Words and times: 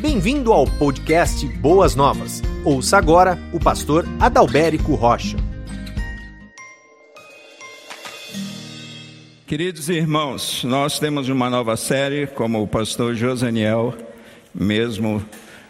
Bem-vindo 0.00 0.50
ao 0.50 0.64
podcast 0.64 1.46
Boas 1.58 1.94
Novas. 1.94 2.40
Ouça 2.64 2.96
agora 2.96 3.38
o 3.52 3.60
pastor 3.60 4.06
Adalberico 4.18 4.94
Rocha. 4.94 5.36
Queridos 9.46 9.90
irmãos, 9.90 10.64
nós 10.64 10.98
temos 10.98 11.28
uma 11.28 11.50
nova 11.50 11.76
série, 11.76 12.26
como 12.26 12.62
o 12.62 12.66
pastor 12.66 13.14
Josaniel 13.14 13.94
mesmo 14.54 15.22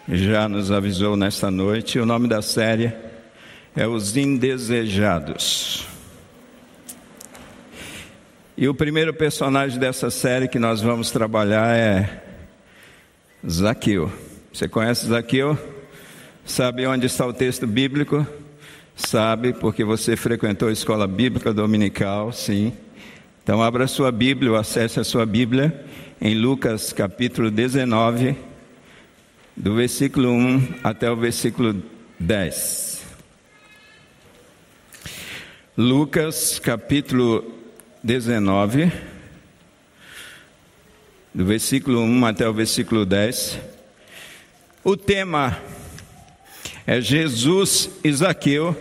já 0.09 0.49
nos 0.49 0.71
avisou 0.71 1.17
nesta 1.17 1.51
noite. 1.51 1.99
O 1.99 2.07
nome 2.07 2.29
da 2.29 2.41
série 2.41 2.93
é 3.75 3.85
Os 3.85 4.17
Indesejados. 4.17 5.89
E 8.57 8.69
o 8.69 8.75
primeiro 8.77 9.13
personagem 9.13 9.77
dessa 9.77 10.09
série 10.09 10.47
que 10.47 10.59
nós 10.61 10.81
vamos 10.81 11.11
trabalhar 11.11 11.77
é 11.77 12.31
Zaqueu. 13.49 14.30
Você 14.53 14.69
conhece 14.69 15.07
Zaqueu? 15.07 15.57
Sabe 16.45 16.85
onde 16.85 17.07
está 17.07 17.25
o 17.25 17.33
texto 17.33 17.69
bíblico? 17.69 18.27
Sabe, 18.97 19.53
porque 19.53 19.85
você 19.85 20.17
frequentou 20.17 20.69
a 20.69 20.73
escola 20.73 21.07
bíblica 21.07 21.55
dominical, 21.55 22.33
sim. 22.33 22.73
Então, 23.45 23.63
abra 23.63 23.87
sua 23.87 24.11
Bíblia, 24.11 24.59
acesse 24.59 24.99
a 24.99 25.05
sua 25.05 25.25
Bíblia 25.25 25.85
em 26.21 26.35
Lucas 26.35 26.93
capítulo 26.93 27.49
19, 27.49 28.37
do 29.57 29.77
versículo 29.77 30.31
1 30.33 30.75
até 30.83 31.09
o 31.11 31.17
versículo 31.17 31.81
10. 32.19 33.05
Lucas 35.79 36.59
capítulo 36.59 37.55
19, 38.03 38.93
do 41.33 41.45
versículo 41.45 42.01
1 42.03 42.27
até 42.27 42.49
o 42.49 42.53
versículo 42.53 43.07
10. 43.07 43.80
O 44.91 44.97
tema 44.97 45.57
é 46.85 47.01
Jesus 47.01 47.89
e 48.03 48.13
Zaqueu. 48.13 48.77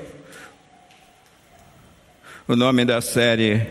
O 2.48 2.56
nome 2.56 2.84
da 2.84 3.00
série 3.00 3.62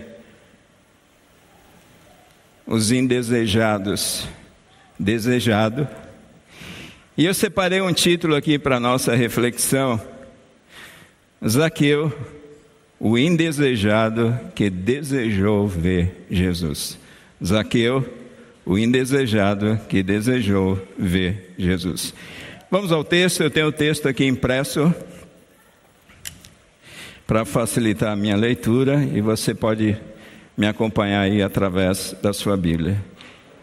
Os 2.65 2.93
Indesejados. 2.93 4.29
Desejado. 4.97 5.89
E 7.17 7.25
eu 7.25 7.35
separei 7.35 7.81
um 7.81 7.93
título 7.93 8.37
aqui 8.37 8.57
para 8.57 8.79
nossa 8.79 9.17
reflexão. 9.17 10.01
Zaqueu 11.45 12.17
o 13.01 13.19
indesejado 13.19 14.39
que 14.55 14.71
desejou 14.71 15.67
ver 15.67 16.25
Jesus. 16.31 17.01
Zaqueu, 17.45 18.09
o 18.69 18.77
indesejado 18.77 19.81
que 19.89 20.03
desejou 20.03 20.79
ver 20.99 21.55
Jesus. 21.59 22.13
Vamos 22.71 22.93
ao 22.93 23.03
texto, 23.03 23.43
eu 23.43 23.51
tenho 23.51 23.69
o 23.69 23.73
texto 23.73 24.07
aqui 24.07 24.27
impresso 24.27 24.95
para 27.27 27.47
facilitar 27.47 28.13
a 28.13 28.17
minha 28.17 28.37
leitura 28.37 29.03
e 29.03 29.23
você 29.23 29.55
pode 29.55 29.97
me 30.55 30.67
acompanhar 30.67 31.23
aí 31.23 31.43
através 31.43 32.15
da 32.23 32.35
sua 32.35 32.59
Bíblia. 32.59 33.03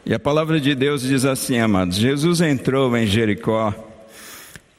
E 0.03 0.11
a 0.11 0.17
palavra 0.17 0.59
de 0.59 0.73
Deus 0.73 1.03
diz 1.03 1.23
assim, 1.23 1.59
amados: 1.59 1.97
Jesus 1.97 2.41
entrou 2.41 2.97
em 2.97 3.05
Jericó 3.05 3.75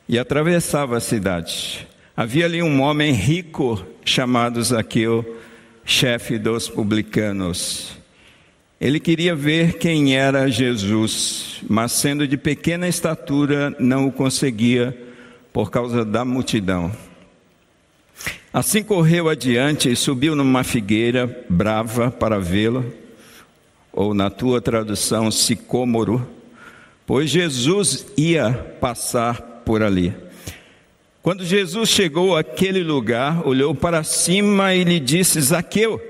e 0.08 0.18
atravessava 0.18 0.96
a 0.96 1.00
cidade. 1.00 1.86
Havia 2.16 2.46
ali 2.46 2.64
um 2.64 2.80
homem 2.80 3.12
rico 3.12 3.80
chamado 4.04 4.60
Zaqueu, 4.60 5.38
chefe 5.84 6.36
dos 6.36 6.68
publicanos. 6.68 7.96
Ele 8.78 9.00
queria 9.00 9.34
ver 9.34 9.78
quem 9.78 10.14
era 10.14 10.50
Jesus, 10.50 11.62
mas 11.68 11.92
sendo 11.92 12.28
de 12.28 12.36
pequena 12.36 12.86
estatura, 12.86 13.74
não 13.78 14.06
o 14.06 14.12
conseguia 14.12 14.96
por 15.50 15.70
causa 15.70 16.04
da 16.04 16.26
multidão. 16.26 16.92
Assim 18.52 18.82
correu 18.82 19.30
adiante 19.30 19.90
e 19.90 19.96
subiu 19.96 20.34
numa 20.34 20.62
figueira 20.62 21.44
brava 21.48 22.10
para 22.10 22.38
vê-lo, 22.38 22.84
ou 23.90 24.12
na 24.12 24.28
tua 24.28 24.60
tradução, 24.60 25.30
sicômoro, 25.30 26.28
pois 27.06 27.30
Jesus 27.30 28.06
ia 28.14 28.52
passar 28.78 29.40
por 29.64 29.82
ali. 29.82 30.14
Quando 31.22 31.46
Jesus 31.46 31.88
chegou 31.88 32.36
àquele 32.36 32.82
lugar, 32.82 33.46
olhou 33.48 33.74
para 33.74 34.04
cima 34.04 34.74
e 34.74 34.84
lhe 34.84 35.00
disse: 35.00 35.40
Zaqueu, 35.40 36.00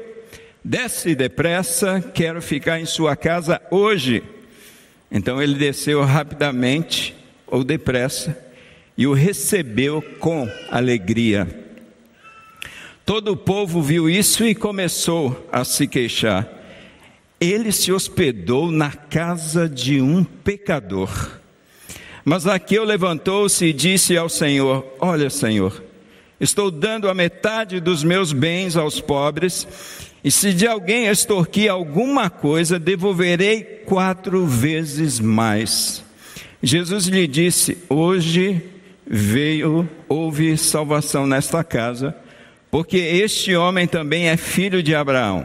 desce 0.66 1.14
depressa, 1.14 2.00
quero 2.12 2.42
ficar 2.42 2.80
em 2.80 2.86
sua 2.86 3.14
casa 3.14 3.62
hoje. 3.70 4.24
Então 5.10 5.40
ele 5.40 5.54
desceu 5.54 6.02
rapidamente, 6.02 7.14
ou 7.46 7.62
depressa, 7.62 8.36
e 8.98 9.06
o 9.06 9.12
recebeu 9.12 10.02
com 10.18 10.50
alegria. 10.68 11.46
Todo 13.04 13.32
o 13.32 13.36
povo 13.36 13.80
viu 13.80 14.10
isso 14.10 14.44
e 14.44 14.56
começou 14.56 15.48
a 15.52 15.62
se 15.64 15.86
queixar. 15.86 16.48
Ele 17.40 17.70
se 17.70 17.92
hospedou 17.92 18.72
na 18.72 18.90
casa 18.90 19.68
de 19.68 20.00
um 20.00 20.24
pecador. 20.24 21.38
Mas 22.24 22.42
Zaqueu 22.42 22.82
levantou-se 22.82 23.64
e 23.64 23.72
disse 23.72 24.16
ao 24.16 24.28
Senhor: 24.28 24.84
Olha, 24.98 25.30
Senhor, 25.30 25.84
estou 26.40 26.72
dando 26.72 27.08
a 27.08 27.14
metade 27.14 27.78
dos 27.78 28.02
meus 28.02 28.32
bens 28.32 28.76
aos 28.76 29.00
pobres, 29.00 29.68
e 30.26 30.30
se 30.32 30.52
de 30.52 30.66
alguém 30.66 31.06
extorquir 31.06 31.70
alguma 31.70 32.28
coisa, 32.28 32.80
devolverei 32.80 33.62
quatro 33.86 34.44
vezes 34.44 35.20
mais. 35.20 36.02
Jesus 36.60 37.06
lhe 37.06 37.28
disse: 37.28 37.78
Hoje 37.88 38.60
veio, 39.06 39.88
houve 40.08 40.56
salvação 40.56 41.28
nesta 41.28 41.62
casa, 41.62 42.12
porque 42.72 42.96
este 42.96 43.54
homem 43.54 43.86
também 43.86 44.28
é 44.28 44.36
filho 44.36 44.82
de 44.82 44.96
Abraão. 44.96 45.44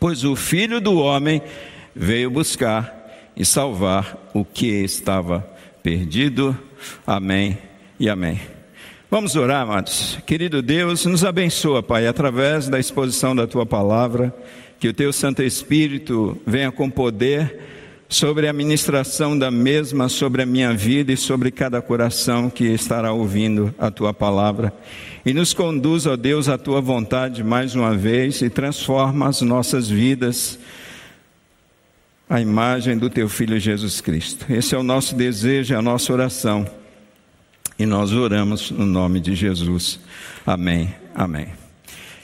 Pois 0.00 0.24
o 0.24 0.34
filho 0.34 0.80
do 0.80 0.98
homem 0.98 1.40
veio 1.94 2.32
buscar 2.32 2.92
e 3.36 3.44
salvar 3.44 4.28
o 4.34 4.44
que 4.44 4.66
estava 4.66 5.48
perdido. 5.84 6.58
Amém 7.06 7.56
e 7.96 8.08
amém. 8.08 8.57
Vamos 9.10 9.36
orar, 9.36 9.62
amados. 9.62 10.18
Querido 10.26 10.60
Deus, 10.60 11.06
nos 11.06 11.24
abençoa, 11.24 11.82
Pai, 11.82 12.06
através 12.06 12.68
da 12.68 12.78
exposição 12.78 13.34
da 13.34 13.46
tua 13.46 13.64
palavra, 13.64 14.34
que 14.78 14.86
o 14.86 14.92
teu 14.92 15.14
Santo 15.14 15.42
Espírito 15.42 16.36
venha 16.46 16.70
com 16.70 16.90
poder 16.90 17.58
sobre 18.06 18.46
a 18.46 18.52
ministração 18.52 19.38
da 19.38 19.50
mesma, 19.50 20.10
sobre 20.10 20.42
a 20.42 20.46
minha 20.46 20.74
vida 20.74 21.10
e 21.10 21.16
sobre 21.16 21.50
cada 21.50 21.80
coração 21.80 22.50
que 22.50 22.64
estará 22.64 23.10
ouvindo 23.10 23.74
a 23.78 23.90
tua 23.90 24.12
palavra. 24.12 24.74
E 25.24 25.32
nos 25.32 25.54
conduz, 25.54 26.04
ó 26.04 26.14
Deus, 26.14 26.46
à 26.46 26.58
tua 26.58 26.82
vontade 26.82 27.42
mais 27.42 27.74
uma 27.74 27.94
vez 27.94 28.42
e 28.42 28.50
transforma 28.50 29.26
as 29.26 29.40
nossas 29.40 29.88
vidas 29.88 30.58
a 32.28 32.42
imagem 32.42 32.98
do 32.98 33.08
teu 33.08 33.26
filho 33.26 33.58
Jesus 33.58 34.02
Cristo. 34.02 34.44
Esse 34.52 34.74
é 34.74 34.78
o 34.78 34.82
nosso 34.82 35.14
desejo, 35.14 35.72
é 35.72 35.78
a 35.78 35.82
nossa 35.82 36.12
oração. 36.12 36.66
E 37.78 37.86
nós 37.86 38.12
oramos 38.12 38.70
no 38.70 38.84
nome 38.84 39.20
de 39.20 39.34
Jesus. 39.34 40.00
Amém. 40.44 40.92
Amém. 41.14 41.48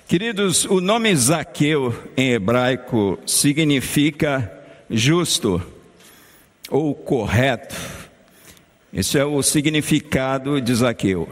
Queridos, 0.09 0.65
o 0.65 0.81
nome 0.81 1.15
Zaqueu 1.15 1.95
em 2.17 2.33
hebraico 2.33 3.19
significa 3.25 4.53
justo 4.91 5.63
ou 6.69 6.95
correto. 6.95 7.75
Esse 8.93 9.19
é 9.19 9.25
o 9.25 9.43
significado 9.43 10.61
de 10.61 10.75
Zaqueu. 10.75 11.29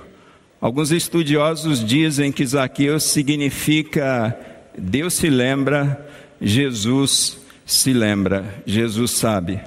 Alguns 0.60 0.92
estudiosos 0.92 1.84
dizem 1.84 2.30
que 2.30 2.46
Zaqueu 2.46 3.00
significa 3.00 4.38
Deus 4.78 5.14
se 5.14 5.28
lembra, 5.28 6.08
Jesus 6.40 7.38
se 7.66 7.92
lembra, 7.92 8.62
Jesus 8.64 9.10
sabe. 9.10 9.60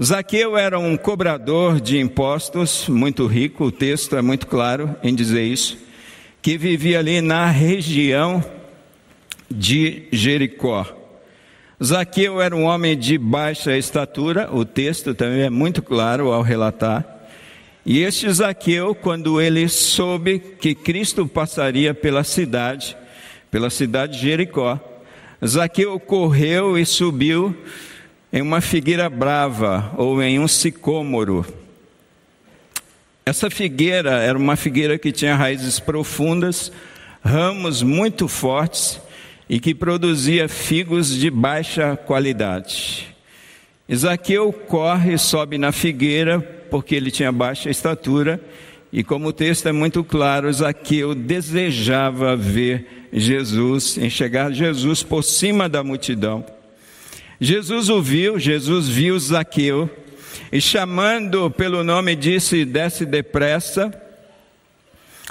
Zaqueu 0.00 0.56
era 0.56 0.78
um 0.78 0.96
cobrador 0.96 1.80
de 1.80 1.98
impostos, 1.98 2.88
muito 2.88 3.26
rico, 3.26 3.64
o 3.64 3.72
texto 3.72 4.14
é 4.14 4.22
muito 4.22 4.46
claro 4.46 4.94
em 5.02 5.12
dizer 5.12 5.42
isso, 5.42 5.76
que 6.40 6.56
vivia 6.56 7.00
ali 7.00 7.20
na 7.20 7.50
região 7.50 8.44
de 9.50 10.04
Jericó. 10.12 10.86
Zaqueu 11.82 12.40
era 12.40 12.54
um 12.54 12.62
homem 12.62 12.96
de 12.96 13.18
baixa 13.18 13.76
estatura, 13.76 14.48
o 14.52 14.64
texto 14.64 15.16
também 15.16 15.42
é 15.42 15.50
muito 15.50 15.82
claro 15.82 16.30
ao 16.30 16.42
relatar. 16.42 17.04
E 17.84 17.98
este 17.98 18.32
Zaqueu, 18.32 18.94
quando 18.94 19.40
ele 19.40 19.68
soube 19.68 20.38
que 20.38 20.76
Cristo 20.76 21.26
passaria 21.26 21.92
pela 21.92 22.22
cidade, 22.22 22.96
pela 23.50 23.68
cidade 23.68 24.12
de 24.12 24.22
Jericó, 24.22 24.78
Zaqueu 25.44 25.98
correu 25.98 26.78
e 26.78 26.86
subiu 26.86 27.52
em 28.32 28.42
uma 28.42 28.60
figueira 28.60 29.08
brava 29.08 29.92
ou 29.96 30.22
em 30.22 30.38
um 30.38 30.48
sicômoro. 30.48 31.46
Essa 33.24 33.50
figueira 33.50 34.22
era 34.22 34.38
uma 34.38 34.56
figueira 34.56 34.98
que 34.98 35.12
tinha 35.12 35.36
raízes 35.36 35.78
profundas, 35.78 36.72
ramos 37.22 37.82
muito 37.82 38.26
fortes 38.28 39.00
e 39.48 39.60
que 39.60 39.74
produzia 39.74 40.48
figos 40.48 41.14
de 41.14 41.30
baixa 41.30 41.96
qualidade. 41.96 43.14
Zaqueu 43.94 44.52
corre, 44.52 45.16
sobe 45.16 45.56
na 45.56 45.72
figueira, 45.72 46.40
porque 46.40 46.94
ele 46.94 47.10
tinha 47.10 47.32
baixa 47.32 47.70
estatura, 47.70 48.40
e 48.92 49.02
como 49.02 49.28
o 49.28 49.32
texto 49.32 49.66
é 49.66 49.72
muito 49.72 50.04
claro, 50.04 50.52
Zaqueu 50.52 51.14
desejava 51.14 52.36
ver 52.36 53.08
Jesus, 53.12 53.96
enxergar 53.96 54.52
Jesus 54.52 55.02
por 55.02 55.22
cima 55.22 55.68
da 55.68 55.82
multidão. 55.82 56.44
Jesus 57.40 57.88
o 57.88 58.02
viu, 58.02 58.36
Jesus 58.36 58.88
viu 58.88 59.16
Zaqueu, 59.16 59.88
e 60.50 60.60
chamando 60.60 61.48
pelo 61.48 61.84
nome 61.84 62.16
disse: 62.16 62.64
Desce 62.64 63.06
depressa, 63.06 63.92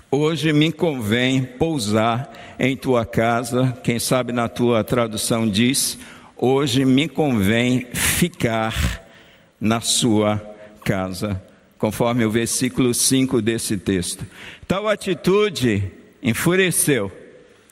hoje 0.10 0.54
me 0.54 0.72
convém 0.72 1.44
pousar 1.44 2.32
em 2.58 2.78
tua 2.78 3.06
casa. 3.06 3.78
Quem 3.84 4.00
sabe 4.00 4.32
na 4.32 4.48
tua 4.48 4.86
tradução 4.86 5.46
diz: 5.50 6.00
Hoje 6.38 6.86
me 6.86 7.10
convém 7.10 7.88
ficar 7.94 9.06
na 9.60 9.82
sua 9.82 10.42
casa, 10.86 11.42
conforme 11.78 12.24
o 12.24 12.32
versículo 12.32 12.94
5 12.94 13.42
desse 13.42 13.76
texto. 13.76 14.26
Tal 14.66 14.88
atitude 14.88 15.84
enfureceu 16.24 17.12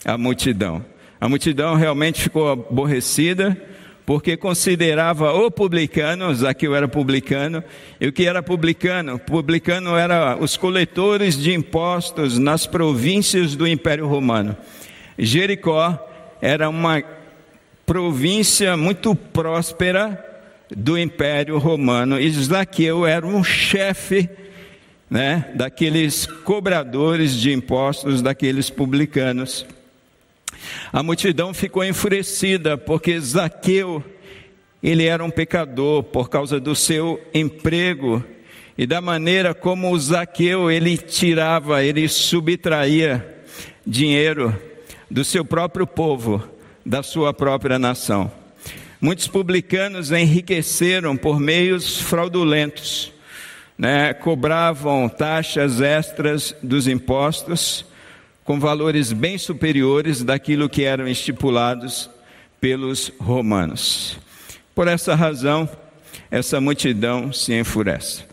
a 0.03 0.17
multidão. 0.17 0.83
A 1.21 1.29
multidão 1.29 1.75
realmente 1.75 2.21
ficou 2.21 2.51
aborrecida, 2.51 3.57
porque 4.05 4.37
considerava 4.37 5.33
o 5.33 5.49
publicano, 5.49 6.33
Zaqueu 6.33 6.75
era 6.75 6.87
publicano, 6.87 7.63
e 7.99 8.07
o 8.07 8.13
que 8.13 8.27
era 8.27 8.43
publicano? 8.43 9.17
Publicano 9.17 9.97
era 9.97 10.37
os 10.39 10.55
coletores 10.55 11.37
de 11.37 11.53
impostos 11.53 12.37
nas 12.37 12.67
províncias 12.67 13.55
do 13.55 13.67
Império 13.67 14.07
Romano. 14.07 14.55
Jericó 15.17 15.97
era 16.41 16.69
uma 16.69 17.03
província 17.85 18.77
muito 18.77 19.15
próspera 19.15 20.23
do 20.69 20.97
Império 20.97 21.57
Romano. 21.57 22.19
E 22.19 22.29
Zaqueu 22.29 23.05
era 23.05 23.25
um 23.25 23.43
chefe 23.43 24.29
né, 25.09 25.45
daqueles 25.55 26.25
cobradores 26.25 27.35
de 27.35 27.51
impostos, 27.51 28.21
daqueles 28.21 28.69
publicanos. 28.69 29.65
A 30.91 31.03
multidão 31.03 31.53
ficou 31.53 31.83
enfurecida 31.83 32.77
porque 32.77 33.19
Zaqueu, 33.19 34.03
ele 34.81 35.05
era 35.05 35.23
um 35.23 35.29
pecador 35.29 36.03
por 36.03 36.29
causa 36.29 36.59
do 36.59 36.75
seu 36.75 37.21
emprego 37.33 38.23
e 38.77 38.85
da 38.85 38.99
maneira 38.99 39.53
como 39.53 39.91
o 39.91 39.99
Zaqueu 39.99 40.69
ele 40.69 40.97
tirava, 40.97 41.83
ele 41.83 42.07
subtraía 42.07 43.43
dinheiro 43.85 44.53
do 45.09 45.23
seu 45.23 45.45
próprio 45.45 45.87
povo 45.87 46.43
da 46.85 47.01
sua 47.01 47.33
própria 47.33 47.79
nação. 47.79 48.31
Muitos 48.99 49.27
publicanos 49.27 50.11
enriqueceram 50.11 51.15
por 51.15 51.39
meios 51.39 51.99
fraudulentos, 51.99 53.11
né? 53.77 54.13
cobravam 54.13 55.07
taxas 55.09 55.81
extras 55.81 56.55
dos 56.61 56.87
impostos 56.87 57.85
com 58.45 58.59
valores 58.59 59.11
bem 59.11 59.39
superiores 59.39 60.23
daquilo 60.23 60.69
que 60.69 60.83
eram 60.83 61.07
estipulados 61.07 62.09
pelos 62.61 63.11
romanos. 63.19 64.19
Por 64.75 64.87
essa 64.87 65.15
razão, 65.15 65.67
essa 66.29 66.61
multidão 66.61 67.33
se 67.33 67.57
enfurece. 67.57 68.23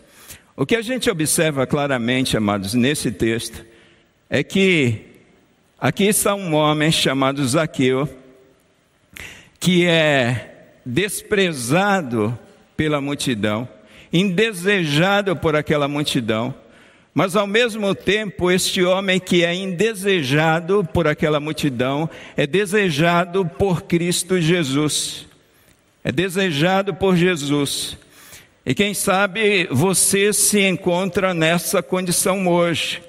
O 0.55 0.67
que 0.67 0.75
a 0.75 0.83
gente 0.83 1.09
observa 1.09 1.65
claramente, 1.65 2.37
amados, 2.37 2.75
nesse 2.75 3.11
texto, 3.11 3.65
é 4.29 4.43
que 4.43 5.01
aqui 5.79 6.03
está 6.03 6.35
um 6.35 6.53
homem 6.53 6.91
chamado 6.91 7.45
Zaqueu, 7.47 8.07
que 9.59 9.87
é 9.87 10.67
desprezado 10.85 12.37
pela 12.77 13.01
multidão, 13.01 13.67
indesejado 14.11 15.35
por 15.35 15.55
aquela 15.55 15.87
multidão, 15.87 16.53
mas 17.13 17.35
ao 17.35 17.45
mesmo 17.45 17.93
tempo, 17.93 18.49
este 18.49 18.83
homem 18.83 19.19
que 19.19 19.45
é 19.45 19.53
indesejado 19.53 20.83
por 20.83 21.07
aquela 21.07 21.39
multidão, 21.39 22.09
é 22.35 22.47
desejado 22.47 23.45
por 23.45 23.83
Cristo 23.83 24.41
Jesus. 24.41 25.27
É 26.03 26.11
desejado 26.11 26.93
por 26.95 27.15
Jesus. 27.15 27.97
E 28.65 28.73
quem 28.73 28.95
sabe 28.95 29.67
você 29.69 30.33
se 30.33 30.61
encontra 30.61 31.33
nessa 31.35 31.83
condição 31.83 32.47
hoje. 32.47 33.03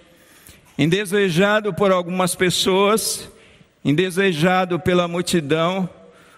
Indesejado 0.76 1.72
por 1.72 1.90
algumas 1.90 2.34
pessoas, 2.34 3.30
indesejado 3.82 4.78
pela 4.78 5.08
multidão, 5.08 5.88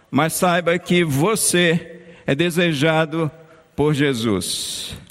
mas 0.08 0.34
saiba 0.34 0.78
que 0.78 1.02
você 1.02 2.00
é 2.26 2.34
desejado 2.34 3.28
por 3.74 3.92
Jesus. 3.92 5.05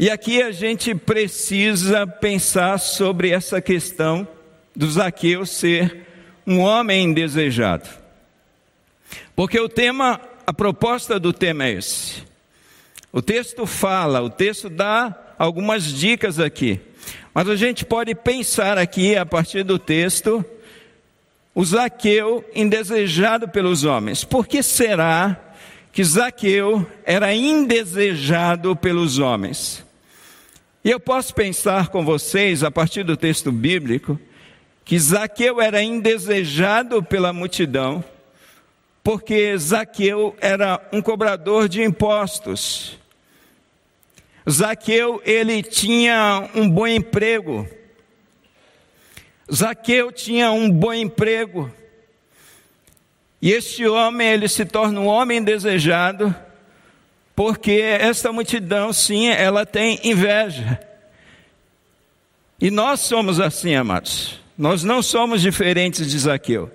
E 0.00 0.08
aqui 0.08 0.40
a 0.42 0.50
gente 0.50 0.94
precisa 0.94 2.06
pensar 2.06 2.78
sobre 2.78 3.28
essa 3.28 3.60
questão 3.60 4.26
do 4.74 4.90
Zaqueu 4.90 5.44
ser 5.44 6.06
um 6.46 6.60
homem 6.60 7.12
desejado. 7.12 7.86
Porque 9.36 9.60
o 9.60 9.68
tema, 9.68 10.18
a 10.46 10.54
proposta 10.54 11.20
do 11.20 11.34
tema 11.34 11.66
é 11.66 11.72
esse. 11.72 12.22
O 13.12 13.20
texto 13.20 13.66
fala, 13.66 14.22
o 14.22 14.30
texto 14.30 14.70
dá 14.70 15.14
algumas 15.38 15.84
dicas 15.84 16.40
aqui. 16.40 16.80
Mas 17.34 17.46
a 17.46 17.54
gente 17.54 17.84
pode 17.84 18.14
pensar 18.14 18.78
aqui, 18.78 19.14
a 19.16 19.26
partir 19.26 19.64
do 19.64 19.78
texto, 19.78 20.42
o 21.54 21.62
Zaqueu 21.62 22.42
indesejado 22.54 23.48
pelos 23.48 23.84
homens. 23.84 24.24
Por 24.24 24.46
que 24.46 24.62
será 24.62 25.38
que 25.92 26.02
Zaqueu 26.02 26.90
era 27.04 27.34
indesejado 27.34 28.74
pelos 28.74 29.18
homens? 29.18 29.89
E 30.82 30.90
eu 30.90 30.98
posso 30.98 31.34
pensar 31.34 31.88
com 31.88 32.02
vocês, 32.02 32.64
a 32.64 32.70
partir 32.70 33.02
do 33.02 33.14
texto 33.14 33.52
bíblico, 33.52 34.18
que 34.82 34.98
Zaqueu 34.98 35.60
era 35.60 35.82
indesejado 35.82 37.02
pela 37.02 37.34
multidão, 37.34 38.02
porque 39.04 39.56
Zaqueu 39.58 40.34
era 40.40 40.80
um 40.90 41.02
cobrador 41.02 41.68
de 41.68 41.82
impostos. 41.82 42.98
Zaqueu, 44.48 45.20
ele 45.26 45.62
tinha 45.62 46.48
um 46.54 46.68
bom 46.68 46.86
emprego. 46.86 47.68
Zaqueu 49.52 50.10
tinha 50.10 50.50
um 50.50 50.70
bom 50.70 50.94
emprego. 50.94 51.70
E 53.42 53.52
este 53.52 53.86
homem, 53.86 54.28
ele 54.28 54.48
se 54.48 54.64
torna 54.64 54.98
um 54.98 55.06
homem 55.06 55.42
desejado, 55.44 56.34
porque 57.40 57.72
esta 57.72 58.30
multidão, 58.30 58.92
sim, 58.92 59.26
ela 59.26 59.64
tem 59.64 59.98
inveja. 60.04 60.78
E 62.60 62.70
nós 62.70 63.00
somos 63.00 63.40
assim, 63.40 63.74
amados. 63.74 64.38
Nós 64.58 64.84
não 64.84 65.02
somos 65.02 65.40
diferentes 65.40 66.10
de 66.10 66.18
Zaqueu. 66.18 66.70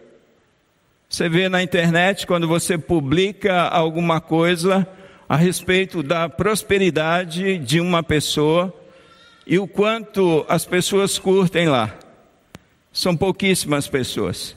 Você 1.08 1.30
vê 1.30 1.48
na 1.48 1.62
internet, 1.62 2.26
quando 2.26 2.48
você 2.48 2.80
publica 2.80 3.62
alguma 3.68 4.20
coisa 4.20 4.88
a 5.30 5.36
respeito 5.36 6.02
da 6.02 6.28
prosperidade 6.28 7.60
de 7.60 7.80
uma 7.80 8.02
pessoa 8.02 8.74
e 9.46 9.60
o 9.60 9.68
quanto 9.68 10.44
as 10.50 10.66
pessoas 10.66 11.20
curtem 11.20 11.70
lá. 11.70 11.96
São 12.92 13.16
pouquíssimas 13.16 13.88
pessoas. 13.88 14.56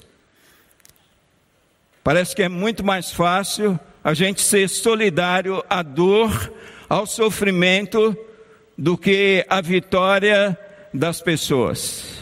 Parece 2.02 2.34
que 2.34 2.42
é 2.42 2.48
muito 2.48 2.82
mais 2.82 3.12
fácil 3.12 3.78
a 4.02 4.14
gente 4.14 4.40
ser 4.40 4.68
solidário 4.68 5.62
à 5.68 5.82
dor, 5.82 6.52
ao 6.88 7.06
sofrimento, 7.06 8.16
do 8.76 8.96
que 8.96 9.44
à 9.48 9.60
vitória 9.60 10.56
das 10.94 11.20
pessoas. 11.20 12.18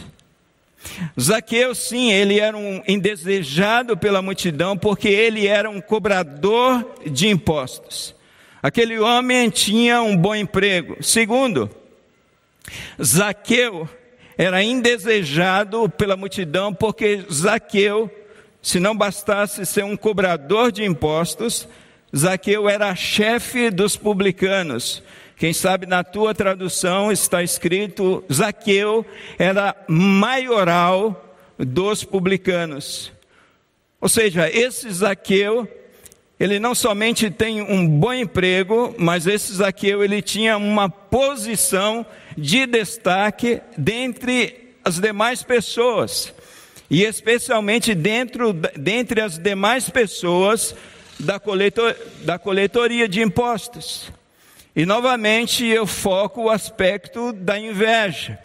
Zaqueu, 1.19 1.75
sim, 1.75 2.11
ele 2.11 2.39
era 2.39 2.57
um 2.57 2.81
indesejado 2.87 3.97
pela 3.97 4.21
multidão, 4.21 4.77
porque 4.77 5.07
ele 5.07 5.45
era 5.47 5.69
um 5.69 5.81
cobrador 5.81 6.95
de 7.05 7.27
impostos. 7.27 8.15
Aquele 8.61 8.97
homem 8.99 9.49
tinha 9.49 10.01
um 10.01 10.17
bom 10.17 10.33
emprego. 10.35 10.97
Segundo, 11.03 11.69
Zaqueu 13.01 13.87
era 14.37 14.63
indesejado 14.63 15.89
pela 15.89 16.17
multidão, 16.17 16.73
porque 16.73 17.23
Zaqueu, 17.31 18.09
se 18.67 18.81
não 18.81 18.93
bastasse 18.93 19.65
ser 19.65 19.85
um 19.85 19.95
cobrador 19.95 20.73
de 20.73 20.83
impostos, 20.83 21.65
Zaqueu 22.13 22.67
era 22.67 22.93
chefe 22.95 23.69
dos 23.69 23.95
publicanos. 23.95 25.01
Quem 25.37 25.53
sabe 25.53 25.85
na 25.85 26.03
tua 26.03 26.35
tradução 26.35 27.09
está 27.09 27.41
escrito: 27.41 28.25
Zaqueu 28.29 29.05
era 29.39 29.73
maioral 29.87 31.33
dos 31.57 32.03
publicanos. 32.03 33.13
Ou 34.01 34.09
seja, 34.09 34.49
esse 34.49 34.91
Zaqueu, 34.91 35.65
ele 36.37 36.59
não 36.59 36.75
somente 36.75 37.31
tem 37.31 37.61
um 37.61 37.87
bom 37.87 38.11
emprego, 38.11 38.93
mas 38.97 39.27
esse 39.27 39.53
Zaqueu 39.53 40.03
ele 40.03 40.21
tinha 40.21 40.57
uma 40.57 40.89
posição 40.89 42.05
de 42.37 42.65
destaque 42.65 43.61
dentre 43.77 44.75
as 44.83 44.99
demais 44.99 45.41
pessoas. 45.41 46.35
E 46.89 47.03
especialmente 47.03 47.93
dentro, 47.93 48.53
dentre 48.53 49.21
as 49.21 49.37
demais 49.37 49.89
pessoas, 49.89 50.73
da, 51.19 51.39
coletor, 51.39 51.95
da 52.23 52.37
coletoria 52.37 53.07
de 53.07 53.21
impostos. 53.21 54.11
E 54.75 54.85
novamente 54.85 55.65
eu 55.65 55.87
foco 55.87 56.43
o 56.43 56.49
aspecto 56.49 57.33
da 57.33 57.59
inveja. 57.59 58.39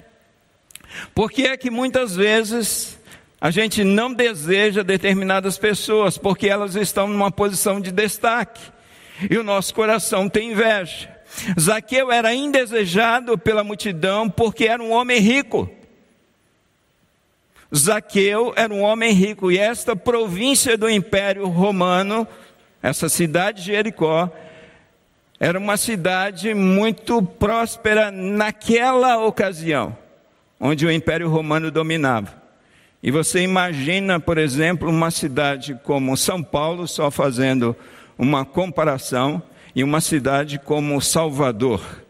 Porque 1.15 1.43
é 1.43 1.57
que 1.57 1.71
muitas 1.71 2.17
vezes 2.17 2.99
a 3.41 3.51
gente 3.51 3.85
não 3.85 4.13
deseja 4.13 4.83
determinadas 4.83 5.59
pessoas, 5.59 6.17
porque 6.17 6.49
elas 6.49 6.75
estão 6.75 7.07
numa 7.09 7.31
posição 7.31 7.81
de 7.81 7.91
destaque. 7.91 8.61
E 9.31 9.37
o 9.37 9.43
nosso 9.43 9.75
coração 9.75 10.29
tem 10.29 10.53
inveja. 10.53 11.11
Zaqueu 11.59 12.11
era 12.11 12.35
indesejado 12.35 13.37
pela 13.39 13.65
multidão 13.65 14.29
porque 14.29 14.67
era 14.67 14.83
um 14.83 14.93
homem 14.93 15.19
rico. 15.19 15.71
Zaqueu 17.75 18.53
era 18.55 18.73
um 18.73 18.83
homem 18.83 19.13
rico 19.13 19.51
e 19.51 19.59
esta 19.59 19.97
província 19.97 20.77
do 20.77 20.89
Império 20.89 21.47
Romano, 21.49 22.27
essa 22.83 23.09
cidade 23.09 23.63
de 23.63 23.73
Jericó, 23.73 24.31
era 25.41 25.59
uma 25.59 25.77
cidade 25.77 26.55
muito 26.55 27.23
próspera 27.23 28.11
naquela 28.11 29.25
ocasião, 29.25 29.97
onde 30.61 30.87
o 30.87 30.93
Império 30.93 31.29
Romano 31.29 31.71
dominava. 31.71 32.43
E 33.03 33.11
você 33.11 33.41
imagina, 33.41 34.21
por 34.21 34.39
exemplo, 34.39 34.89
uma 34.89 35.11
cidade 35.11 35.77
como 35.83 36.17
São 36.17 36.43
Paulo, 36.43 36.87
só 36.87 37.11
fazendo 37.11 37.75
uma 38.17 38.45
comparação, 38.45 39.43
e 39.75 39.83
uma 39.83 40.01
cidade 40.01 40.59
como 40.59 41.01
Salvador, 41.01 42.02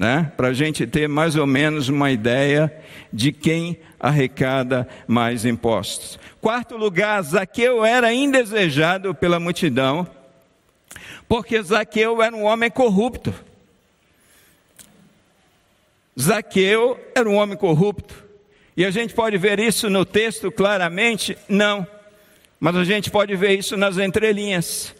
né? 0.00 0.32
para 0.34 0.48
a 0.48 0.52
gente 0.54 0.86
ter 0.86 1.06
mais 1.06 1.36
ou 1.36 1.46
menos 1.46 1.90
uma 1.90 2.10
ideia 2.10 2.74
de 3.12 3.30
quem 3.32 3.78
arrecada 4.00 4.88
mais 5.06 5.44
impostos. 5.44 6.18
Quarto 6.40 6.74
lugar, 6.74 7.20
Zaqueu 7.20 7.84
era 7.84 8.10
indesejado 8.10 9.14
pela 9.14 9.38
multidão, 9.38 10.08
porque 11.28 11.62
Zaqueu 11.62 12.22
era 12.22 12.34
um 12.34 12.44
homem 12.44 12.70
corrupto. 12.70 13.34
Zaqueu 16.18 16.98
era 17.14 17.28
um 17.28 17.34
homem 17.34 17.58
corrupto. 17.58 18.24
E 18.74 18.86
a 18.86 18.90
gente 18.90 19.12
pode 19.12 19.36
ver 19.36 19.60
isso 19.60 19.90
no 19.90 20.06
texto 20.06 20.50
claramente? 20.50 21.36
Não. 21.46 21.86
Mas 22.58 22.74
a 22.74 22.84
gente 22.84 23.10
pode 23.10 23.36
ver 23.36 23.58
isso 23.58 23.76
nas 23.76 23.98
entrelinhas. 23.98 24.94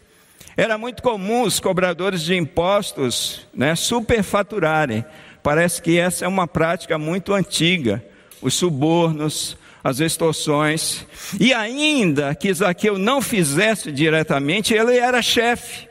Era 0.61 0.76
muito 0.76 1.02
comum 1.02 1.45
os 1.45 1.59
cobradores 1.59 2.21
de 2.21 2.37
impostos 2.37 3.47
né, 3.55 3.75
superfaturarem. 3.75 5.02
Parece 5.43 5.81
que 5.81 5.99
essa 5.99 6.26
é 6.26 6.29
uma 6.29 6.47
prática 6.47 6.99
muito 6.99 7.33
antiga. 7.33 8.05
Os 8.43 8.52
subornos, 8.52 9.57
as 9.83 10.00
extorsões. 10.00 11.07
E 11.40 11.55
ainda 11.55 12.35
que 12.35 12.52
Zaqueu 12.52 12.99
não 12.99 13.23
fizesse 13.23 13.90
diretamente, 13.90 14.75
ele 14.75 14.99
era 14.99 15.23
chefe. 15.23 15.88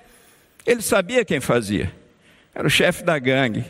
Ele 0.63 0.83
sabia 0.83 1.25
quem 1.25 1.39
fazia. 1.39 1.91
Era 2.53 2.67
o 2.67 2.69
chefe 2.69 3.03
da 3.03 3.17
gangue. 3.17 3.65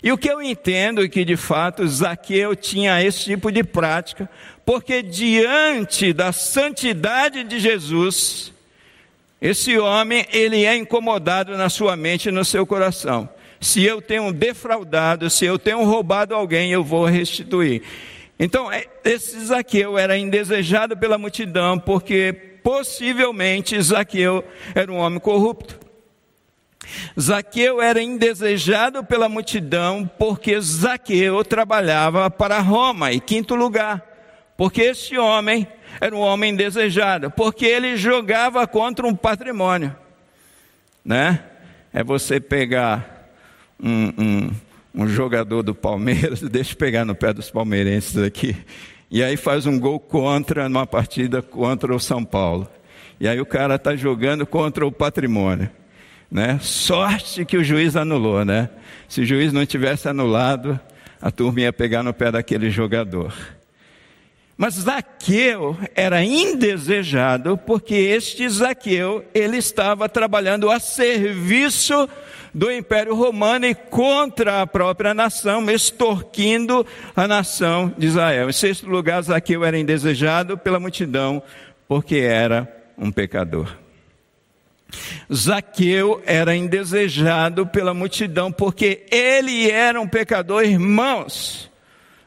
E 0.00 0.12
o 0.12 0.16
que 0.16 0.30
eu 0.30 0.40
entendo 0.40 1.02
é 1.02 1.08
que 1.08 1.24
de 1.24 1.36
fato 1.36 1.84
Zaqueu 1.88 2.54
tinha 2.54 3.02
esse 3.02 3.24
tipo 3.24 3.50
de 3.50 3.64
prática, 3.64 4.30
porque 4.64 5.02
diante 5.02 6.12
da 6.12 6.30
santidade 6.30 7.42
de 7.42 7.58
Jesus, 7.58 8.52
esse 9.40 9.78
homem, 9.78 10.26
ele 10.32 10.64
é 10.64 10.76
incomodado 10.76 11.56
na 11.56 11.68
sua 11.68 11.96
mente 11.96 12.28
e 12.28 12.32
no 12.32 12.44
seu 12.44 12.66
coração. 12.66 13.28
Se 13.60 13.84
eu 13.84 14.00
tenho 14.02 14.32
defraudado, 14.32 15.30
se 15.30 15.44
eu 15.44 15.58
tenho 15.58 15.84
roubado 15.84 16.34
alguém, 16.34 16.70
eu 16.70 16.82
vou 16.82 17.04
restituir. 17.06 17.82
Então, 18.38 18.70
é, 18.70 18.86
esse 19.04 19.38
Zaqueu 19.46 19.98
era 19.98 20.16
indesejado 20.16 20.96
pela 20.96 21.18
multidão, 21.18 21.78
porque 21.78 22.32
possivelmente 22.62 23.80
Zaqueu 23.80 24.44
era 24.74 24.92
um 24.92 24.98
homem 24.98 25.18
corrupto. 25.18 25.78
Zaqueu 27.18 27.82
era 27.82 28.00
indesejado 28.00 29.04
pela 29.04 29.28
multidão, 29.28 30.08
porque 30.18 30.60
Zaqueu 30.60 31.44
trabalhava 31.44 32.30
para 32.30 32.60
Roma. 32.60 33.12
E 33.12 33.20
quinto 33.20 33.54
lugar, 33.54 34.17
porque 34.58 34.82
esse 34.82 35.16
homem 35.16 35.68
era 36.00 36.14
um 36.14 36.18
homem 36.18 36.54
desejado, 36.56 37.30
porque 37.30 37.64
ele 37.64 37.96
jogava 37.96 38.66
contra 38.66 39.06
um 39.06 39.14
patrimônio, 39.14 39.94
né? 41.04 41.44
É 41.92 42.02
você 42.02 42.40
pegar 42.40 43.30
um, 43.80 44.12
um, 44.18 44.50
um 44.92 45.08
jogador 45.08 45.62
do 45.62 45.76
Palmeiras, 45.76 46.40
deixa 46.50 46.72
eu 46.72 46.76
pegar 46.76 47.04
no 47.04 47.14
pé 47.14 47.32
dos 47.32 47.52
palmeirenses 47.52 48.18
aqui, 48.18 48.56
e 49.08 49.22
aí 49.22 49.36
faz 49.36 49.64
um 49.64 49.78
gol 49.78 50.00
contra 50.00 50.68
numa 50.68 50.88
partida 50.88 51.40
contra 51.40 51.94
o 51.94 52.00
São 52.00 52.24
Paulo. 52.24 52.68
E 53.20 53.28
aí 53.28 53.40
o 53.40 53.46
cara 53.46 53.76
está 53.76 53.94
jogando 53.94 54.44
contra 54.44 54.84
o 54.84 54.92
patrimônio. 54.92 55.70
Né? 56.30 56.58
Sorte 56.60 57.44
que 57.44 57.56
o 57.56 57.64
juiz 57.64 57.96
anulou, 57.96 58.44
né? 58.44 58.68
Se 59.08 59.22
o 59.22 59.24
juiz 59.24 59.52
não 59.52 59.64
tivesse 59.64 60.08
anulado, 60.08 60.78
a 61.22 61.30
turma 61.30 61.62
ia 61.62 61.72
pegar 61.72 62.02
no 62.02 62.12
pé 62.12 62.30
daquele 62.30 62.70
jogador. 62.70 63.32
Mas 64.58 64.74
Zaqueu 64.74 65.78
era 65.94 66.20
indesejado 66.24 67.56
porque 67.56 67.94
este 67.94 68.48
Zaqueu, 68.48 69.24
ele 69.32 69.56
estava 69.56 70.08
trabalhando 70.08 70.68
a 70.68 70.80
serviço 70.80 72.08
do 72.52 72.68
Império 72.68 73.14
Romano 73.14 73.66
e 73.66 73.74
contra 73.74 74.60
a 74.60 74.66
própria 74.66 75.14
nação, 75.14 75.70
extorquindo 75.70 76.84
a 77.14 77.28
nação 77.28 77.94
de 77.96 78.08
Israel. 78.08 78.50
Em 78.50 78.52
sexto 78.52 78.88
lugar, 78.88 79.22
Zaqueu 79.22 79.64
era 79.64 79.78
indesejado 79.78 80.58
pela 80.58 80.80
multidão 80.80 81.40
porque 81.86 82.16
era 82.16 82.66
um 82.98 83.12
pecador. 83.12 83.76
Zaqueu 85.32 86.20
era 86.26 86.56
indesejado 86.56 87.64
pela 87.64 87.94
multidão 87.94 88.50
porque 88.50 89.06
ele 89.08 89.70
era 89.70 90.00
um 90.00 90.08
pecador, 90.08 90.64
irmãos. 90.64 91.70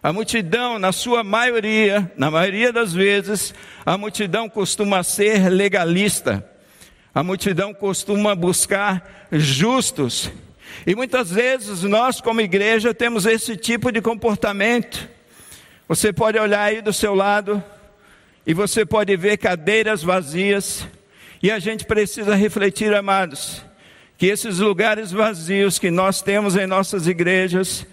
A 0.03 0.11
multidão, 0.11 0.79
na 0.79 0.91
sua 0.91 1.23
maioria, 1.23 2.11
na 2.17 2.31
maioria 2.31 2.73
das 2.73 2.91
vezes, 2.91 3.53
a 3.85 3.95
multidão 3.99 4.49
costuma 4.49 5.03
ser 5.03 5.47
legalista. 5.47 6.43
A 7.13 7.21
multidão 7.21 7.71
costuma 7.71 8.33
buscar 8.33 9.27
justos. 9.31 10.31
E 10.87 10.95
muitas 10.95 11.29
vezes 11.29 11.83
nós, 11.83 12.19
como 12.19 12.41
igreja, 12.41 12.95
temos 12.95 13.27
esse 13.27 13.55
tipo 13.55 13.91
de 13.91 14.01
comportamento. 14.01 15.07
Você 15.87 16.11
pode 16.11 16.39
olhar 16.39 16.63
aí 16.63 16.81
do 16.81 16.91
seu 16.91 17.13
lado 17.13 17.63
e 18.47 18.55
você 18.55 18.83
pode 18.83 19.15
ver 19.15 19.37
cadeiras 19.37 20.01
vazias. 20.01 20.87
E 21.43 21.51
a 21.51 21.59
gente 21.59 21.85
precisa 21.85 22.33
refletir, 22.33 22.91
amados, 22.95 23.63
que 24.17 24.25
esses 24.25 24.57
lugares 24.57 25.11
vazios 25.11 25.77
que 25.77 25.91
nós 25.91 26.23
temos 26.23 26.55
em 26.55 26.65
nossas 26.65 27.05
igrejas, 27.05 27.85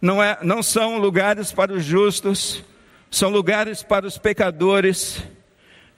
não, 0.00 0.22
é, 0.22 0.38
não 0.42 0.62
são 0.62 0.98
lugares 0.98 1.52
para 1.52 1.72
os 1.72 1.84
justos, 1.84 2.62
são 3.10 3.30
lugares 3.30 3.82
para 3.82 4.06
os 4.06 4.18
pecadores. 4.18 5.22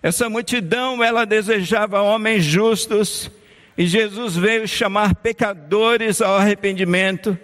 Essa 0.02 0.28
multidão, 0.28 1.02
ela 1.02 1.24
desejava 1.24 2.02
homens 2.02 2.44
justos, 2.44 3.30
e 3.76 3.86
Jesus 3.86 4.36
veio 4.36 4.66
chamar 4.66 5.14
pecadores 5.16 6.20
ao 6.20 6.36
arrependimento. 6.36 7.38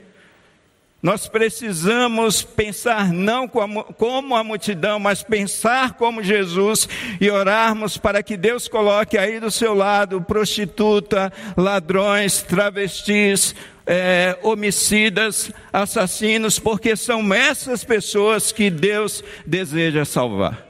Nós 1.04 1.28
precisamos 1.28 2.42
pensar 2.42 3.12
não 3.12 3.46
como 3.46 4.34
a 4.34 4.42
multidão, 4.42 4.98
mas 4.98 5.22
pensar 5.22 5.98
como 5.98 6.22
Jesus 6.22 6.88
e 7.20 7.30
orarmos 7.30 7.98
para 7.98 8.22
que 8.22 8.38
Deus 8.38 8.68
coloque 8.68 9.18
aí 9.18 9.38
do 9.38 9.50
seu 9.50 9.74
lado 9.74 10.22
prostituta, 10.22 11.30
ladrões, 11.58 12.40
travestis, 12.40 13.54
é, 13.86 14.38
homicidas, 14.42 15.52
assassinos, 15.70 16.58
porque 16.58 16.96
são 16.96 17.34
essas 17.34 17.84
pessoas 17.84 18.50
que 18.50 18.70
Deus 18.70 19.22
deseja 19.44 20.06
salvar. 20.06 20.66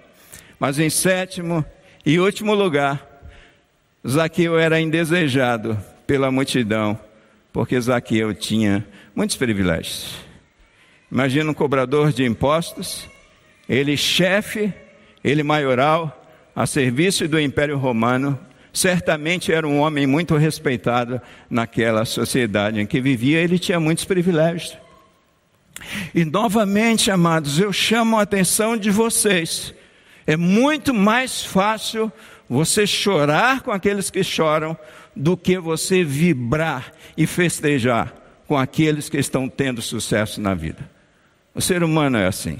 Mas 0.58 0.80
em 0.80 0.90
sétimo 0.90 1.64
e 2.04 2.18
último 2.18 2.54
lugar, 2.54 3.06
Zaqueu 4.04 4.58
era 4.58 4.80
indesejado 4.80 5.78
pela 6.08 6.32
multidão, 6.32 6.98
porque 7.52 7.80
Zaqueu 7.80 8.34
tinha 8.34 8.84
muitos 9.14 9.36
privilégios. 9.36 10.16
Imagina 11.10 11.50
um 11.50 11.54
cobrador 11.54 12.12
de 12.12 12.24
impostos, 12.24 13.08
ele 13.68 13.96
chefe, 13.96 14.72
ele 15.22 15.42
maioral, 15.42 16.22
a 16.56 16.66
serviço 16.66 17.28
do 17.28 17.38
Império 17.38 17.78
Romano, 17.78 18.38
certamente 18.72 19.52
era 19.52 19.66
um 19.66 19.78
homem 19.78 20.06
muito 20.06 20.36
respeitado 20.36 21.20
naquela 21.48 22.04
sociedade 22.04 22.80
em 22.80 22.86
que 22.86 23.00
vivia, 23.00 23.40
ele 23.40 23.58
tinha 23.58 23.78
muitos 23.78 24.04
privilégios. 24.04 24.76
E 26.14 26.24
novamente, 26.24 27.10
amados, 27.10 27.60
eu 27.60 27.72
chamo 27.72 28.18
a 28.18 28.22
atenção 28.22 28.76
de 28.76 28.90
vocês. 28.90 29.74
É 30.26 30.36
muito 30.36 30.94
mais 30.94 31.44
fácil 31.44 32.10
você 32.48 32.86
chorar 32.86 33.60
com 33.62 33.70
aqueles 33.70 34.10
que 34.10 34.24
choram 34.24 34.76
do 35.14 35.36
que 35.36 35.58
você 35.58 36.02
vibrar 36.02 36.92
e 37.16 37.26
festejar 37.26 38.23
com 38.54 38.58
aqueles 38.58 39.08
que 39.08 39.18
estão 39.18 39.48
tendo 39.48 39.82
sucesso 39.82 40.40
na 40.40 40.54
vida. 40.54 40.88
O 41.52 41.60
ser 41.60 41.82
humano 41.82 42.18
é 42.18 42.28
assim. 42.28 42.56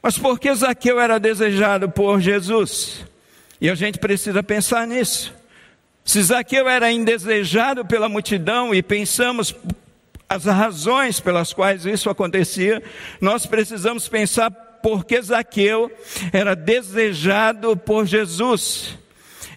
Mas 0.00 0.16
por 0.16 0.38
que 0.38 0.54
Zaqueu 0.54 1.00
era 1.00 1.18
desejado 1.18 1.90
por 1.90 2.20
Jesus? 2.20 3.04
E 3.60 3.68
a 3.68 3.74
gente 3.74 3.98
precisa 3.98 4.40
pensar 4.40 4.86
nisso. 4.86 5.34
Se 6.04 6.22
Zaqueu 6.22 6.68
era 6.68 6.92
indesejado 6.92 7.84
pela 7.84 8.08
multidão 8.08 8.72
e 8.72 8.84
pensamos 8.84 9.52
as 10.28 10.44
razões 10.44 11.18
pelas 11.18 11.52
quais 11.52 11.84
isso 11.84 12.08
acontecia, 12.08 12.80
nós 13.20 13.44
precisamos 13.44 14.06
pensar 14.06 14.48
por 14.80 15.04
que 15.04 15.20
Zaqueu 15.20 15.90
era 16.32 16.54
desejado 16.54 17.76
por 17.76 18.06
Jesus. 18.06 18.96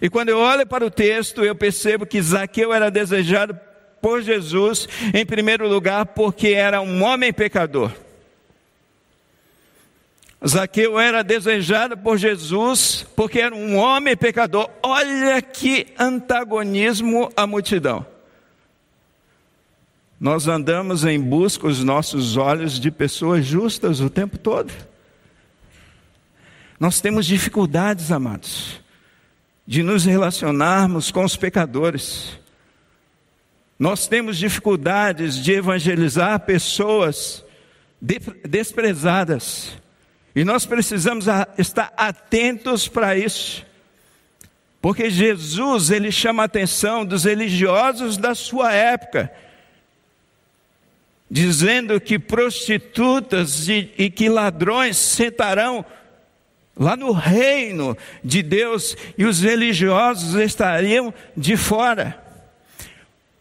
E 0.02 0.10
quando 0.10 0.30
eu 0.30 0.38
olho 0.40 0.66
para 0.66 0.84
o 0.84 0.90
texto, 0.90 1.44
eu 1.44 1.54
percebo 1.54 2.04
que 2.04 2.20
Zaqueu 2.20 2.74
era 2.74 2.90
desejado 2.90 3.56
por 4.00 4.22
Jesus, 4.22 4.88
em 5.12 5.24
primeiro 5.24 5.68
lugar, 5.68 6.06
porque 6.06 6.48
era 6.48 6.80
um 6.80 7.02
homem 7.02 7.32
pecador. 7.32 7.92
Zaqueu 10.46 10.98
era 10.98 11.24
desejado 11.24 11.96
por 11.96 12.18
Jesus 12.18 13.06
porque 13.16 13.40
era 13.40 13.54
um 13.54 13.76
homem 13.76 14.16
pecador. 14.16 14.70
Olha 14.82 15.40
que 15.40 15.88
antagonismo 15.98 17.30
à 17.36 17.46
multidão. 17.46 18.06
Nós 20.18 20.46
andamos 20.46 21.04
em 21.04 21.20
busca 21.20 21.66
os 21.66 21.82
nossos 21.84 22.36
olhos 22.36 22.80
de 22.80 22.90
pessoas 22.90 23.44
justas 23.44 24.00
o 24.00 24.08
tempo 24.08 24.38
todo. 24.38 24.72
Nós 26.78 27.00
temos 27.00 27.26
dificuldades, 27.26 28.12
amados, 28.12 28.80
de 29.66 29.82
nos 29.82 30.04
relacionarmos 30.04 31.10
com 31.10 31.24
os 31.24 31.36
pecadores. 31.36 32.38
Nós 33.78 34.06
temos 34.06 34.38
dificuldades 34.38 35.36
de 35.36 35.52
evangelizar 35.52 36.40
pessoas 36.40 37.44
desprezadas. 38.00 39.76
E 40.34 40.44
nós 40.44 40.64
precisamos 40.64 41.26
estar 41.58 41.92
atentos 41.96 42.88
para 42.88 43.16
isso. 43.16 43.64
Porque 44.80 45.10
Jesus, 45.10 45.90
ele 45.90 46.12
chama 46.12 46.42
a 46.42 46.46
atenção 46.46 47.04
dos 47.04 47.24
religiosos 47.24 48.16
da 48.16 48.34
sua 48.34 48.72
época, 48.72 49.32
dizendo 51.30 52.00
que 52.00 52.18
prostitutas 52.18 53.68
e, 53.68 53.90
e 53.98 54.10
que 54.10 54.28
ladrões 54.28 54.96
sentarão 54.96 55.84
lá 56.78 56.96
no 56.96 57.12
reino 57.12 57.96
de 58.22 58.42
Deus 58.42 58.96
e 59.18 59.24
os 59.24 59.40
religiosos 59.40 60.34
estariam 60.34 61.12
de 61.36 61.56
fora. 61.56 62.25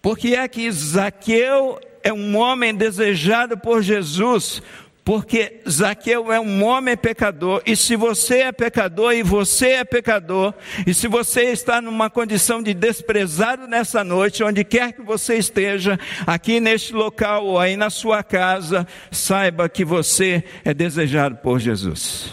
Porque 0.05 0.35
é 0.35 0.47
que 0.47 0.71
Zaqueu 0.71 1.79
é 2.03 2.13
um 2.13 2.37
homem 2.37 2.75
desejado 2.75 3.57
por 3.57 3.81
Jesus, 3.81 4.61
porque 5.03 5.61
Zaqueu 5.67 6.31
é 6.31 6.39
um 6.39 6.63
homem 6.63 6.95
pecador, 6.95 7.63
e 7.65 7.75
se 7.75 7.95
você 7.95 8.41
é 8.41 8.51
pecador 8.51 9.13
e 9.13 9.23
você 9.23 9.69
é 9.69 9.83
pecador, 9.83 10.53
e 10.85 10.93
se 10.93 11.07
você 11.07 11.45
está 11.45 11.81
numa 11.81 12.07
condição 12.07 12.61
de 12.61 12.71
desprezado 12.71 13.65
nessa 13.65 14.03
noite, 14.03 14.43
onde 14.43 14.63
quer 14.63 14.93
que 14.93 15.01
você 15.01 15.37
esteja, 15.37 15.99
aqui 16.27 16.59
neste 16.59 16.93
local 16.93 17.43
ou 17.43 17.57
aí 17.57 17.75
na 17.75 17.89
sua 17.89 18.21
casa, 18.21 18.87
saiba 19.09 19.67
que 19.67 19.83
você 19.83 20.43
é 20.63 20.71
desejado 20.71 21.37
por 21.37 21.59
Jesus. 21.59 22.31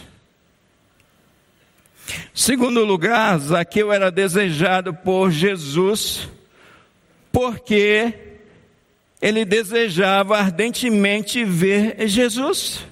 Segundo 2.35 2.85
lugar, 2.85 3.39
Zaqueu 3.39 3.91
era 3.91 4.11
desejado 4.11 4.93
por 4.93 5.31
Jesus, 5.31 6.29
porque 7.33 8.15
ele 9.21 9.45
desejava 9.45 10.37
ardentemente 10.37 11.45
ver 11.45 11.97
Jesus. 12.07 12.85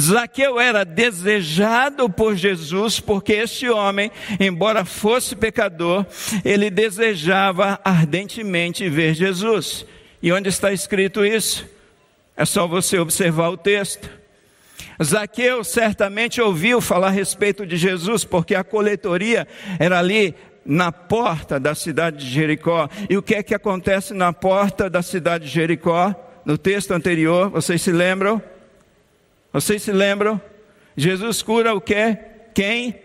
Zaqueu 0.00 0.58
era 0.58 0.84
desejado 0.84 2.08
por 2.08 2.34
Jesus, 2.34 3.00
porque 3.00 3.34
este 3.34 3.68
homem, 3.68 4.10
embora 4.40 4.84
fosse 4.84 5.36
pecador, 5.36 6.06
ele 6.44 6.70
desejava 6.70 7.78
ardentemente 7.84 8.88
ver 8.88 9.14
Jesus. 9.14 9.84
E 10.22 10.32
onde 10.32 10.48
está 10.48 10.72
escrito 10.72 11.24
isso? 11.24 11.66
É 12.36 12.44
só 12.44 12.66
você 12.66 12.98
observar 12.98 13.50
o 13.50 13.56
texto. 13.56 14.08
Zaqueu 15.02 15.62
certamente 15.62 16.40
ouviu 16.40 16.80
falar 16.80 17.08
a 17.08 17.10
respeito 17.10 17.66
de 17.66 17.76
Jesus, 17.76 18.24
porque 18.24 18.54
a 18.54 18.64
coletoria 18.64 19.46
era 19.78 19.98
ali 19.98 20.34
na 20.64 20.90
porta 20.90 21.60
da 21.60 21.74
cidade 21.74 22.18
de 22.18 22.30
Jericó. 22.30 22.88
E 23.08 23.16
o 23.16 23.22
que 23.22 23.34
é 23.34 23.42
que 23.42 23.54
acontece 23.54 24.14
na 24.14 24.32
porta 24.32 24.88
da 24.88 25.02
cidade 25.02 25.44
de 25.44 25.50
Jericó? 25.50 26.14
No 26.44 26.58
texto 26.58 26.92
anterior, 26.92 27.50
vocês 27.50 27.80
se 27.82 27.92
lembram? 27.92 28.42
Vocês 29.52 29.82
se 29.82 29.92
lembram? 29.92 30.40
Jesus 30.96 31.42
cura 31.42 31.74
o 31.74 31.80
que? 31.80 32.16
Quem? 32.54 33.00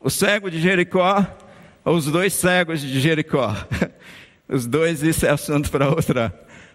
O 0.00 0.10
cego 0.10 0.50
de 0.50 0.60
Jericó 0.60 1.26
ou 1.84 1.96
os 1.96 2.06
dois 2.06 2.32
cegos 2.32 2.80
de 2.80 3.00
Jericó? 3.00 3.54
Os 4.48 4.66
dois, 4.66 5.02
isso 5.02 5.24
é 5.24 5.30
assunto 5.30 5.70
para 5.70 5.88
outra, 5.88 6.30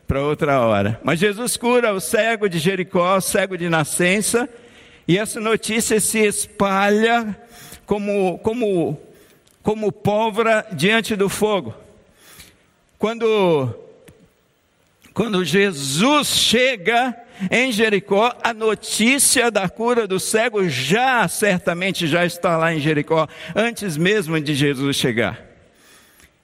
para 0.07 0.19
outra 0.21 0.61
hora. 0.61 0.99
Mas 1.03 1.19
Jesus 1.19 1.55
cura 1.55 1.93
o 1.93 1.99
cego 1.99 2.49
de 2.49 2.57
Jericó, 2.57 3.17
o 3.17 3.21
cego 3.21 3.55
de 3.55 3.69
nascença, 3.69 4.49
e 5.07 5.15
essa 5.15 5.39
notícia 5.39 5.99
se 5.99 6.17
espalha 6.25 7.37
como, 7.85 8.39
como 8.39 8.99
como 9.67 9.91
pólvora 9.91 10.65
diante 10.71 11.13
do 11.13 11.27
fogo. 11.27 11.75
Quando, 12.97 13.75
quando 15.13 15.43
Jesus 15.43 16.29
chega 16.29 17.13
em 17.51 17.69
Jericó, 17.73 18.33
a 18.41 18.53
notícia 18.53 19.51
da 19.51 19.67
cura 19.67 20.07
do 20.07 20.21
cego 20.21 20.69
já 20.69 21.27
certamente 21.27 22.07
já 22.07 22.25
está 22.25 22.55
lá 22.55 22.73
em 22.73 22.79
Jericó, 22.79 23.27
antes 23.53 23.97
mesmo 23.97 24.39
de 24.39 24.55
Jesus 24.55 24.95
chegar. 24.95 25.46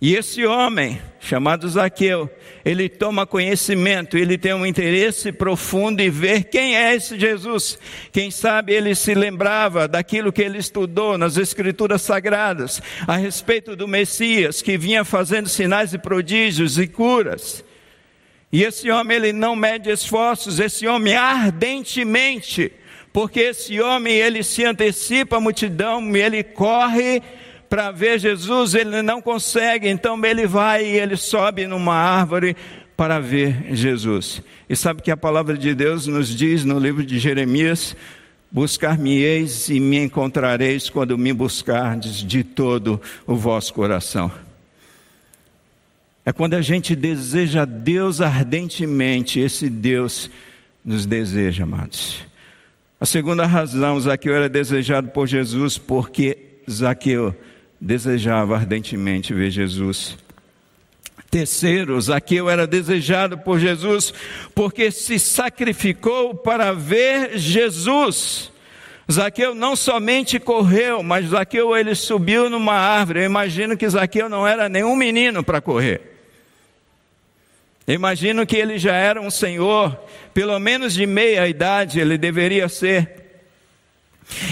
E 0.03 0.17
esse 0.17 0.45
homem, 0.45 1.01
chamado 1.17 1.65
Zaqueu, 1.69 2.29
ele 2.65 2.89
toma 2.89 3.25
conhecimento, 3.25 4.17
ele 4.17 4.37
tem 4.37 4.53
um 4.53 4.65
interesse 4.65 5.31
profundo 5.31 6.01
em 6.01 6.09
ver 6.09 6.43
quem 6.43 6.75
é 6.75 6.93
esse 6.93 7.17
Jesus. 7.17 7.79
Quem 8.11 8.29
sabe 8.29 8.73
ele 8.73 8.95
se 8.95 9.13
lembrava 9.13 9.87
daquilo 9.87 10.33
que 10.33 10.41
ele 10.41 10.57
estudou 10.57 11.17
nas 11.17 11.37
Escrituras 11.37 12.01
Sagradas 12.01 12.81
a 13.07 13.15
respeito 13.15 13.77
do 13.77 13.87
Messias 13.87 14.61
que 14.61 14.77
vinha 14.77 15.05
fazendo 15.05 15.47
sinais 15.47 15.93
e 15.93 15.97
prodígios 15.97 16.77
e 16.77 16.85
curas. 16.85 17.63
E 18.51 18.61
esse 18.61 18.91
homem, 18.91 19.15
ele 19.15 19.31
não 19.31 19.55
mede 19.55 19.89
esforços, 19.89 20.59
esse 20.59 20.85
homem 20.85 21.15
ardentemente, 21.15 22.73
porque 23.13 23.39
esse 23.39 23.79
homem, 23.79 24.15
ele 24.15 24.43
se 24.43 24.65
antecipa 24.65 25.37
à 25.37 25.39
multidão, 25.39 26.13
ele 26.13 26.43
corre 26.43 27.23
para 27.73 27.89
ver 27.89 28.19
Jesus, 28.19 28.75
ele 28.75 29.01
não 29.01 29.19
consegue, 29.19 29.89
então 29.89 30.23
ele 30.23 30.45
vai 30.45 30.85
e 30.85 30.99
ele 30.99 31.17
sobe 31.17 31.65
numa 31.65 31.95
árvore 31.95 32.55
para 32.95 33.19
ver 33.19 33.73
Jesus. 33.73 34.43
E 34.69 34.75
sabe 34.75 35.01
que 35.01 35.09
a 35.09 35.17
palavra 35.17 35.57
de 35.57 35.73
Deus 35.73 36.05
nos 36.05 36.27
diz 36.27 36.63
no 36.63 36.77
livro 36.77 37.03
de 37.03 37.17
Jeremias: 37.17 37.95
Buscar-me-eis 38.51 39.69
e 39.69 39.79
me 39.79 39.97
encontrareis 39.97 40.87
quando 40.87 41.17
me 41.17 41.33
buscardes 41.33 42.17
de 42.17 42.43
todo 42.43 43.01
o 43.25 43.35
vosso 43.35 43.73
coração. 43.73 44.31
É 46.23 46.31
quando 46.31 46.53
a 46.53 46.61
gente 46.61 46.95
deseja 46.95 47.65
Deus 47.65 48.21
ardentemente, 48.21 49.39
esse 49.39 49.67
Deus 49.67 50.29
nos 50.85 51.07
deseja, 51.07 51.63
amados. 51.63 52.19
A 53.01 53.05
segunda 53.07 53.47
razão, 53.47 53.99
Zaqueu 53.99 54.35
era 54.35 54.47
desejado 54.47 55.07
por 55.07 55.25
Jesus 55.25 55.79
porque 55.79 56.37
Zaqueu 56.69 57.35
desejava 57.83 58.55
ardentemente 58.55 59.33
ver 59.33 59.51
Jesus. 59.51 60.17
Terceiro, 61.29 61.99
Zaqueu 61.99 62.49
era 62.49 62.65
desejado 62.65 63.37
por 63.37 63.59
Jesus 63.59 64.13
porque 64.55 64.89
se 64.89 65.19
sacrificou 65.19 66.33
para 66.33 66.71
ver 66.71 67.37
Jesus. 67.37 68.51
Zaqueu 69.11 69.53
não 69.53 69.75
somente 69.75 70.39
correu, 70.39 71.03
mas 71.03 71.27
Zaqueu 71.27 71.75
ele 71.75 71.93
subiu 71.93 72.49
numa 72.49 72.73
árvore. 72.73 73.19
Eu 73.19 73.25
imagino 73.25 73.75
que 73.75 73.89
Zaqueu 73.89 74.29
não 74.29 74.47
era 74.47 74.69
nenhum 74.69 74.95
menino 74.95 75.43
para 75.43 75.59
correr. 75.59 76.13
Eu 77.85 77.95
imagino 77.95 78.45
que 78.45 78.55
ele 78.55 78.77
já 78.77 78.95
era 78.95 79.19
um 79.19 79.29
senhor, 79.29 79.99
pelo 80.33 80.57
menos 80.57 80.93
de 80.93 81.05
meia 81.05 81.45
idade 81.49 81.99
ele 81.99 82.17
deveria 82.17 82.69
ser. 82.69 83.22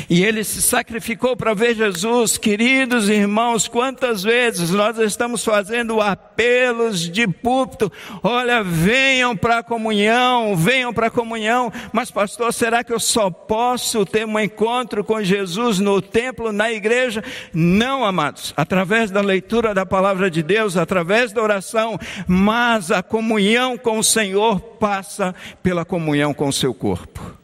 E 0.09 0.23
ele 0.23 0.43
se 0.43 0.61
sacrificou 0.61 1.35
para 1.35 1.53
ver 1.53 1.75
Jesus. 1.75 2.37
Queridos 2.37 3.09
irmãos, 3.09 3.67
quantas 3.67 4.23
vezes 4.23 4.69
nós 4.71 4.97
estamos 4.97 5.43
fazendo 5.43 6.01
apelos 6.01 7.09
de 7.09 7.27
púlpito: 7.27 7.91
olha, 8.23 8.63
venham 8.63 9.35
para 9.35 9.59
a 9.59 9.63
comunhão, 9.63 10.55
venham 10.55 10.93
para 10.93 11.07
a 11.07 11.11
comunhão. 11.11 11.71
Mas, 11.91 12.11
pastor, 12.11 12.53
será 12.53 12.83
que 12.83 12.93
eu 12.93 12.99
só 12.99 13.29
posso 13.29 14.05
ter 14.05 14.25
um 14.25 14.39
encontro 14.39 15.03
com 15.03 15.23
Jesus 15.23 15.79
no 15.79 16.01
templo, 16.01 16.51
na 16.51 16.71
igreja? 16.71 17.23
Não, 17.53 18.05
amados. 18.05 18.53
Através 18.55 19.11
da 19.11 19.21
leitura 19.21 19.73
da 19.73 19.85
palavra 19.85 20.29
de 20.29 20.43
Deus, 20.43 20.77
através 20.77 21.31
da 21.31 21.41
oração, 21.41 21.99
mas 22.27 22.91
a 22.91 23.01
comunhão 23.01 23.77
com 23.77 23.99
o 23.99 24.03
Senhor 24.03 24.59
passa 24.59 25.35
pela 25.61 25.85
comunhão 25.85 26.33
com 26.33 26.47
o 26.47 26.53
seu 26.53 26.73
corpo. 26.73 27.40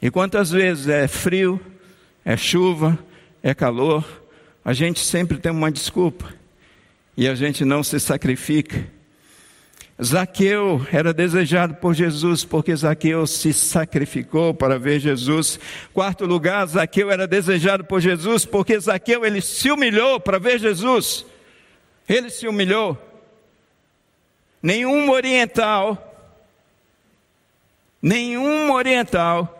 E 0.00 0.10
quantas 0.10 0.50
vezes 0.50 0.88
é 0.88 1.08
frio, 1.08 1.60
é 2.24 2.36
chuva, 2.36 2.98
é 3.42 3.54
calor, 3.54 4.04
a 4.64 4.72
gente 4.72 5.00
sempre 5.00 5.38
tem 5.38 5.52
uma 5.52 5.70
desculpa 5.70 6.32
e 7.16 7.28
a 7.28 7.34
gente 7.34 7.64
não 7.64 7.82
se 7.82 7.98
sacrifica. 8.00 8.84
Zaqueu 10.02 10.86
era 10.92 11.14
desejado 11.14 11.74
por 11.76 11.94
Jesus 11.94 12.44
porque 12.44 12.76
Zaqueu 12.76 13.26
se 13.26 13.52
sacrificou 13.54 14.52
para 14.52 14.78
ver 14.78 15.00
Jesus. 15.00 15.58
Quarto 15.94 16.26
lugar, 16.26 16.66
Zaqueu 16.66 17.10
era 17.10 17.26
desejado 17.26 17.84
por 17.84 18.00
Jesus 18.00 18.44
porque 18.44 18.78
Zaqueu 18.78 19.24
ele 19.24 19.40
se 19.40 19.70
humilhou 19.70 20.20
para 20.20 20.38
ver 20.38 20.58
Jesus. 20.58 21.24
Ele 22.06 22.28
se 22.28 22.46
humilhou. 22.46 22.98
Nenhum 24.62 25.10
oriental, 25.10 26.30
nenhum 28.02 28.72
oriental, 28.72 29.55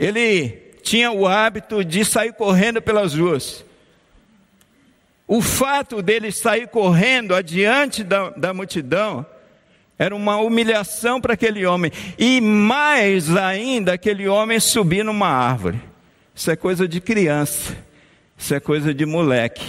ele 0.00 0.48
tinha 0.82 1.12
o 1.12 1.28
hábito 1.28 1.84
de 1.84 2.06
sair 2.06 2.32
correndo 2.32 2.80
pelas 2.80 3.14
ruas. 3.14 3.62
O 5.28 5.42
fato 5.42 6.00
dele 6.00 6.32
sair 6.32 6.66
correndo 6.68 7.34
adiante 7.34 8.02
da, 8.02 8.30
da 8.30 8.54
multidão 8.54 9.26
era 9.98 10.16
uma 10.16 10.38
humilhação 10.38 11.20
para 11.20 11.34
aquele 11.34 11.66
homem. 11.66 11.92
E 12.18 12.40
mais 12.40 13.36
ainda, 13.36 13.92
aquele 13.92 14.26
homem 14.26 14.58
subir 14.58 15.04
numa 15.04 15.28
árvore. 15.28 15.78
Isso 16.34 16.50
é 16.50 16.56
coisa 16.56 16.88
de 16.88 16.98
criança. 16.98 17.76
Isso 18.38 18.54
é 18.54 18.58
coisa 18.58 18.94
de 18.94 19.04
moleque. 19.04 19.62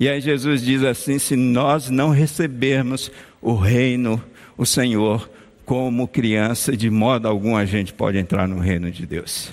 E 0.00 0.08
aí 0.08 0.22
Jesus 0.22 0.62
diz 0.62 0.82
assim: 0.82 1.18
se 1.18 1.36
nós 1.36 1.90
não 1.90 2.08
recebermos 2.08 3.12
o 3.42 3.54
reino, 3.54 4.24
o 4.56 4.64
Senhor, 4.64 5.30
como 5.70 6.08
criança, 6.08 6.76
de 6.76 6.90
modo 6.90 7.28
algum 7.28 7.56
a 7.56 7.64
gente 7.64 7.94
pode 7.94 8.18
entrar 8.18 8.48
no 8.48 8.58
reino 8.58 8.90
de 8.90 9.06
Deus. 9.06 9.52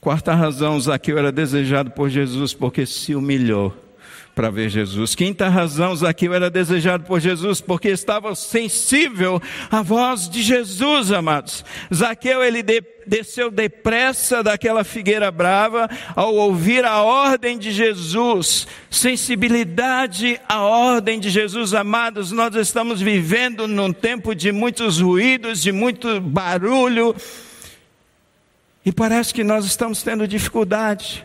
Quarta 0.00 0.34
razão, 0.34 0.80
Zaqueu 0.80 1.16
era 1.16 1.30
desejado 1.30 1.92
por 1.92 2.10
Jesus 2.10 2.52
porque 2.52 2.84
se 2.84 3.14
humilhou 3.14 3.76
para 4.34 4.50
ver 4.50 4.70
Jesus. 4.70 5.14
Quinta 5.14 5.48
razão, 5.48 5.94
Zaqueu 5.94 6.32
era 6.32 6.48
desejado 6.48 7.04
por 7.04 7.20
Jesus 7.20 7.60
porque 7.60 7.88
estava 7.88 8.34
sensível 8.34 9.40
à 9.70 9.82
voz 9.82 10.28
de 10.28 10.42
Jesus, 10.42 11.12
amados. 11.12 11.64
Zaqueu, 11.92 12.42
ele 12.42 12.62
de, 12.62 12.82
desceu 13.06 13.50
depressa 13.50 14.42
daquela 14.42 14.84
figueira 14.84 15.30
brava 15.30 15.88
ao 16.16 16.34
ouvir 16.34 16.84
a 16.84 17.02
ordem 17.02 17.58
de 17.58 17.70
Jesus. 17.70 18.66
Sensibilidade 18.90 20.40
à 20.48 20.62
ordem 20.62 21.20
de 21.20 21.28
Jesus, 21.28 21.74
amados. 21.74 22.32
Nós 22.32 22.54
estamos 22.54 23.02
vivendo 23.02 23.68
num 23.68 23.92
tempo 23.92 24.34
de 24.34 24.50
muitos 24.50 24.98
ruídos, 24.98 25.60
de 25.60 25.72
muito 25.72 26.20
barulho, 26.20 27.14
e 28.84 28.90
parece 28.90 29.32
que 29.32 29.44
nós 29.44 29.64
estamos 29.64 30.02
tendo 30.02 30.26
dificuldade. 30.26 31.24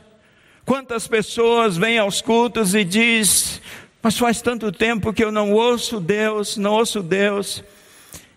Quantas 0.67 1.07
pessoas 1.07 1.77
vêm 1.77 1.97
aos 1.97 2.21
cultos 2.21 2.75
e 2.75 2.83
diz: 2.83 3.61
"Mas 4.03 4.17
faz 4.17 4.41
tanto 4.41 4.69
tempo 4.69 5.13
que 5.13 5.23
eu 5.23 5.31
não 5.31 5.53
ouço 5.53 5.97
Deus, 5.97 6.57
não 6.57 6.73
ouço 6.73 7.01
Deus". 7.01 7.63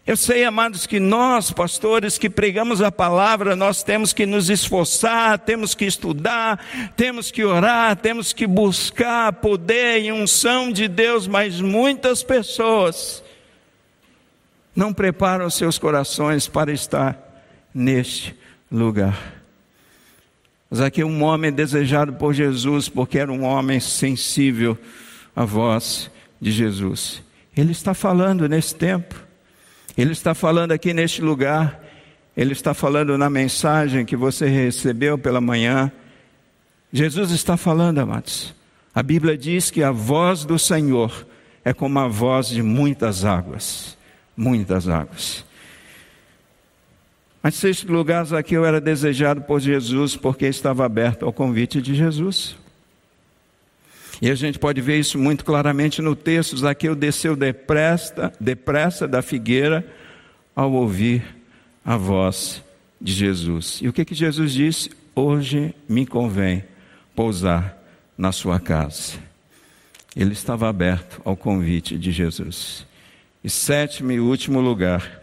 Eu 0.06 0.16
sei, 0.16 0.44
amados, 0.44 0.86
que 0.86 1.00
nós, 1.00 1.50
pastores 1.50 2.18
que 2.18 2.30
pregamos 2.30 2.80
a 2.80 2.92
palavra, 2.92 3.56
nós 3.56 3.82
temos 3.82 4.12
que 4.12 4.26
nos 4.26 4.48
esforçar, 4.48 5.40
temos 5.40 5.74
que 5.74 5.84
estudar, 5.84 6.64
temos 6.96 7.32
que 7.32 7.42
orar, 7.42 7.96
temos 7.96 8.32
que 8.32 8.46
buscar 8.46 9.32
poder 9.32 10.00
e 10.00 10.12
unção 10.12 10.70
de 10.70 10.86
Deus, 10.86 11.26
mas 11.26 11.60
muitas 11.60 12.22
pessoas 12.22 13.24
não 14.74 14.94
preparam 14.94 15.50
seus 15.50 15.78
corações 15.78 16.46
para 16.46 16.70
estar 16.70 17.18
neste 17.74 18.36
lugar. 18.70 19.39
Mas 20.70 20.80
aqui 20.80 21.02
um 21.02 21.24
homem 21.24 21.50
desejado 21.50 22.12
por 22.12 22.33
Jesus, 22.33 22.88
porque 22.88 23.18
era 23.18 23.33
um 23.33 23.42
homem 23.42 23.80
sensível 23.80 24.78
à 25.35 25.44
voz 25.44 26.09
de 26.40 26.52
Jesus. 26.52 27.20
Ele 27.56 27.72
está 27.72 27.92
falando 27.92 28.48
nesse 28.48 28.74
tempo, 28.76 29.16
ele 29.98 30.12
está 30.12 30.33
falando 30.33 30.70
aqui 30.70 30.94
neste 30.94 31.20
lugar, 31.20 31.85
ele 32.37 32.52
está 32.52 32.72
falando 32.72 33.18
na 33.18 33.28
mensagem 33.28 34.04
que 34.04 34.14
você 34.14 34.46
recebeu 34.46 35.18
pela 35.18 35.40
manhã. 35.40 35.90
Jesus 36.92 37.33
está 37.33 37.56
falando, 37.56 37.98
amados. 37.98 38.54
A 38.94 39.02
Bíblia 39.02 39.37
diz 39.37 39.70
que 39.70 39.83
a 39.83 39.90
voz 39.90 40.44
do 40.44 40.59
Senhor 40.59 41.26
é 41.64 41.72
como 41.72 41.98
a 41.98 42.06
voz 42.06 42.48
de 42.48 42.62
muitas 42.62 43.24
águas, 43.24 43.98
muitas 44.37 44.88
águas. 44.88 45.44
Mas 47.42 47.55
sexto 47.55 47.90
lugar, 47.90 48.24
Zaqueu 48.24 48.64
era 48.64 48.81
desejado 48.81 49.42
por 49.42 49.61
Jesus 49.61 50.14
porque 50.16 50.46
estava 50.46 50.85
aberto 50.85 51.24
ao 51.24 51.33
convite 51.33 51.81
de 51.81 51.94
Jesus. 51.94 52.57
E 54.20 54.31
a 54.31 54.35
gente 54.35 54.59
pode 54.59 54.81
ver 54.83 54.98
isso 54.98 55.18
muito 55.18 55.44
claramente 55.44 56.03
no 56.03 56.14
texto. 56.14 56.57
Zaqueu 56.59 56.94
desceu 56.94 57.35
depressa, 57.35 58.33
depressa 58.38 59.09
da 59.09 59.22
figueira 59.22 59.87
ao 60.55 60.70
ouvir 60.72 61.24
a 61.85 61.96
voz 61.96 62.62
de 63.00 63.12
Jesus. 63.12 63.79
E 63.81 63.88
o 63.88 63.92
que, 63.92 64.05
que 64.05 64.14
Jesus 64.14 64.53
disse? 64.53 64.90
Hoje 65.14 65.74
me 65.88 66.05
convém 66.05 66.62
pousar 67.16 67.79
na 68.16 68.31
sua 68.33 68.61
casa. 68.61 69.14
Ele 70.14 70.33
estava 70.33 70.68
aberto 70.68 71.22
ao 71.24 71.35
convite 71.35 71.96
de 71.96 72.12
Jesus. 72.12 72.87
E 73.42 73.48
sétimo 73.48 74.12
e 74.12 74.20
último 74.20 74.61
lugar, 74.61 75.19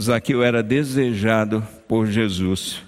Zaqueu 0.00 0.42
era 0.42 0.62
desejado 0.62 1.66
por 1.86 2.06
Jesus, 2.06 2.82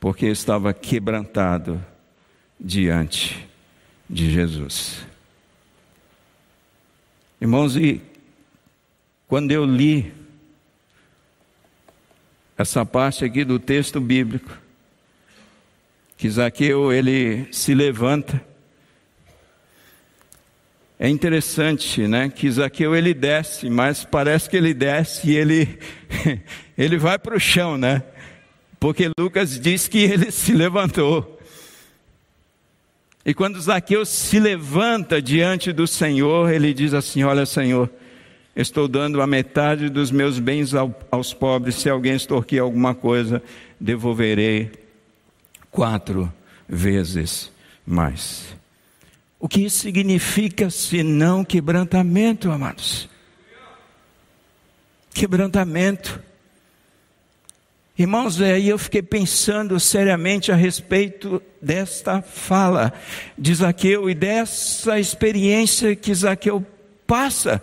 porque 0.00 0.26
estava 0.26 0.74
quebrantado 0.74 1.84
diante 2.58 3.46
de 4.08 4.30
Jesus. 4.30 5.06
Irmãos, 7.40 7.76
e 7.76 8.02
quando 9.28 9.52
eu 9.52 9.64
li 9.64 10.12
essa 12.58 12.84
parte 12.84 13.24
aqui 13.24 13.44
do 13.44 13.58
texto 13.58 14.00
bíblico, 14.00 14.58
que 16.16 16.28
Zaqueu 16.28 16.92
ele 16.92 17.48
se 17.52 17.72
levanta 17.72 18.44
é 21.02 21.08
interessante, 21.08 22.06
né, 22.06 22.28
que 22.28 22.50
Zaqueu 22.50 22.94
ele 22.94 23.14
desce, 23.14 23.70
mas 23.70 24.04
parece 24.04 24.50
que 24.50 24.56
ele 24.58 24.74
desce 24.74 25.30
e 25.30 25.34
ele 25.34 25.78
ele 26.76 26.98
vai 26.98 27.18
para 27.18 27.34
o 27.34 27.40
chão, 27.40 27.78
né? 27.78 28.02
Porque 28.78 29.10
Lucas 29.18 29.58
diz 29.58 29.88
que 29.88 29.98
ele 29.98 30.28
se 30.32 30.52
levantou. 30.52 31.40
E 33.24 33.32
quando 33.32 33.58
Zaqueu 33.58 34.04
se 34.04 34.38
levanta 34.38 35.22
diante 35.22 35.72
do 35.72 35.86
Senhor, 35.86 36.50
ele 36.50 36.74
diz 36.74 36.92
assim: 36.92 37.22
Olha, 37.22 37.46
Senhor, 37.46 37.88
estou 38.54 38.86
dando 38.86 39.22
a 39.22 39.26
metade 39.26 39.88
dos 39.88 40.10
meus 40.10 40.38
bens 40.38 40.72
aos 41.10 41.32
pobres. 41.32 41.76
Se 41.76 41.88
alguém 41.88 42.14
extorquir 42.14 42.60
alguma 42.60 42.94
coisa, 42.94 43.42
devolverei 43.80 44.70
quatro 45.70 46.30
vezes 46.68 47.50
mais. 47.86 48.59
O 49.40 49.48
que 49.48 49.62
isso 49.62 49.78
significa 49.78 50.68
senão 50.68 51.42
quebrantamento, 51.42 52.50
amados? 52.50 53.08
Quebrantamento. 55.14 56.22
Irmãos, 57.98 58.38
aí 58.40 58.68
eu 58.68 58.78
fiquei 58.78 59.02
pensando 59.02 59.80
seriamente 59.80 60.52
a 60.52 60.54
respeito 60.54 61.42
desta 61.60 62.20
fala 62.20 62.92
de 63.36 63.54
Zaqueu 63.54 64.10
e 64.10 64.14
dessa 64.14 65.00
experiência 65.00 65.96
que 65.96 66.14
Zaqueu 66.14 66.64
passa. 67.06 67.62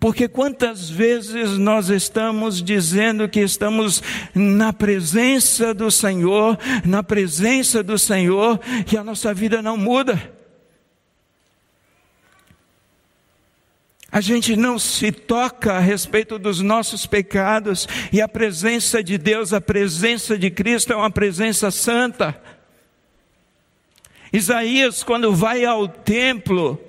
Porque 0.00 0.28
quantas 0.28 0.88
vezes 0.88 1.58
nós 1.58 1.88
estamos 1.88 2.62
dizendo 2.62 3.28
que 3.28 3.40
estamos 3.40 4.00
na 4.32 4.72
presença 4.72 5.74
do 5.74 5.90
Senhor, 5.90 6.56
na 6.84 7.02
presença 7.02 7.82
do 7.82 7.98
Senhor, 7.98 8.60
e 8.90 8.96
a 8.96 9.02
nossa 9.02 9.34
vida 9.34 9.60
não 9.60 9.76
muda. 9.76 10.38
A 14.10 14.20
gente 14.20 14.56
não 14.56 14.78
se 14.78 15.10
toca 15.10 15.74
a 15.74 15.80
respeito 15.80 16.38
dos 16.38 16.60
nossos 16.60 17.04
pecados, 17.04 17.88
e 18.12 18.22
a 18.22 18.28
presença 18.28 19.02
de 19.02 19.18
Deus, 19.18 19.52
a 19.52 19.60
presença 19.60 20.38
de 20.38 20.48
Cristo 20.48 20.92
é 20.92 20.96
uma 20.96 21.10
presença 21.10 21.72
santa. 21.72 22.40
Isaías, 24.32 25.02
quando 25.02 25.34
vai 25.34 25.64
ao 25.64 25.88
templo, 25.88 26.80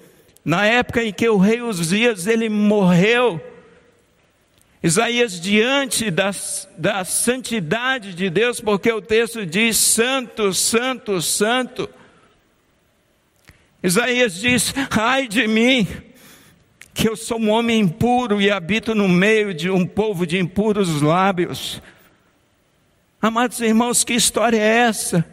na 0.49 0.65
época 0.65 1.03
em 1.03 1.13
que 1.13 1.29
o 1.29 1.37
rei 1.37 1.61
Uzias 1.61 2.25
ele 2.25 2.49
morreu, 2.49 3.39
Isaías 4.81 5.39
diante 5.39 6.09
da, 6.09 6.31
da 6.75 7.05
santidade 7.05 8.15
de 8.15 8.31
Deus, 8.31 8.59
porque 8.59 8.91
o 8.91 8.99
texto 8.99 9.45
diz 9.45 9.77
santo, 9.77 10.51
santo, 10.51 11.21
santo. 11.21 11.87
Isaías 13.83 14.41
diz: 14.41 14.73
ai 14.89 15.27
de 15.27 15.47
mim, 15.47 15.87
que 16.95 17.07
eu 17.07 17.15
sou 17.15 17.39
um 17.39 17.51
homem 17.51 17.81
impuro 17.81 18.41
e 18.41 18.49
habito 18.49 18.95
no 18.95 19.07
meio 19.07 19.53
de 19.53 19.69
um 19.69 19.85
povo 19.85 20.25
de 20.25 20.39
impuros 20.39 20.99
lábios. 21.03 21.79
Amados 23.21 23.61
irmãos, 23.61 24.03
que 24.03 24.13
história 24.13 24.57
é 24.57 24.77
essa? 24.77 25.23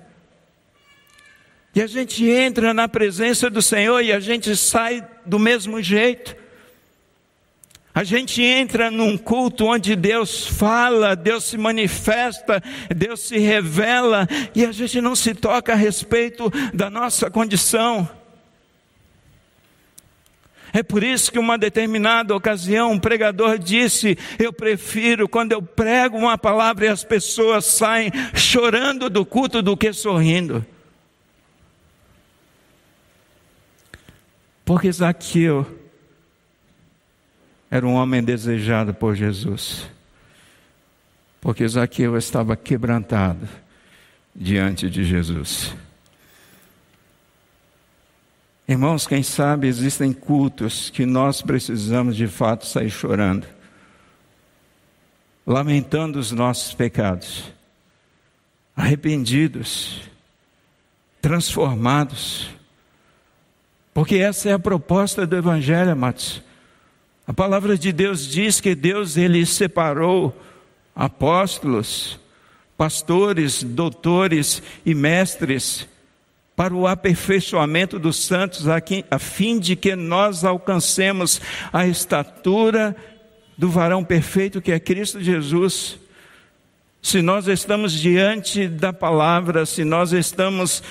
E 1.77 1.83
a 1.83 1.87
gente 1.87 2.27
entra 2.27 2.73
na 2.73 2.89
presença 2.89 3.51
do 3.51 3.61
Senhor 3.61 4.01
e 4.01 4.11
a 4.11 4.19
gente 4.19 4.57
sai 4.57 5.07
do 5.27 5.39
mesmo 5.39 5.83
jeito. 5.83 6.35
A 7.95 8.03
gente 8.03 8.43
entra 8.43 8.91
num 8.91 9.19
culto 9.19 9.67
onde 9.67 9.95
Deus 9.95 10.47
fala, 10.47 11.15
Deus 11.15 11.45
se 11.45 11.59
manifesta, 11.59 12.62
Deus 12.89 13.21
se 13.21 13.37
revela 13.37 14.27
e 14.55 14.65
a 14.65 14.73
gente 14.73 15.03
não 15.03 15.15
se 15.15 15.35
toca 15.35 15.75
a 15.75 15.77
respeito 15.77 16.51
da 16.73 16.89
nossa 16.89 17.31
condição. 17.31 18.09
É 20.73 20.83
por 20.83 21.05
isso 21.05 21.31
que 21.31 21.39
uma 21.39 21.59
determinada 21.59 22.35
ocasião 22.35 22.93
um 22.93 22.99
pregador 22.99 23.59
disse: 23.59 24.17
Eu 24.39 24.51
prefiro 24.51 25.29
quando 25.29 25.53
eu 25.53 25.61
prego 25.61 26.17
uma 26.17 26.39
palavra 26.39 26.87
e 26.87 26.89
as 26.89 27.05
pessoas 27.05 27.67
saem 27.67 28.11
chorando 28.35 29.11
do 29.11 29.27
culto 29.27 29.61
do 29.61 29.77
que 29.77 29.93
sorrindo. 29.93 30.65
Porque 34.66 34.90
Zaqueu 34.90 35.64
era 37.70 37.87
um 37.87 37.94
homem 37.94 38.20
desejado 38.20 38.92
por 38.92 39.14
Jesus. 39.14 39.88
Porque 41.40 41.66
Zaqueu 41.68 42.16
estava 42.18 42.57
quebrantado 42.57 43.48
diante 44.35 44.90
de 44.90 45.05
Jesus. 45.05 45.72
Irmãos, 48.66 49.07
quem 49.07 49.22
sabe 49.22 49.68
existem 49.68 50.12
cultos 50.12 50.90
que 50.90 51.07
nós 51.07 51.40
precisamos 51.40 52.16
de 52.16 52.26
fato 52.26 52.66
sair 52.66 52.90
chorando, 52.90 53.46
lamentando 55.46 56.18
os 56.18 56.33
nossos 56.33 56.74
pecados, 56.74 57.52
arrependidos, 58.74 60.00
transformados 61.22 62.56
porque 63.97 64.17
essa 64.17 64.51
é 64.51 64.53
a 64.53 64.59
proposta 64.59 65.27
do 65.27 65.35
Evangelho, 65.35 65.91
amados. 65.91 66.43
A 67.27 67.33
palavra 67.33 67.79
de 67.79 67.91
Deus 67.93 68.27
diz 68.27 68.61
que 68.61 68.75
Deus 68.75 69.17
ele 69.17 69.47
separou 69.47 70.39
apóstolos, 70.95 72.21
pastores, 72.77 73.63
doutores 73.63 74.63
e 74.85 74.95
mestres 74.95 75.89
para 76.55 76.75
o 76.75 76.87
aperfeiçoamento 76.87 77.99
dos 77.99 78.23
santos, 78.23 78.67
a 78.69 79.19
fim 79.19 79.59
de 79.59 79.75
que 79.75 79.97
nós 79.97 80.45
alcancemos 80.45 81.41
a 81.73 81.87
estatura 81.87 82.95
do 83.57 83.71
varão 83.71 84.05
perfeito 84.05 84.61
que 84.61 84.73
é 84.73 84.79
Cristo 84.79 85.23
Jesus. 85.23 85.99
Se 87.01 87.23
nós 87.23 87.49
estamos 87.49 87.95
diante 87.95 88.69
da 88.69 88.93
palavra, 88.93 89.65
se 89.65 89.85
nós 89.85 90.13
estamos 90.13 90.83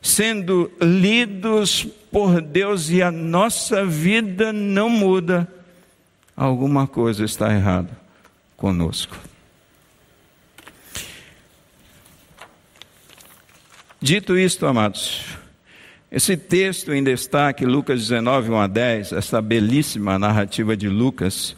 sendo 0.00 0.70
lidos 0.80 1.88
por 2.12 2.42
Deus 2.42 2.90
e 2.90 3.02
a 3.02 3.10
nossa 3.10 3.86
vida 3.86 4.52
não 4.52 4.90
muda, 4.90 5.50
alguma 6.36 6.86
coisa 6.86 7.24
está 7.24 7.52
errada 7.52 7.90
conosco. 8.54 9.16
Dito 13.98 14.36
isto, 14.36 14.66
amados, 14.66 15.24
esse 16.10 16.36
texto 16.36 16.92
em 16.92 17.02
destaque, 17.02 17.64
Lucas 17.64 18.00
19, 18.00 18.50
1 18.50 18.56
a 18.60 18.66
10, 18.66 19.12
essa 19.12 19.40
belíssima 19.40 20.18
narrativa 20.18 20.76
de 20.76 20.88
Lucas 20.88 21.56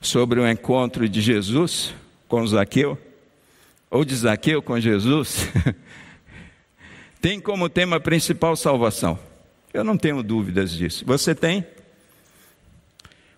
sobre 0.00 0.38
o 0.38 0.48
encontro 0.48 1.08
de 1.08 1.20
Jesus 1.20 1.92
com 2.28 2.46
Zaqueu, 2.46 2.96
ou 3.90 4.04
de 4.04 4.14
Zaqueu 4.14 4.62
com 4.62 4.78
Jesus, 4.78 5.48
tem 7.20 7.40
como 7.40 7.68
tema 7.68 7.98
principal 7.98 8.54
salvação. 8.54 9.27
Eu 9.78 9.84
não 9.84 9.96
tenho 9.96 10.24
dúvidas 10.24 10.72
disso. 10.72 11.04
Você 11.06 11.36
tem? 11.36 11.64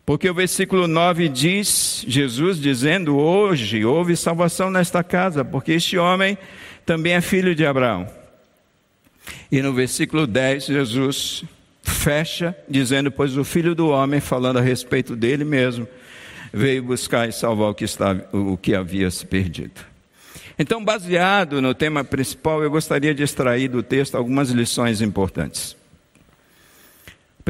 Porque 0.07 0.29
o 0.29 0.33
versículo 0.33 0.89
9 0.89 1.29
diz, 1.29 2.03
Jesus 2.09 2.59
dizendo: 2.59 3.19
Hoje 3.19 3.85
houve 3.85 4.17
salvação 4.17 4.71
nesta 4.71 5.05
casa, 5.05 5.45
porque 5.45 5.73
este 5.73 5.99
homem 5.99 6.39
também 6.87 7.13
é 7.13 7.21
filho 7.21 7.55
de 7.55 7.67
Abraão. 7.67 8.09
E 9.53 9.61
no 9.61 9.75
versículo 9.75 10.27
10, 10.27 10.65
Jesus 10.65 11.45
fecha 11.83 12.57
dizendo: 12.67 13.11
Pois 13.11 13.37
o 13.37 13.45
filho 13.45 13.75
do 13.75 13.89
homem, 13.89 14.19
falando 14.19 14.59
a 14.59 14.63
respeito 14.63 15.15
dele 15.15 15.45
mesmo, 15.45 15.87
veio 16.53 16.83
buscar 16.83 17.29
e 17.29 17.33
salvar 17.33 17.69
o 17.69 17.75
que, 17.75 17.85
estava, 17.85 18.27
o 18.33 18.57
que 18.57 18.75
havia 18.75 19.11
se 19.11 19.27
perdido. 19.27 19.83
Então, 20.59 20.83
baseado 20.83 21.61
no 21.61 21.75
tema 21.75 22.03
principal, 22.03 22.63
eu 22.63 22.71
gostaria 22.71 23.15
de 23.15 23.23
extrair 23.23 23.69
do 23.69 23.83
texto 23.83 24.15
algumas 24.15 24.49
lições 24.49 25.03
importantes. 25.03 25.79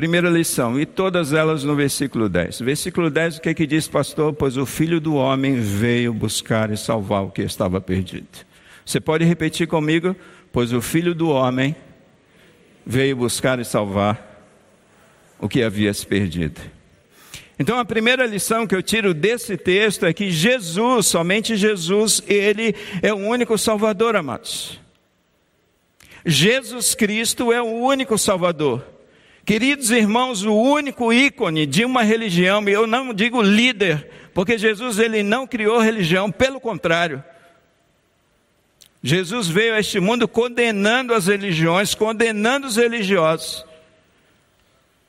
Primeira 0.00 0.30
lição, 0.30 0.80
e 0.80 0.86
todas 0.86 1.34
elas 1.34 1.62
no 1.62 1.76
versículo 1.76 2.26
10. 2.26 2.60
Versículo 2.60 3.10
10, 3.10 3.36
o 3.36 3.40
que, 3.42 3.50
é 3.50 3.54
que 3.54 3.66
diz, 3.66 3.86
pastor? 3.86 4.32
Pois 4.32 4.56
o 4.56 4.64
filho 4.64 4.98
do 4.98 5.14
homem 5.14 5.60
veio 5.60 6.14
buscar 6.14 6.70
e 6.70 6.76
salvar 6.78 7.22
o 7.22 7.30
que 7.30 7.42
estava 7.42 7.82
perdido. 7.82 8.26
Você 8.82 8.98
pode 8.98 9.26
repetir 9.26 9.66
comigo? 9.66 10.16
Pois 10.50 10.72
o 10.72 10.80
filho 10.80 11.14
do 11.14 11.28
homem 11.28 11.76
veio 12.86 13.14
buscar 13.14 13.58
e 13.58 13.64
salvar 13.66 14.42
o 15.38 15.46
que 15.46 15.62
havia 15.62 15.92
se 15.92 16.06
perdido. 16.06 16.62
Então 17.58 17.78
a 17.78 17.84
primeira 17.84 18.24
lição 18.24 18.66
que 18.66 18.74
eu 18.74 18.82
tiro 18.82 19.12
desse 19.12 19.54
texto 19.58 20.06
é 20.06 20.14
que 20.14 20.30
Jesus, 20.30 21.08
somente 21.08 21.56
Jesus, 21.56 22.22
ele 22.26 22.74
é 23.02 23.12
o 23.12 23.18
único 23.18 23.58
Salvador, 23.58 24.16
amados. 24.16 24.80
Jesus 26.24 26.94
Cristo 26.94 27.52
é 27.52 27.60
o 27.60 27.66
único 27.66 28.16
Salvador. 28.16 28.89
Queridos 29.50 29.90
irmãos, 29.90 30.44
o 30.44 30.54
único 30.54 31.12
ícone 31.12 31.66
de 31.66 31.84
uma 31.84 32.04
religião, 32.04 32.62
e 32.68 32.72
eu 32.72 32.86
não 32.86 33.12
digo 33.12 33.42
líder, 33.42 34.08
porque 34.32 34.56
Jesus 34.56 34.96
ele 35.00 35.24
não 35.24 35.44
criou 35.44 35.80
religião, 35.80 36.30
pelo 36.30 36.60
contrário. 36.60 37.20
Jesus 39.02 39.48
veio 39.48 39.74
a 39.74 39.80
este 39.80 39.98
mundo 39.98 40.28
condenando 40.28 41.12
as 41.12 41.26
religiões, 41.26 41.96
condenando 41.96 42.68
os 42.68 42.76
religiosos. 42.76 43.66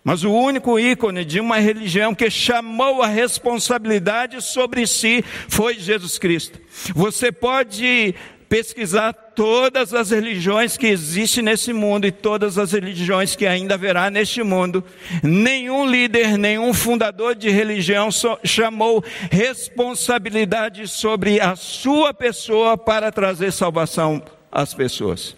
Mas 0.04 0.24
o 0.24 0.34
único 0.34 0.80
ícone 0.80 1.24
de 1.24 1.40
uma 1.40 1.60
religião 1.60 2.16
que 2.16 2.28
chamou 2.32 3.04
a 3.04 3.08
responsabilidade 3.08 4.42
sobre 4.42 4.88
si 4.88 5.24
foi 5.50 5.78
Jesus 5.78 6.18
Cristo. 6.18 6.60
Você 6.96 7.32
pode 7.32 8.16
pesquisar 8.52 9.14
todas 9.14 9.94
as 9.94 10.12
religiões 10.12 10.76
que 10.76 10.86
existem 10.86 11.42
nesse 11.42 11.72
mundo 11.72 12.06
e 12.06 12.12
todas 12.12 12.58
as 12.58 12.74
religiões 12.74 13.34
que 13.34 13.48
ainda 13.48 13.76
haverá 13.76 14.10
neste 14.10 14.44
mundo. 14.44 14.84
Nenhum 15.24 15.90
líder, 15.90 16.38
nenhum 16.38 16.74
fundador 16.74 17.34
de 17.34 17.50
religião 17.50 18.10
chamou 18.44 19.02
responsabilidade 19.32 20.86
sobre 20.90 21.40
a 21.40 21.56
sua 21.56 22.14
pessoa 22.14 22.78
para 22.78 23.10
trazer 23.10 23.54
salvação 23.54 24.22
às 24.52 24.74
pessoas. 24.74 25.34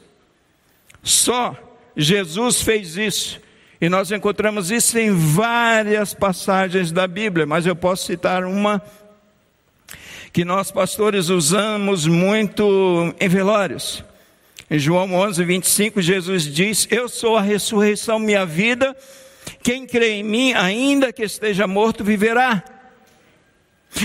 Só 1.04 1.56
Jesus 1.96 2.64
fez 2.64 2.98
isso. 2.98 3.40
E 3.80 3.90
nós 3.90 4.12
encontramos 4.12 4.72
isso 4.72 4.98
em 4.98 5.12
várias 5.12 6.16
passagens 6.16 6.92
da 6.92 7.06
Bíblia, 7.06 7.46
mas 7.46 7.68
eu 7.68 7.76
posso 7.76 8.08
citar 8.08 8.44
uma 8.44 8.82
que 10.34 10.44
nós 10.44 10.72
pastores 10.72 11.30
usamos 11.30 12.08
muito 12.08 13.14
em 13.20 13.30
velórios. 13.30 14.04
Em 14.68 14.80
João 14.80 15.14
11, 15.14 15.44
25, 15.44 16.02
Jesus 16.02 16.44
diz: 16.52 16.88
Eu 16.90 17.08
sou 17.08 17.38
a 17.38 17.42
ressurreição, 17.42 18.18
minha 18.18 18.44
vida. 18.44 18.98
Quem 19.62 19.86
crê 19.86 20.14
em 20.14 20.24
mim, 20.24 20.54
ainda 20.54 21.14
que 21.14 21.22
esteja 21.22 21.68
morto, 21.68 22.04
viverá. 22.04 22.64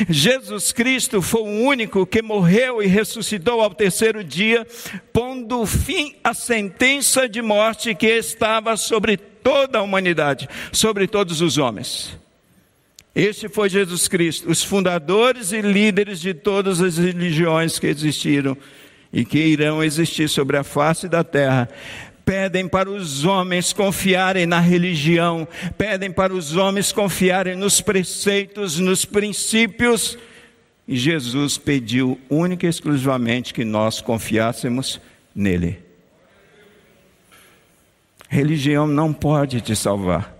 Jesus 0.06 0.70
Cristo 0.70 1.22
foi 1.22 1.40
o 1.40 1.64
único 1.64 2.04
que 2.04 2.20
morreu 2.20 2.82
e 2.82 2.86
ressuscitou 2.86 3.62
ao 3.62 3.72
terceiro 3.72 4.22
dia, 4.22 4.66
pondo 5.14 5.64
fim 5.64 6.14
à 6.22 6.34
sentença 6.34 7.26
de 7.26 7.40
morte 7.40 7.94
que 7.94 8.06
estava 8.06 8.76
sobre 8.76 9.16
toda 9.16 9.78
a 9.78 9.82
humanidade, 9.82 10.46
sobre 10.70 11.06
todos 11.06 11.40
os 11.40 11.56
homens. 11.56 12.18
Este 13.18 13.48
foi 13.48 13.68
Jesus 13.68 14.06
Cristo, 14.06 14.48
os 14.48 14.62
fundadores 14.62 15.50
e 15.50 15.60
líderes 15.60 16.20
de 16.20 16.32
todas 16.32 16.80
as 16.80 16.98
religiões 16.98 17.76
que 17.76 17.88
existiram 17.88 18.56
e 19.12 19.24
que 19.24 19.40
irão 19.40 19.82
existir 19.82 20.28
sobre 20.28 20.56
a 20.56 20.62
face 20.62 21.08
da 21.08 21.24
terra, 21.24 21.68
pedem 22.24 22.68
para 22.68 22.88
os 22.88 23.24
homens 23.24 23.72
confiarem 23.72 24.46
na 24.46 24.60
religião, 24.60 25.48
pedem 25.76 26.12
para 26.12 26.32
os 26.32 26.54
homens 26.54 26.92
confiarem 26.92 27.56
nos 27.56 27.80
preceitos, 27.80 28.78
nos 28.78 29.04
princípios. 29.04 30.16
E 30.86 30.96
Jesus 30.96 31.58
pediu 31.58 32.20
única 32.30 32.66
e 32.66 32.70
exclusivamente 32.70 33.52
que 33.52 33.64
nós 33.64 34.00
confiássemos 34.00 35.00
nele. 35.34 35.80
Religião 38.28 38.86
não 38.86 39.12
pode 39.12 39.60
te 39.60 39.74
salvar. 39.74 40.37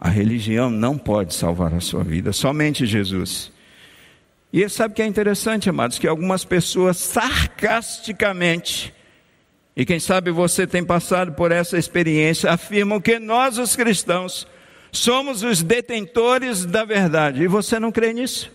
A 0.00 0.08
religião 0.08 0.70
não 0.70 0.96
pode 0.96 1.34
salvar 1.34 1.74
a 1.74 1.80
sua 1.80 2.04
vida, 2.04 2.32
somente 2.32 2.86
Jesus. 2.86 3.50
E 4.52 4.68
sabe 4.68 4.92
o 4.92 4.94
que 4.94 5.02
é 5.02 5.06
interessante, 5.06 5.68
amados? 5.68 5.98
Que 5.98 6.06
algumas 6.06 6.44
pessoas 6.44 6.96
sarcasticamente, 6.98 8.94
e 9.76 9.84
quem 9.84 9.98
sabe 9.98 10.30
você 10.30 10.66
tem 10.66 10.84
passado 10.84 11.32
por 11.32 11.50
essa 11.50 11.76
experiência, 11.76 12.50
afirmam 12.50 13.00
que 13.00 13.18
nós, 13.18 13.58
os 13.58 13.74
cristãos, 13.74 14.46
somos 14.92 15.42
os 15.42 15.62
detentores 15.62 16.64
da 16.64 16.84
verdade. 16.84 17.42
E 17.42 17.48
você 17.48 17.80
não 17.80 17.90
crê 17.92 18.12
nisso? 18.12 18.50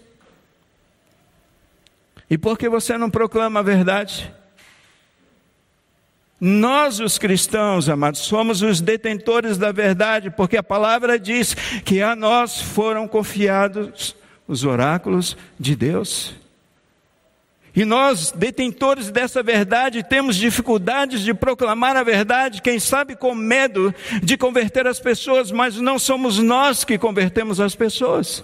E 2.30 2.38
por 2.38 2.58
que 2.58 2.70
você 2.70 2.98
não 2.98 3.10
proclama 3.10 3.60
a 3.60 3.64
verdade? 3.64 4.34
Nós, 6.46 7.00
os 7.00 7.18
cristãos, 7.18 7.88
amados, 7.88 8.20
somos 8.20 8.62
os 8.62 8.82
detentores 8.82 9.58
da 9.58 9.72
verdade, 9.72 10.30
porque 10.30 10.58
a 10.58 10.62
palavra 10.62 11.18
diz 11.18 11.54
que 11.86 12.02
a 12.02 12.18
nós 12.18 12.62
foram 12.62 13.08
confiados 13.08 14.14
os 14.46 14.66
oráculos 14.66 15.38
de 15.58 15.74
Deus. 15.74 16.36
E 17.74 17.86
nós, 17.86 18.34
detentores 18.36 19.10
dessa 19.10 19.42
verdade, 19.42 20.04
temos 20.04 20.36
dificuldades 20.36 21.22
de 21.22 21.34
proclamar 21.34 21.96
a 21.96 22.04
verdade, 22.04 22.62
quem 22.62 22.78
sabe 22.78 23.16
com 23.16 23.34
medo 23.34 23.96
de 24.22 24.36
converter 24.36 24.86
as 24.86 25.00
pessoas, 25.00 25.50
mas 25.50 25.78
não 25.78 25.98
somos 25.98 26.40
nós 26.40 26.84
que 26.84 26.98
convertemos 26.98 27.62
as 27.62 27.74
pessoas. 27.74 28.44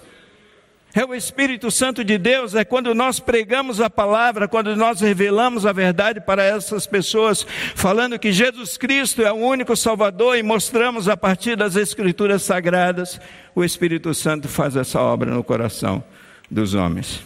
É 1.00 1.06
o 1.06 1.16
Espírito 1.16 1.72
Santo 1.72 2.04
de 2.04 2.18
Deus, 2.18 2.56
é 2.56 2.66
quando 2.66 2.94
nós 2.94 3.22
pregamos 3.22 3.80
a 3.80 3.90
palavra, 3.90 4.50
quando 4.50 4.76
nós 4.76 5.00
revelamos 5.00 5.66
a 5.66 5.72
verdade 5.72 6.20
para 6.20 6.44
essas 6.44 6.86
pessoas, 6.86 7.48
falando 7.74 8.20
que 8.20 8.34
Jesus 8.34 8.76
Cristo 8.76 9.22
é 9.22 9.32
o 9.32 9.38
único 9.38 9.78
Salvador 9.78 10.38
e 10.38 10.44
mostramos 10.44 11.08
a 11.08 11.16
partir 11.16 11.56
das 11.56 11.78
Escrituras 11.78 12.42
Sagradas, 12.42 13.18
o 13.56 13.64
Espírito 13.64 14.14
Santo 14.14 14.50
faz 14.50 14.76
essa 14.76 15.00
obra 15.00 15.34
no 15.34 15.42
coração 15.42 16.04
dos 16.52 16.74
homens. 16.74 17.24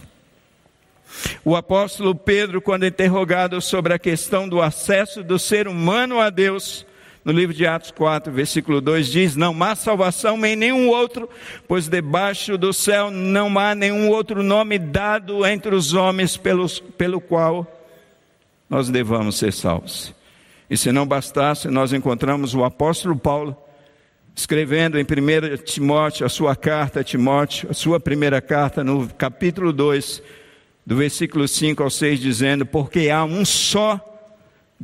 O 1.44 1.56
apóstolo 1.56 2.14
Pedro, 2.14 2.62
quando 2.62 2.86
interrogado 2.86 3.60
sobre 3.60 3.92
a 3.92 3.98
questão 3.98 4.48
do 4.48 4.62
acesso 4.62 5.20
do 5.20 5.36
ser 5.36 5.66
humano 5.66 6.20
a 6.20 6.30
Deus, 6.30 6.86
no 7.24 7.32
livro 7.32 7.54
de 7.54 7.66
Atos 7.66 7.90
4, 7.90 8.30
versículo 8.30 8.80
2 8.80 9.08
diz: 9.08 9.34
Não 9.34 9.60
há 9.62 9.74
salvação 9.74 10.44
em 10.44 10.54
nenhum 10.54 10.88
outro, 10.88 11.28
pois 11.66 11.88
debaixo 11.88 12.58
do 12.58 12.72
céu 12.72 13.10
não 13.10 13.58
há 13.58 13.74
nenhum 13.74 14.10
outro 14.10 14.42
nome 14.42 14.78
dado 14.78 15.46
entre 15.46 15.74
os 15.74 15.94
homens 15.94 16.36
pelos, 16.36 16.80
pelo 16.80 17.20
qual 17.20 17.66
nós 18.68 18.90
devamos 18.90 19.38
ser 19.38 19.52
salvos. 19.52 20.14
E 20.68 20.76
se 20.76 20.92
não 20.92 21.06
bastasse, 21.06 21.68
nós 21.68 21.92
encontramos 21.92 22.54
o 22.54 22.62
apóstolo 22.62 23.16
Paulo 23.16 23.56
escrevendo 24.36 24.98
em 24.98 25.04
1 25.04 25.56
Timóteo, 25.64 26.26
a 26.26 26.28
sua 26.28 26.56
carta 26.56 27.00
a 27.00 27.04
Timóteo, 27.04 27.70
a 27.70 27.74
sua 27.74 28.00
primeira 28.00 28.42
carta, 28.42 28.82
no 28.82 29.08
capítulo 29.08 29.72
2, 29.72 30.22
do 30.84 30.96
versículo 30.96 31.46
5 31.46 31.82
ao 31.82 31.88
6, 31.88 32.20
dizendo: 32.20 32.66
Porque 32.66 33.08
há 33.08 33.24
um 33.24 33.44
só 33.44 34.13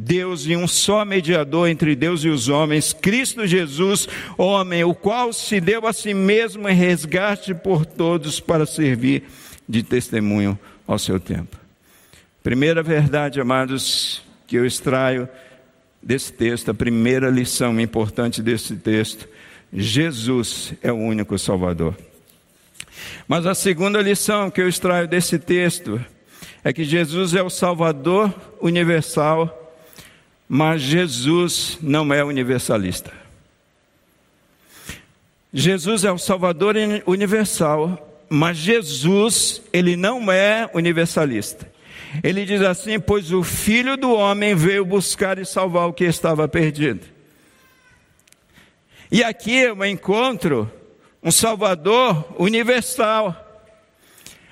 Deus 0.03 0.47
e 0.47 0.57
um 0.57 0.67
só 0.67 1.05
mediador 1.05 1.69
entre 1.69 1.95
Deus 1.95 2.25
e 2.25 2.31
os 2.31 2.49
homens, 2.49 2.95
Cristo 2.95 3.47
Jesus, 3.47 4.09
homem, 4.39 4.83
o 4.83 4.95
qual 4.95 5.31
se 5.31 5.61
deu 5.61 5.87
a 5.87 5.93
si 5.93 6.15
mesmo 6.15 6.67
em 6.67 6.75
resgate 6.75 7.53
por 7.53 7.85
todos 7.85 8.41
para 8.41 8.65
servir 8.65 9.25
de 9.69 9.83
testemunho 9.83 10.59
ao 10.87 10.99
seu 10.99 11.21
tempo. 11.21 11.55
Primeira 12.43 12.83
verdade, 12.83 13.43
amados, 13.43 14.23
que 14.47 14.57
eu 14.57 14.65
extraio 14.65 15.29
desse 16.03 16.33
texto, 16.33 16.71
a 16.71 16.75
primeira 16.75 17.29
lição 17.29 17.79
importante 17.79 18.41
desse 18.41 18.77
texto: 18.77 19.29
Jesus 19.71 20.73
é 20.83 20.91
o 20.91 20.97
único 20.97 21.39
Salvador. 21.39 21.95
Mas 23.29 23.45
a 23.45 23.55
segunda 23.55 24.01
lição 24.01 24.51
que 24.51 24.63
eu 24.63 24.69
extraio 24.69 25.07
desse 25.07 25.39
texto 25.39 26.03
é 26.65 26.73
que 26.73 26.85
Jesus 26.85 27.35
é 27.35 27.43
o 27.43 27.51
Salvador 27.51 28.35
universal 28.63 29.59
mas 30.53 30.83
Jesus 30.83 31.79
não 31.81 32.13
é 32.13 32.25
universalista. 32.25 33.13
Jesus 35.55 36.05
é 36.05 36.11
o 36.11 36.19
Salvador 36.19 36.75
universal, 37.07 38.25
mas 38.29 38.57
Jesus, 38.57 39.63
ele 39.73 39.95
não 39.95 40.31
é 40.31 40.69
universalista. 40.75 41.71
Ele 42.21 42.45
diz 42.45 42.63
assim: 42.63 42.99
Pois 42.99 43.31
o 43.31 43.45
Filho 43.45 43.97
do 43.97 44.13
Homem 44.13 44.57
veio 44.57 44.85
buscar 44.85 45.39
e 45.39 45.47
salvar 45.47 45.87
o 45.87 45.93
que 45.93 46.03
estava 46.03 46.49
perdido. 46.49 47.07
E 49.09 49.23
aqui 49.23 49.55
eu 49.55 49.85
encontro 49.85 50.69
um 51.23 51.31
Salvador 51.31 52.35
universal, 52.37 53.37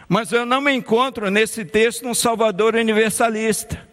mas 0.09 0.31
eu 0.31 0.47
não 0.47 0.61
me 0.61 0.73
encontro 0.73 1.29
nesse 1.29 1.65
texto 1.65 2.07
um 2.07 2.15
Salvador 2.15 2.77
universalista. 2.77 3.88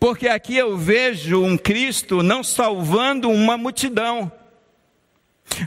Porque 0.00 0.28
aqui 0.28 0.56
eu 0.56 0.78
vejo 0.78 1.44
um 1.44 1.58
Cristo 1.58 2.22
não 2.22 2.42
salvando 2.42 3.28
uma 3.28 3.58
multidão, 3.58 4.32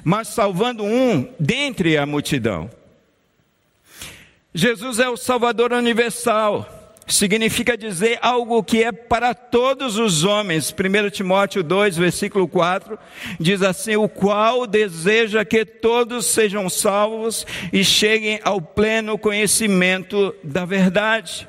mas 0.04 0.30
salvando 0.30 0.84
um 0.84 1.32
dentre 1.40 1.96
a 1.98 2.06
multidão. 2.08 2.68
Jesus 4.52 5.00
é 5.00 5.08
o 5.08 5.16
Salvador 5.16 5.72
universal, 5.72 6.96
significa 7.08 7.78
dizer 7.78 8.18
algo 8.24 8.64
que 8.64 8.84
é 8.84 8.92
para 8.92 9.36
todos 9.36 10.00
os 10.00 10.24
homens. 10.24 10.74
1 10.74 11.10
Timóteo 11.12 11.62
2, 11.62 11.96
versículo 11.96 12.48
4, 12.48 12.98
diz 13.40 13.62
assim: 13.62 13.98
O 13.98 14.10
qual 14.10 14.66
deseja 14.66 15.46
que 15.46 15.64
todos 15.64 16.26
sejam 16.26 16.68
salvos 16.72 17.46
e 17.72 17.84
cheguem 17.84 18.40
ao 18.44 18.60
pleno 18.60 19.16
conhecimento 19.16 20.36
da 20.44 20.66
verdade. 20.66 21.48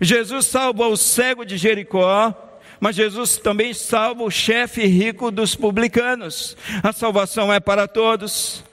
Jesus 0.00 0.46
salva 0.46 0.86
o 0.86 0.96
cego 0.96 1.44
de 1.44 1.56
Jericó, 1.56 2.34
mas 2.80 2.96
Jesus 2.96 3.36
também 3.36 3.74
salva 3.74 4.22
o 4.22 4.30
chefe 4.30 4.86
rico 4.86 5.30
dos 5.30 5.54
publicanos. 5.54 6.56
A 6.82 6.92
salvação 6.92 7.52
é 7.52 7.60
para 7.60 7.86
todos. 7.86 8.64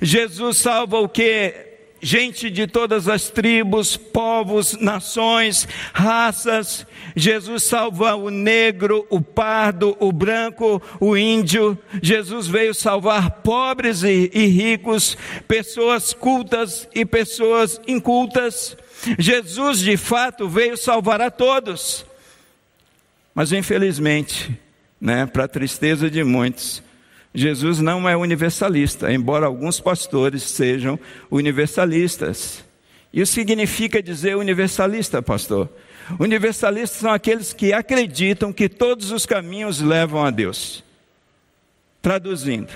Jesus 0.00 0.58
salva 0.58 0.98
o 0.98 1.08
que? 1.08 1.66
Gente 2.00 2.48
de 2.48 2.68
todas 2.68 3.08
as 3.08 3.28
tribos, 3.28 3.96
povos, 3.96 4.74
nações, 4.74 5.66
raças. 5.92 6.86
Jesus 7.16 7.64
salva 7.64 8.14
o 8.14 8.30
negro, 8.30 9.04
o 9.10 9.20
pardo, 9.20 9.96
o 9.98 10.12
branco, 10.12 10.80
o 11.00 11.16
índio. 11.16 11.76
Jesus 12.00 12.46
veio 12.46 12.72
salvar 12.72 13.42
pobres 13.42 14.04
e, 14.04 14.30
e 14.32 14.46
ricos, 14.46 15.18
pessoas 15.48 16.12
cultas 16.12 16.88
e 16.94 17.04
pessoas 17.04 17.80
incultas. 17.88 18.76
Jesus 19.18 19.78
de 19.78 19.96
fato 19.96 20.48
veio 20.48 20.76
salvar 20.76 21.20
a 21.20 21.30
todos. 21.30 22.04
Mas 23.34 23.52
infelizmente, 23.52 24.58
né, 25.00 25.26
para 25.26 25.46
tristeza 25.46 26.10
de 26.10 26.24
muitos, 26.24 26.82
Jesus 27.34 27.80
não 27.80 28.08
é 28.08 28.16
universalista, 28.16 29.12
embora 29.12 29.46
alguns 29.46 29.78
pastores 29.78 30.42
sejam 30.42 30.98
universalistas. 31.30 32.64
Isso 33.12 33.32
significa 33.32 34.02
dizer 34.02 34.36
universalista, 34.36 35.22
pastor. 35.22 35.68
Universalistas 36.18 36.98
são 36.98 37.12
aqueles 37.12 37.52
que 37.52 37.72
acreditam 37.72 38.52
que 38.52 38.68
todos 38.68 39.12
os 39.12 39.26
caminhos 39.26 39.80
levam 39.80 40.24
a 40.24 40.30
Deus. 40.30 40.82
Traduzindo, 42.00 42.72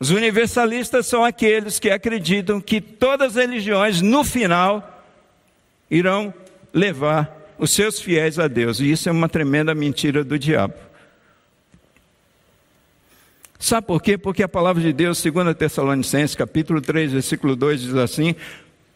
os 0.00 0.10
universalistas 0.10 1.06
são 1.06 1.22
aqueles 1.22 1.78
que 1.78 1.90
acreditam 1.90 2.58
que 2.58 2.80
todas 2.80 3.36
as 3.36 3.46
religiões, 3.46 4.00
no 4.00 4.24
final, 4.24 5.04
irão 5.90 6.32
levar 6.72 7.52
os 7.58 7.70
seus 7.70 8.00
fiéis 8.00 8.38
a 8.38 8.48
Deus. 8.48 8.80
E 8.80 8.90
isso 8.90 9.10
é 9.10 9.12
uma 9.12 9.28
tremenda 9.28 9.74
mentira 9.74 10.24
do 10.24 10.38
diabo. 10.38 10.72
Sabe 13.58 13.86
por 13.86 14.00
quê? 14.00 14.16
Porque 14.16 14.42
a 14.42 14.48
palavra 14.48 14.82
de 14.82 14.90
Deus, 14.90 15.22
2 15.22 15.54
Tessalonicenses, 15.54 16.34
capítulo 16.34 16.80
3, 16.80 17.12
versículo 17.12 17.54
2, 17.54 17.82
diz 17.82 17.94
assim: 17.94 18.34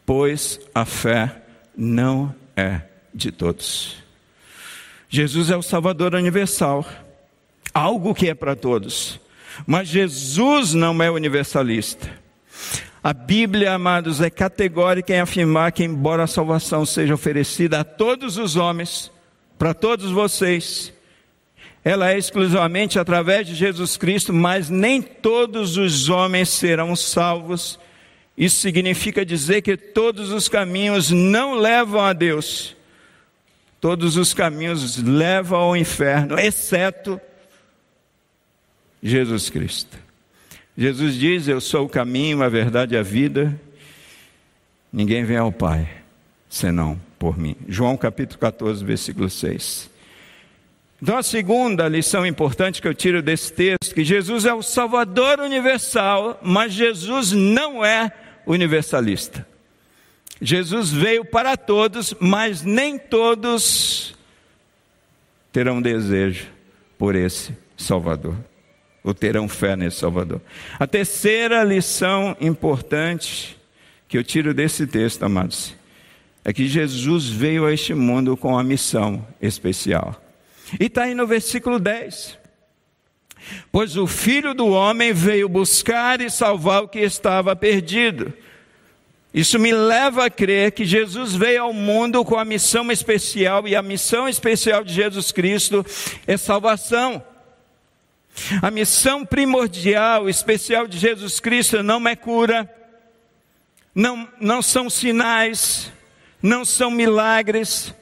Pois 0.06 0.58
a 0.74 0.86
fé 0.86 1.42
não 1.76 2.34
é 2.56 2.80
de 3.14 3.30
todos. 3.30 4.02
Jesus 5.10 5.50
é 5.50 5.56
o 5.56 5.62
Salvador 5.62 6.14
universal, 6.14 6.86
algo 7.74 8.14
que 8.14 8.30
é 8.30 8.34
para 8.34 8.56
todos. 8.56 9.20
Mas 9.66 9.88
Jesus 9.88 10.74
não 10.74 11.02
é 11.02 11.10
universalista. 11.10 12.10
A 13.02 13.12
Bíblia, 13.12 13.74
amados, 13.74 14.20
é 14.20 14.30
categórica 14.30 15.12
em 15.12 15.20
afirmar 15.20 15.72
que, 15.72 15.84
embora 15.84 16.22
a 16.22 16.26
salvação 16.26 16.86
seja 16.86 17.12
oferecida 17.12 17.80
a 17.80 17.84
todos 17.84 18.38
os 18.38 18.56
homens, 18.56 19.12
para 19.58 19.74
todos 19.74 20.10
vocês, 20.10 20.90
ela 21.84 22.10
é 22.10 22.16
exclusivamente 22.16 22.98
através 22.98 23.46
de 23.46 23.54
Jesus 23.54 23.98
Cristo, 23.98 24.32
mas 24.32 24.70
nem 24.70 25.02
todos 25.02 25.76
os 25.76 26.08
homens 26.08 26.48
serão 26.48 26.96
salvos. 26.96 27.78
Isso 28.38 28.56
significa 28.60 29.24
dizer 29.24 29.60
que 29.60 29.76
todos 29.76 30.32
os 30.32 30.48
caminhos 30.48 31.10
não 31.10 31.54
levam 31.54 32.00
a 32.00 32.14
Deus, 32.14 32.74
todos 33.82 34.16
os 34.16 34.32
caminhos 34.32 34.96
levam 34.96 35.60
ao 35.60 35.76
inferno, 35.76 36.38
exceto 36.38 37.20
Jesus 39.04 39.50
Cristo. 39.50 39.98
Jesus 40.76 41.14
diz: 41.14 41.46
Eu 41.46 41.60
sou 41.60 41.84
o 41.84 41.88
caminho, 41.88 42.42
a 42.42 42.48
verdade 42.48 42.94
e 42.94 42.98
a 42.98 43.02
vida. 43.02 43.54
ninguém 44.90 45.24
vem 45.24 45.36
ao 45.36 45.52
Pai 45.52 45.88
senão 46.48 46.98
por 47.18 47.36
mim. 47.36 47.54
João 47.68 47.96
capítulo 47.96 48.38
14, 48.38 48.84
versículo 48.84 49.28
6. 49.28 49.90
Então, 51.02 51.18
a 51.18 51.22
segunda 51.22 51.86
lição 51.86 52.24
importante 52.24 52.80
que 52.80 52.88
eu 52.88 52.94
tiro 52.94 53.20
desse 53.20 53.52
texto, 53.52 53.94
que 53.94 54.04
Jesus 54.04 54.46
é 54.46 54.54
o 54.54 54.62
Salvador 54.62 55.40
universal, 55.40 56.40
mas 56.42 56.72
Jesus 56.72 57.32
não 57.32 57.84
é 57.84 58.10
universalista. 58.46 59.46
Jesus 60.40 60.90
veio 60.90 61.24
para 61.24 61.56
todos, 61.56 62.14
mas 62.20 62.62
nem 62.62 62.98
todos 62.98 64.14
terão 65.52 65.82
desejo 65.82 66.46
por 66.96 67.14
esse 67.14 67.54
Salvador, 67.76 68.36
ou 69.04 69.12
terão 69.12 69.46
fé 69.46 69.76
nesse 69.76 69.98
Salvador. 69.98 70.40
A 70.80 70.86
terceira 70.86 71.62
lição 71.62 72.34
importante 72.40 73.56
que 74.08 74.16
eu 74.16 74.24
tiro 74.24 74.54
desse 74.54 74.86
texto, 74.86 75.22
amados, 75.22 75.74
é 76.42 76.52
que 76.52 76.66
Jesus 76.66 77.28
veio 77.28 77.66
a 77.66 77.72
este 77.72 77.92
mundo 77.92 78.36
com 78.36 78.48
uma 78.48 78.64
missão 78.64 79.26
especial. 79.40 80.20
E 80.80 80.86
está 80.86 81.02
aí 81.02 81.14
no 81.14 81.26
versículo 81.26 81.78
10. 81.78 82.38
Pois 83.70 83.96
o 83.96 84.06
filho 84.06 84.54
do 84.54 84.68
homem 84.68 85.12
veio 85.12 85.48
buscar 85.48 86.22
e 86.22 86.30
salvar 86.30 86.82
o 86.82 86.88
que 86.88 87.00
estava 87.00 87.54
perdido. 87.54 88.32
Isso 89.34 89.58
me 89.58 89.72
leva 89.72 90.26
a 90.26 90.30
crer 90.30 90.72
que 90.72 90.84
Jesus 90.84 91.34
veio 91.34 91.64
ao 91.64 91.72
mundo 91.72 92.24
com 92.24 92.38
a 92.38 92.44
missão 92.44 92.90
especial, 92.90 93.66
e 93.66 93.74
a 93.74 93.82
missão 93.82 94.28
especial 94.28 94.84
de 94.84 94.94
Jesus 94.94 95.32
Cristo 95.32 95.84
é 96.26 96.36
salvação. 96.36 97.22
A 98.60 98.70
missão 98.70 99.24
primordial, 99.24 100.28
especial 100.28 100.86
de 100.86 100.98
Jesus 100.98 101.40
Cristo 101.40 101.82
não 101.82 102.06
é 102.08 102.16
cura, 102.16 102.68
não, 103.94 104.28
não 104.40 104.60
são 104.60 104.90
sinais, 104.90 105.92
não 106.42 106.64
são 106.64 106.90
milagres, 106.90 107.94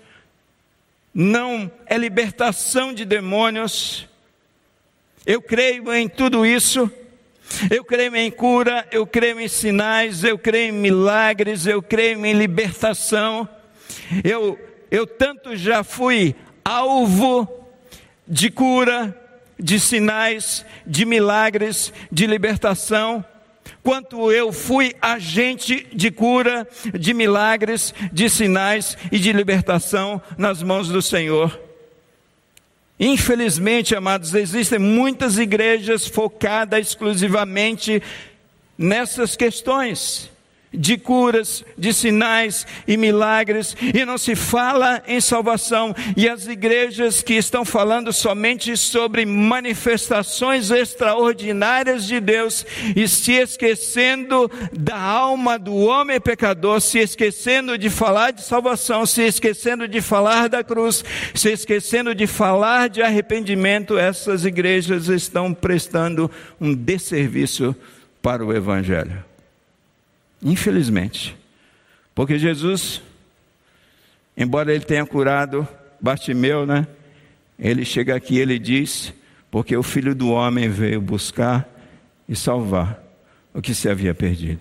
não 1.15 1.71
é 1.87 1.99
libertação 1.99 2.95
de 2.95 3.05
demônios. 3.05 4.09
Eu 5.27 5.43
creio 5.43 5.93
em 5.93 6.09
tudo 6.09 6.47
isso 6.47 6.91
eu 7.71 7.85
creio 7.85 8.17
em 8.17 8.31
cura, 8.31 8.87
eu 8.91 9.07
creio 9.07 9.41
em 9.41 9.49
sinais, 9.49 10.25
eu 10.25 10.39
creio 10.39 10.71
em 10.75 10.79
milagres, 10.79 11.67
eu 11.67 11.83
creio 11.83 12.25
em 12.25 12.33
libertação. 12.33 13.49
Eu, 14.25 14.59
eu 14.91 15.07
tanto 15.07 15.57
já 15.57 15.85
fui 15.85 16.35
alvo 16.65 17.49
de 18.27 18.51
cura, 18.51 19.17
de 19.63 19.79
sinais, 19.79 20.67
de 20.85 21.05
milagres, 21.05 21.93
de 22.11 22.27
libertação, 22.27 23.25
quanto 23.83 24.33
eu 24.33 24.53
fui 24.53 24.95
agente 25.01 25.87
de 25.93 26.11
cura, 26.11 26.67
de 26.99 27.15
milagres, 27.15 27.95
de 28.13 28.29
sinais 28.29 28.99
e 29.11 29.19
de 29.19 29.33
libertação 29.33 30.21
nas 30.37 30.63
mãos 30.63 30.89
do 30.89 31.01
Senhor. 31.01 31.59
Infelizmente, 32.99 33.95
amados, 33.95 34.35
existem 34.35 34.79
muitas 34.79 35.39
igrejas 35.39 36.07
focadas 36.07 36.89
exclusivamente 36.89 38.03
nessas 38.77 39.37
questões 39.37 40.32
de 40.73 40.97
curas, 40.97 41.65
de 41.77 41.93
sinais 41.93 42.67
e 42.87 42.97
milagres, 42.97 43.77
e 43.95 44.05
não 44.05 44.17
se 44.17 44.35
fala 44.35 45.03
em 45.07 45.21
salvação. 45.21 45.95
E 46.17 46.29
as 46.29 46.47
igrejas 46.47 47.23
que 47.23 47.35
estão 47.35 47.65
falando 47.65 48.13
somente 48.13 48.77
sobre 48.77 49.25
manifestações 49.27 50.71
extraordinárias 50.71 52.07
de 52.07 52.21
Deus 52.21 52.65
e 52.97 53.07
se 53.07 53.33
esquecendo 53.33 54.51
da 54.73 54.99
alma 54.99 55.59
do 55.59 55.75
homem 55.77 56.21
pecador, 56.21 56.81
se 56.81 56.99
esquecendo 56.99 57.77
de 57.77 57.91
falar 57.91 58.31
de 58.31 58.43
salvação, 58.43 59.05
se 59.07 59.23
esquecendo 59.23 59.87
de 59.87 60.01
falar 60.01 60.49
da 60.49 60.65
cruz, 60.65 61.05
se 61.35 61.51
esquecendo 61.51 62.15
de 62.15 62.27
falar 62.27 62.89
de 62.89 63.03
arrependimento, 63.03 63.99
essas 63.99 64.45
igrejas 64.45 65.09
estão 65.09 65.53
prestando 65.53 66.31
um 66.61 66.75
desserviço 66.75 67.75
para 68.21 68.45
o 68.45 68.53
evangelho. 68.53 69.32
Infelizmente. 70.43 71.37
Porque 72.15 72.39
Jesus, 72.39 73.01
embora 74.37 74.75
ele 74.75 74.85
tenha 74.85 75.07
curado 75.07 75.67
Bartimeu, 76.01 76.67
né? 76.67 76.87
Ele 77.59 77.85
chega 77.85 78.17
aqui 78.17 78.35
e 78.35 78.39
ele 78.41 78.59
diz: 78.59 79.15
Porque 79.51 79.77
o 79.77 79.83
filho 79.83 80.15
do 80.15 80.31
homem 80.31 80.69
veio 80.69 81.01
buscar 81.01 81.69
e 82.29 82.35
salvar 82.35 83.01
o 83.55 83.63
que 83.63 83.75
se 83.75 83.89
havia 83.89 84.15
perdido. 84.15 84.61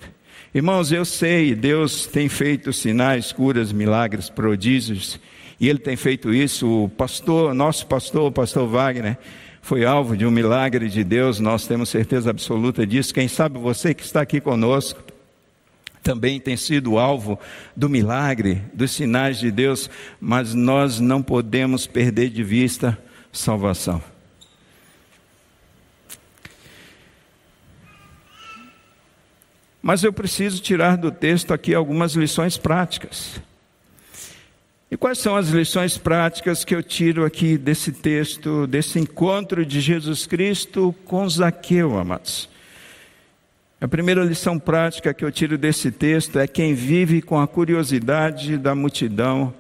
Irmãos, 0.54 0.92
eu 0.92 1.06
sei, 1.06 1.56
Deus 1.56 2.06
tem 2.06 2.28
feito 2.28 2.74
sinais, 2.74 3.32
curas, 3.32 3.72
milagres, 3.72 4.30
prodígios, 4.30 5.20
e 5.60 5.70
Ele 5.70 5.80
tem 5.80 5.96
feito 5.96 6.34
isso. 6.34 6.84
O 6.84 6.90
pastor, 6.90 7.54
nosso 7.54 7.88
pastor, 7.88 8.28
o 8.28 8.32
pastor 8.32 8.68
Wagner, 8.68 9.18
foi 9.62 9.86
alvo 9.86 10.18
de 10.18 10.26
um 10.26 10.32
milagre 10.32 10.90
de 10.90 11.04
Deus, 11.04 11.40
nós 11.40 11.66
temos 11.66 11.90
certeza 11.90 12.30
absoluta 12.30 12.86
disso. 12.86 13.14
Quem 13.14 13.28
sabe 13.28 13.60
você 13.60 13.94
que 13.94 14.04
está 14.04 14.22
aqui 14.22 14.42
conosco, 14.42 15.02
também 16.02 16.40
tem 16.40 16.58
sido 16.58 16.98
alvo 16.98 17.40
do 17.76 17.90
milagre, 17.90 18.62
dos 18.74 18.92
sinais 18.92 19.40
de 19.40 19.52
Deus, 19.52 19.90
mas 20.20 20.54
nós 20.54 21.00
não 21.00 21.22
podemos 21.22 21.86
perder 21.86 22.30
de 22.30 22.44
vista 22.44 22.98
salvação. 23.32 24.02
Mas 29.82 30.04
eu 30.04 30.14
preciso 30.14 30.62
tirar 30.62 30.96
do 30.96 31.12
texto 31.12 31.54
aqui 31.54 31.74
algumas 31.74 32.14
lições 32.14 32.56
práticas. 32.56 33.42
E 34.92 34.98
quais 34.98 35.18
são 35.18 35.36
as 35.36 35.48
lições 35.48 35.98
práticas 35.98 36.66
que 36.66 36.76
eu 36.76 36.84
tiro 36.84 37.26
aqui 37.26 37.58
desse 37.58 37.92
texto, 37.92 38.68
desse 38.68 39.00
encontro 39.00 39.66
de 39.66 39.80
Jesus 39.80 40.28
Cristo 40.28 40.94
com 41.06 41.28
Zaqueu, 41.28 41.98
amados? 41.98 42.50
A 43.82 43.88
primeira 43.88 44.24
lição 44.24 44.60
prática 44.60 45.12
que 45.12 45.26
eu 45.26 45.32
tiro 45.32 45.58
desse 45.58 45.92
texto 45.92 46.38
é: 46.38 46.46
quem 46.46 46.76
vive 46.76 47.20
com 47.20 47.40
a 47.40 47.48
curiosidade 47.48 48.56
da 48.56 48.76
multidão 48.76 49.52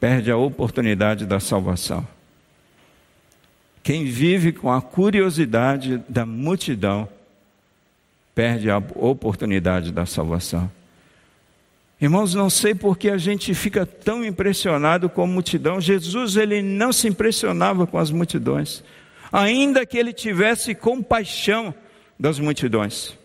perde 0.00 0.28
a 0.32 0.36
oportunidade 0.36 1.24
da 1.24 1.38
salvação. 1.38 2.04
Quem 3.80 4.06
vive 4.06 4.50
com 4.50 4.72
a 4.72 4.82
curiosidade 4.82 6.02
da 6.08 6.26
multidão 6.26 7.08
perde 8.34 8.68
a 8.68 8.78
oportunidade 8.78 9.92
da 9.92 10.04
salvação. 10.04 10.68
Irmãos, 12.00 12.34
não 12.34 12.50
sei 12.50 12.74
por 12.74 12.98
que 12.98 13.08
a 13.08 13.18
gente 13.18 13.54
fica 13.54 13.86
tão 13.86 14.24
impressionado 14.24 15.08
com 15.08 15.22
a 15.22 15.26
multidão. 15.28 15.80
Jesus, 15.80 16.36
ele 16.36 16.60
não 16.60 16.92
se 16.92 17.06
impressionava 17.06 17.86
com 17.86 17.98
as 17.98 18.10
multidões. 18.10 18.82
Ainda 19.32 19.86
que 19.86 19.96
ele 19.96 20.12
tivesse 20.12 20.74
compaixão, 20.74 21.72
das 22.18 22.38
multidões. 22.38 23.16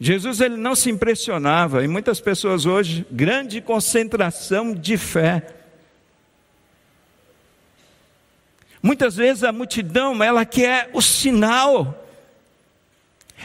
Jesus 0.00 0.40
ele 0.40 0.56
não 0.56 0.76
se 0.76 0.90
impressionava, 0.90 1.82
e 1.84 1.88
muitas 1.88 2.20
pessoas 2.20 2.64
hoje, 2.66 3.04
grande 3.10 3.60
concentração 3.60 4.72
de 4.72 4.96
fé. 4.96 5.54
Muitas 8.80 9.16
vezes 9.16 9.42
a 9.42 9.50
multidão, 9.50 10.22
ela 10.22 10.44
quer 10.44 10.88
o 10.92 11.02
sinal, 11.02 12.06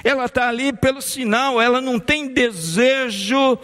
ela 0.04 0.26
está 0.26 0.48
ali 0.48 0.72
pelo 0.72 1.02
sinal, 1.02 1.60
ela 1.60 1.82
não 1.82 2.00
tem 2.00 2.28
desejo 2.28 3.58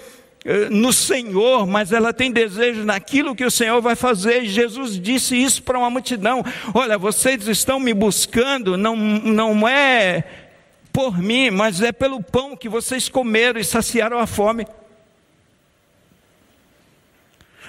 eh, 0.43 0.69
no 0.69 0.91
Senhor, 0.91 1.67
mas 1.67 1.91
ela 1.91 2.11
tem 2.11 2.31
desejo 2.31 2.83
naquilo 2.83 3.35
que 3.35 3.45
o 3.45 3.51
Senhor 3.51 3.79
vai 3.81 3.95
fazer. 3.95 4.43
E 4.43 4.49
Jesus 4.49 4.99
disse 4.99 5.35
isso 5.35 5.61
para 5.61 5.77
uma 5.77 5.89
multidão: 5.91 6.43
Olha, 6.73 6.97
vocês 6.97 7.47
estão 7.47 7.79
me 7.79 7.93
buscando, 7.93 8.77
não, 8.77 8.95
não 8.95 9.67
é 9.67 10.48
por 10.91 11.17
mim, 11.17 11.49
mas 11.49 11.81
é 11.81 11.91
pelo 11.91 12.21
pão 12.21 12.55
que 12.55 12.67
vocês 12.67 13.07
comeram 13.09 13.59
e 13.59 13.63
saciaram 13.63 14.19
a 14.19 14.27
fome. 14.27 14.65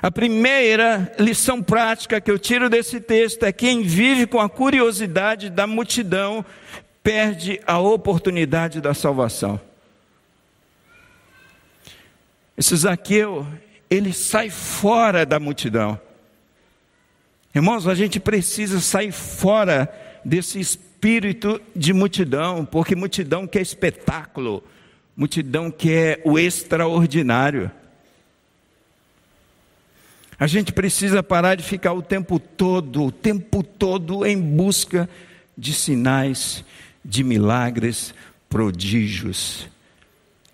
A 0.03 0.11
primeira 0.11 1.13
lição 1.19 1.63
prática 1.63 2.21
que 2.21 2.31
eu 2.31 2.39
tiro 2.39 2.71
desse 2.71 3.01
texto 3.01 3.45
é: 3.45 3.53
quem 3.53 3.83
vive 3.83 4.27
com 4.27 4.41
a 4.41 4.49
curiosidade 4.49 5.51
da 5.51 5.67
multidão 5.67 6.45
perde 7.03 7.61
a 7.67 7.79
oportunidade 7.79 8.81
da 8.81 8.95
salvação. 8.95 9.61
Esse 12.57 12.77
Zaqueu, 12.77 13.47
ele 13.89 14.13
sai 14.13 14.51
fora 14.51 15.25
da 15.25 15.39
multidão. 15.39 16.01
Irmãos, 17.55 17.87
a 17.87 17.95
gente 17.95 18.21
precisa 18.21 18.81
sair 18.81 19.13
fora 19.13 19.93
desse 20.25 20.61
espírito 20.61 20.90
espírito 21.01 21.59
de 21.75 21.95
multidão, 21.95 22.63
porque 22.63 22.95
multidão 22.95 23.47
quer 23.47 23.63
espetáculo, 23.63 24.63
multidão 25.17 25.71
quer 25.71 26.21
o 26.27 26.39
extraordinário. 26.39 27.71
A 30.39 30.47
gente 30.47 30.75
precisa 30.75 31.23
parar 31.23 31.55
de 31.55 31.65
ficar 31.65 31.95
o 31.95 32.03
tempo 32.03 32.39
todo, 32.39 33.05
o 33.05 33.11
tempo 33.11 33.63
todo 33.63 34.27
em 34.27 34.39
busca 34.39 35.09
de 35.57 35.73
sinais, 35.73 36.63
de 37.03 37.25
milagres, 37.25 38.13
prodígios. 38.51 39.69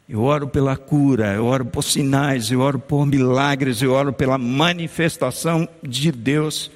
Eu 0.08 0.22
oro 0.22 0.46
pela 0.46 0.76
cura, 0.76 1.34
eu 1.34 1.44
oro 1.44 1.64
por 1.64 1.82
sinais, 1.82 2.52
eu 2.52 2.60
oro 2.60 2.78
por 2.78 3.04
milagres, 3.04 3.82
eu 3.82 3.90
oro 3.90 4.12
pela 4.12 4.38
manifestação 4.38 5.68
de 5.82 6.12
Deus. 6.12 6.70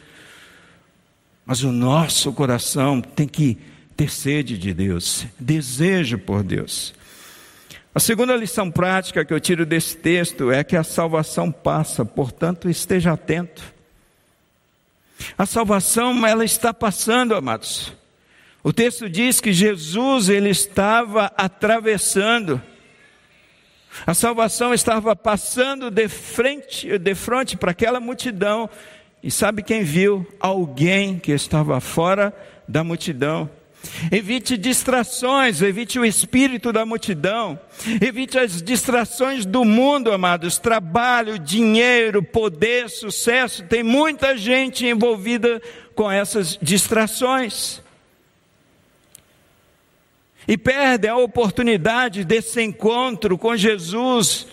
Mas 1.50 1.64
o 1.64 1.72
nosso 1.72 2.32
coração 2.32 3.00
tem 3.00 3.26
que 3.26 3.58
ter 3.96 4.08
sede 4.08 4.56
de 4.56 4.72
Deus, 4.72 5.26
desejo 5.36 6.16
por 6.16 6.44
Deus. 6.44 6.94
A 7.92 7.98
segunda 7.98 8.36
lição 8.36 8.70
prática 8.70 9.24
que 9.24 9.34
eu 9.34 9.40
tiro 9.40 9.66
desse 9.66 9.96
texto 9.96 10.52
é 10.52 10.62
que 10.62 10.76
a 10.76 10.84
salvação 10.84 11.50
passa, 11.50 12.04
portanto, 12.04 12.70
esteja 12.70 13.14
atento. 13.14 13.64
A 15.36 15.44
salvação, 15.44 16.24
ela 16.24 16.44
está 16.44 16.72
passando, 16.72 17.34
amados. 17.34 17.92
O 18.62 18.72
texto 18.72 19.10
diz 19.10 19.40
que 19.40 19.52
Jesus, 19.52 20.28
ele 20.28 20.50
estava 20.50 21.32
atravessando. 21.36 22.62
A 24.06 24.14
salvação 24.14 24.72
estava 24.72 25.16
passando 25.16 25.90
de 25.90 26.06
frente, 26.06 26.96
de 26.96 27.14
frente 27.16 27.56
para 27.56 27.72
aquela 27.72 27.98
multidão. 27.98 28.70
E 29.22 29.30
sabe 29.30 29.62
quem 29.62 29.82
viu? 29.82 30.26
Alguém 30.38 31.18
que 31.18 31.32
estava 31.32 31.80
fora 31.80 32.34
da 32.66 32.82
multidão. 32.82 33.50
Evite 34.12 34.58
distrações, 34.58 35.62
evite 35.62 35.98
o 35.98 36.04
espírito 36.04 36.70
da 36.70 36.84
multidão, 36.84 37.58
evite 38.00 38.38
as 38.38 38.60
distrações 38.60 39.46
do 39.46 39.64
mundo, 39.64 40.12
amados. 40.12 40.58
Trabalho, 40.58 41.38
dinheiro, 41.38 42.22
poder, 42.22 42.90
sucesso. 42.90 43.64
Tem 43.64 43.82
muita 43.82 44.36
gente 44.36 44.86
envolvida 44.86 45.62
com 45.94 46.10
essas 46.10 46.58
distrações 46.60 47.80
e 50.46 50.58
perdem 50.58 51.10
a 51.10 51.16
oportunidade 51.16 52.24
desse 52.24 52.60
encontro 52.62 53.38
com 53.38 53.56
Jesus. 53.56 54.46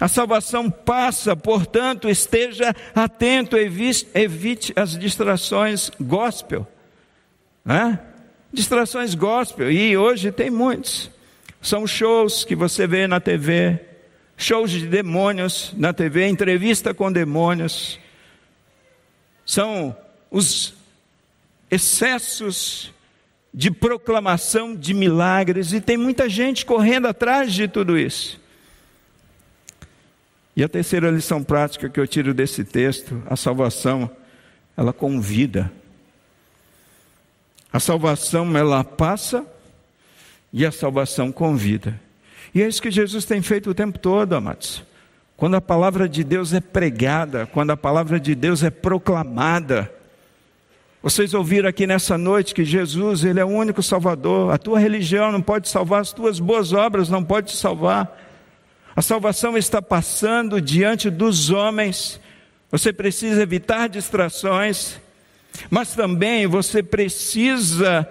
A 0.00 0.06
salvação 0.06 0.70
passa, 0.70 1.34
portanto, 1.34 2.08
esteja 2.08 2.74
atento, 2.94 3.56
evite, 3.56 4.72
as 4.76 4.96
distrações 4.96 5.90
gospel. 6.00 6.66
Né? 7.64 7.98
Distrações 8.52 9.14
gospel, 9.14 9.70
e 9.72 9.96
hoje 9.96 10.30
tem 10.30 10.50
muitos. 10.50 11.10
São 11.60 11.86
shows 11.86 12.44
que 12.44 12.54
você 12.54 12.86
vê 12.86 13.08
na 13.08 13.18
TV, 13.18 13.80
shows 14.36 14.70
de 14.70 14.86
demônios 14.86 15.74
na 15.76 15.92
TV, 15.92 16.28
entrevista 16.28 16.94
com 16.94 17.10
demônios. 17.10 17.98
São 19.44 19.96
os 20.30 20.74
excessos 21.68 22.92
de 23.52 23.70
proclamação 23.70 24.76
de 24.76 24.94
milagres, 24.94 25.72
e 25.72 25.80
tem 25.80 25.96
muita 25.96 26.28
gente 26.28 26.64
correndo 26.64 27.08
atrás 27.08 27.52
de 27.52 27.66
tudo 27.66 27.98
isso. 27.98 28.40
E 30.58 30.64
a 30.64 30.68
terceira 30.68 31.08
lição 31.08 31.40
prática 31.40 31.88
que 31.88 32.00
eu 32.00 32.06
tiro 32.08 32.34
desse 32.34 32.64
texto, 32.64 33.22
a 33.30 33.36
salvação, 33.36 34.10
ela 34.76 34.92
convida. 34.92 35.70
A 37.72 37.78
salvação, 37.78 38.58
ela 38.58 38.82
passa 38.82 39.46
e 40.52 40.66
a 40.66 40.72
salvação 40.72 41.30
convida. 41.30 42.00
E 42.52 42.60
é 42.60 42.66
isso 42.66 42.82
que 42.82 42.90
Jesus 42.90 43.24
tem 43.24 43.40
feito 43.40 43.70
o 43.70 43.74
tempo 43.74 44.00
todo, 44.00 44.32
amados. 44.32 44.82
Quando 45.36 45.54
a 45.54 45.60
palavra 45.60 46.08
de 46.08 46.24
Deus 46.24 46.52
é 46.52 46.60
pregada, 46.60 47.46
quando 47.46 47.70
a 47.70 47.76
palavra 47.76 48.18
de 48.18 48.34
Deus 48.34 48.64
é 48.64 48.70
proclamada, 48.70 49.88
vocês 51.00 51.34
ouviram 51.34 51.68
aqui 51.68 51.86
nessa 51.86 52.18
noite 52.18 52.52
que 52.52 52.64
Jesus, 52.64 53.22
Ele 53.22 53.38
é 53.38 53.44
o 53.44 53.48
único 53.48 53.80
Salvador. 53.80 54.52
A 54.52 54.58
tua 54.58 54.80
religião 54.80 55.30
não 55.30 55.40
pode 55.40 55.68
salvar, 55.68 56.00
as 56.00 56.12
tuas 56.12 56.40
boas 56.40 56.72
obras 56.72 57.08
não 57.08 57.22
podem 57.22 57.52
te 57.52 57.56
salvar. 57.56 58.26
A 58.98 59.00
salvação 59.00 59.56
está 59.56 59.80
passando 59.80 60.60
diante 60.60 61.08
dos 61.08 61.50
homens. 61.50 62.20
Você 62.68 62.92
precisa 62.92 63.40
evitar 63.40 63.88
distrações, 63.88 64.98
mas 65.70 65.94
também 65.94 66.48
você 66.48 66.82
precisa 66.82 68.08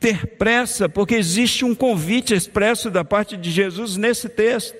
ter 0.00 0.26
pressa, 0.26 0.88
porque 0.88 1.14
existe 1.14 1.64
um 1.64 1.76
convite 1.76 2.34
expresso 2.34 2.90
da 2.90 3.04
parte 3.04 3.36
de 3.36 3.52
Jesus 3.52 3.96
nesse 3.96 4.28
texto. 4.28 4.74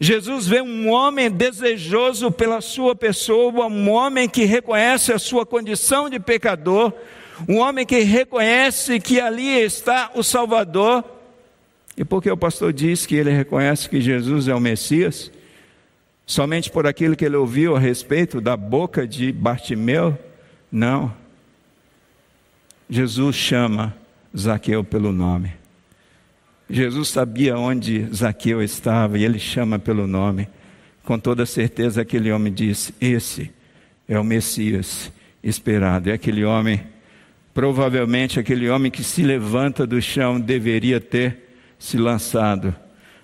Jesus 0.00 0.46
vê 0.46 0.62
um 0.62 0.88
homem 0.88 1.30
desejoso 1.30 2.30
pela 2.32 2.62
sua 2.62 2.96
pessoa, 2.96 3.66
um 3.66 3.90
homem 3.90 4.26
que 4.26 4.46
reconhece 4.46 5.12
a 5.12 5.18
sua 5.18 5.44
condição 5.44 6.08
de 6.08 6.18
pecador, 6.18 6.94
um 7.46 7.58
homem 7.58 7.84
que 7.84 7.98
reconhece 7.98 8.98
que 8.98 9.20
ali 9.20 9.50
está 9.58 10.12
o 10.14 10.22
Salvador. 10.22 11.13
E 11.96 12.04
porque 12.04 12.30
o 12.30 12.36
pastor 12.36 12.72
diz 12.72 13.06
que 13.06 13.14
ele 13.14 13.30
reconhece 13.30 13.88
que 13.88 14.00
Jesus 14.00 14.48
é 14.48 14.54
o 14.54 14.60
Messias, 14.60 15.30
somente 16.26 16.70
por 16.70 16.86
aquilo 16.86 17.14
que 17.14 17.24
ele 17.24 17.36
ouviu 17.36 17.76
a 17.76 17.78
respeito 17.78 18.40
da 18.40 18.56
boca 18.56 19.06
de 19.06 19.30
Bartimeu? 19.30 20.18
Não. 20.70 21.14
Jesus 22.90 23.36
chama 23.36 23.94
Zaqueu 24.36 24.82
pelo 24.82 25.12
nome. 25.12 25.52
Jesus 26.68 27.08
sabia 27.08 27.56
onde 27.56 28.06
Zaqueu 28.12 28.62
estava 28.62 29.18
e 29.18 29.24
ele 29.24 29.38
chama 29.38 29.78
pelo 29.78 30.06
nome. 30.06 30.48
Com 31.04 31.18
toda 31.18 31.46
certeza, 31.46 32.00
aquele 32.00 32.32
homem 32.32 32.52
disse: 32.52 32.94
Esse 33.00 33.52
é 34.08 34.18
o 34.18 34.24
Messias 34.24 35.12
esperado. 35.42 36.08
E 36.08 36.12
aquele 36.12 36.44
homem, 36.44 36.80
provavelmente 37.52 38.40
aquele 38.40 38.68
homem 38.68 38.90
que 38.90 39.04
se 39.04 39.22
levanta 39.22 39.86
do 39.86 40.00
chão, 40.00 40.40
deveria 40.40 41.00
ter 41.00 41.43
se 41.84 41.98
lançado 41.98 42.74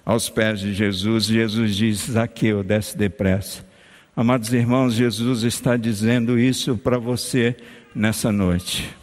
aos 0.04 0.28
pés 0.28 0.60
de 0.60 0.74
Jesus. 0.74 1.24
Jesus 1.24 1.74
diz: 1.74 2.10
Zaqueu, 2.10 2.62
desce 2.62 2.96
depressa. 2.96 3.64
Amados 4.14 4.52
irmãos, 4.52 4.92
Jesus 4.92 5.44
está 5.44 5.78
dizendo 5.78 6.38
isso 6.38 6.76
para 6.76 6.98
você 6.98 7.56
nessa 7.94 8.30
noite. 8.30 8.94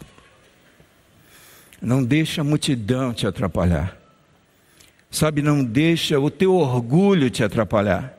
Não 1.82 2.04
deixe 2.04 2.40
a 2.40 2.44
multidão 2.44 3.12
te 3.12 3.26
atrapalhar. 3.26 3.96
Sabe, 5.10 5.42
não 5.42 5.64
deixa 5.64 6.20
o 6.20 6.30
teu 6.30 6.54
orgulho 6.54 7.28
te 7.28 7.42
atrapalhar. 7.42 8.16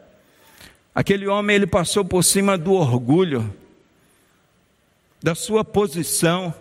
Aquele 0.93 1.25
homem, 1.25 1.55
ele 1.55 1.67
passou 1.67 2.03
por 2.03 2.21
cima 2.21 2.57
do 2.57 2.73
orgulho, 2.73 3.53
da 5.23 5.33
sua 5.35 5.63
posição. 5.63 6.53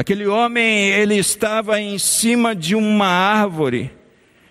Aquele 0.00 0.26
homem, 0.26 0.88
ele 0.88 1.16
estava 1.16 1.78
em 1.78 1.98
cima 1.98 2.56
de 2.56 2.74
uma 2.74 3.06
árvore. 3.06 3.90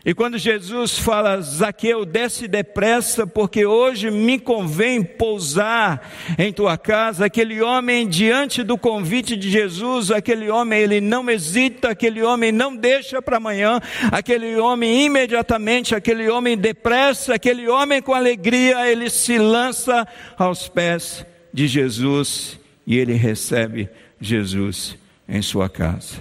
E 0.05 0.13
quando 0.13 0.37
Jesus 0.37 0.99
fala, 0.99 1.41
Zaqueu, 1.41 2.05
desce 2.05 2.47
depressa, 2.47 3.25
porque 3.25 3.65
hoje 3.65 4.11
me 4.11 4.37
convém 4.37 5.01
pousar 5.01 6.07
em 6.37 6.53
tua 6.53 6.77
casa, 6.77 7.25
aquele 7.25 7.63
homem, 7.63 8.07
diante 8.07 8.61
do 8.61 8.77
convite 8.77 9.35
de 9.35 9.49
Jesus, 9.49 10.11
aquele 10.11 10.51
homem, 10.51 10.81
ele 10.81 11.01
não 11.01 11.27
hesita, 11.27 11.89
aquele 11.89 12.21
homem 12.21 12.51
não 12.51 12.75
deixa 12.75 13.19
para 13.19 13.37
amanhã, 13.37 13.79
aquele 14.11 14.55
homem 14.57 15.07
imediatamente, 15.07 15.95
aquele 15.95 16.29
homem 16.29 16.55
depressa, 16.55 17.33
aquele 17.33 17.67
homem 17.67 18.03
com 18.03 18.13
alegria, 18.13 18.87
ele 18.87 19.09
se 19.09 19.39
lança 19.39 20.07
aos 20.37 20.69
pés 20.69 21.25
de 21.51 21.67
Jesus 21.67 22.59
e 22.85 22.99
ele 22.99 23.13
recebe 23.13 23.89
Jesus 24.21 25.08
em 25.29 25.41
sua 25.41 25.69
casa. 25.69 26.17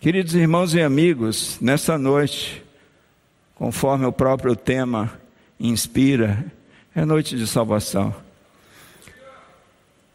Queridos 0.00 0.34
irmãos 0.34 0.74
e 0.74 0.82
amigos, 0.82 1.58
nessa 1.60 1.96
noite, 1.96 2.62
conforme 3.54 4.04
o 4.04 4.12
próprio 4.12 4.56
tema 4.56 5.18
inspira, 5.58 6.44
é 6.94 7.04
noite 7.04 7.36
de 7.36 7.46
salvação. 7.46 8.14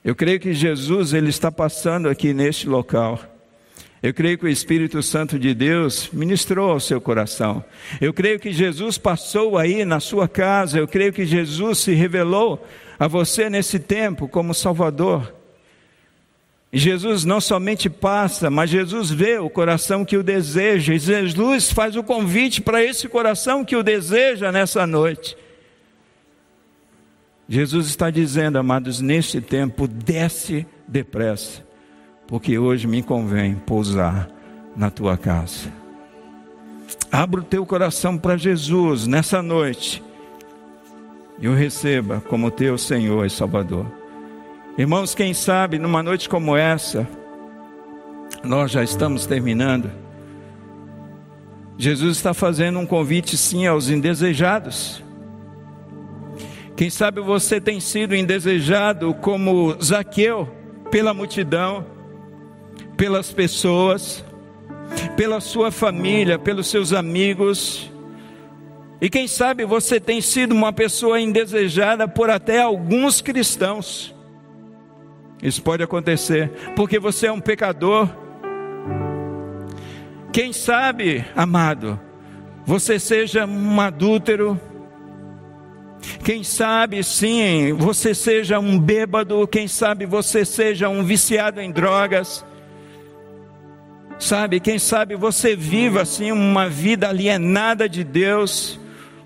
Eu 0.04 0.14
creio 0.14 0.39
que 0.39 0.54
Jesus 0.54 1.14
ele 1.14 1.30
está 1.30 1.52
passando 1.52 2.10
aqui 2.10 2.34
neste 2.34 2.68
local. 2.68 3.20
Eu 4.02 4.14
creio 4.14 4.38
que 4.38 4.45
o 4.45 4.50
Espírito 4.50 5.02
Santo 5.02 5.38
de 5.38 5.54
Deus 5.54 6.10
ministrou 6.14 6.72
ao 6.72 6.80
seu 6.80 7.02
coração. 7.02 7.64
Eu 8.00 8.14
creio 8.14 8.39
que 8.39 8.54
Jesus 8.54 8.97
passou 8.97 9.58
aí 9.58 9.84
na 9.84 10.00
sua 10.00 10.28
casa. 10.28 10.78
Eu 10.78 10.88
creio 10.88 11.12
que 11.12 11.26
Jesus 11.26 11.80
se 11.80 11.93
revelou 11.93 12.66
a 12.97 13.08
você 13.08 13.50
nesse 13.50 13.78
tempo 13.78 14.28
como 14.28 14.54
Salvador. 14.54 15.39
Jesus 16.72 17.26
não 17.26 17.41
somente 17.41 17.89
passa, 17.89 18.49
mas 18.49 18.70
Jesus 18.70 19.09
vê 19.09 19.39
o 19.39 19.49
coração 19.49 20.05
que 20.05 20.15
o 20.15 20.24
deseja. 20.24 20.93
E 20.93 20.99
Jesus 20.99 21.72
faz 21.72 21.95
o 21.95 22.03
convite 22.03 22.61
para 22.61 22.84
esse 22.84 23.07
coração 23.07 23.65
que 23.65 23.76
o 23.76 23.82
deseja 23.82 24.51
nessa 24.51 24.86
noite. 24.86 25.36
Jesus 27.47 27.88
está 27.88 28.11
dizendo, 28.11 28.59
amados, 28.59 29.01
neste 29.01 29.41
tempo, 29.41 29.88
desce 29.88 30.67
depressa, 30.88 31.63
porque 32.28 32.59
hoje 32.59 32.86
me 32.86 33.01
convém 33.01 33.55
pousar 33.55 34.30
na 34.76 34.91
tua 34.91 35.17
casa. 35.17 35.74
Abra 37.11 37.41
o 37.41 37.43
teu 37.43 37.65
coração 37.65 38.15
para 38.15 38.38
Jesus 38.38 39.07
nessa 39.07 39.41
noite 39.41 40.03
e 41.41 41.47
o 41.47 41.55
receba 41.55 42.22
como 42.22 42.51
teu 42.51 42.78
Senhor 42.78 43.26
e 43.26 43.30
Salvador. 43.32 43.99
Irmãos, 44.80 45.14
quem 45.14 45.34
sabe 45.34 45.78
numa 45.78 46.02
noite 46.02 46.30
como 46.30 46.56
essa, 46.56 47.06
nós 48.42 48.72
já 48.72 48.82
estamos 48.82 49.26
terminando. 49.26 49.92
Jesus 51.78 52.16
está 52.16 52.34
fazendo 52.34 52.80
um 52.80 52.86
convite 52.86 53.36
sim 53.36 53.68
aos 53.68 53.90
indesejados. 53.90 55.04
Quem 56.78 56.90
sabe 56.90 57.20
você 57.20 57.60
tem 57.60 57.82
sido 57.82 58.16
indesejado 58.16 59.14
como 59.16 59.76
Zaqueu 59.84 60.48
pela 60.90 61.14
multidão, 61.14 61.86
pelas 62.96 63.34
pessoas, 63.34 64.24
pela 65.18 65.42
sua 65.42 65.72
família, 65.72 66.40
pelos 66.40 66.68
seus 66.68 66.94
amigos. 66.94 67.92
E 69.02 69.10
quem 69.10 69.28
sabe 69.28 69.66
você 69.66 70.00
tem 70.00 70.22
sido 70.22 70.54
uma 70.54 70.72
pessoa 70.72 71.20
indesejada 71.20 72.08
por 72.08 72.30
até 72.30 72.62
alguns 72.62 73.20
cristãos. 73.20 74.18
Isso 75.42 75.62
pode 75.62 75.82
acontecer, 75.82 76.50
porque 76.76 77.00
você 77.00 77.28
é 77.28 77.32
um 77.32 77.40
pecador. 77.40 78.10
Quem 80.32 80.54
sabe, 80.54 81.26
amado, 81.36 82.00
você 82.66 83.00
seja 83.00 83.46
um 83.46 83.80
adúltero, 83.80 84.60
quem 86.24 86.44
sabe 86.44 87.04
sim, 87.04 87.74
você 87.74 88.14
seja 88.14 88.60
um 88.60 88.80
bêbado, 88.80 89.48
quem 89.48 89.68
sabe 89.68 90.06
você 90.06 90.46
seja 90.46 90.90
um 90.90 91.04
viciado 91.04 91.60
em 91.60 91.72
drogas. 91.72 92.46
Sabe, 94.20 94.60
quem 94.60 94.78
sabe 94.78 95.16
você 95.16 95.56
viva 95.56 96.02
assim 96.02 96.32
uma 96.32 96.68
vida 96.68 97.08
alienada 97.08 97.88
de 97.88 98.04
Deus, 98.04 98.78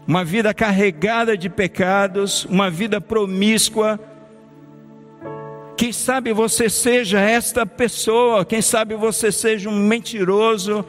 uma 0.07 0.23
vida 0.23 0.53
carregada 0.53 1.35
de 1.35 1.49
pecados, 1.49 2.45
uma 2.45 2.69
vida 2.69 3.01
promíscua. 3.01 3.99
Quem 5.75 5.91
sabe 5.91 6.31
você 6.31 6.69
seja 6.69 7.19
esta 7.19 7.65
pessoa, 7.65 8.45
quem 8.45 8.61
sabe 8.61 8.95
você 8.95 9.31
seja 9.31 9.69
um 9.69 9.77
mentiroso, 9.77 10.85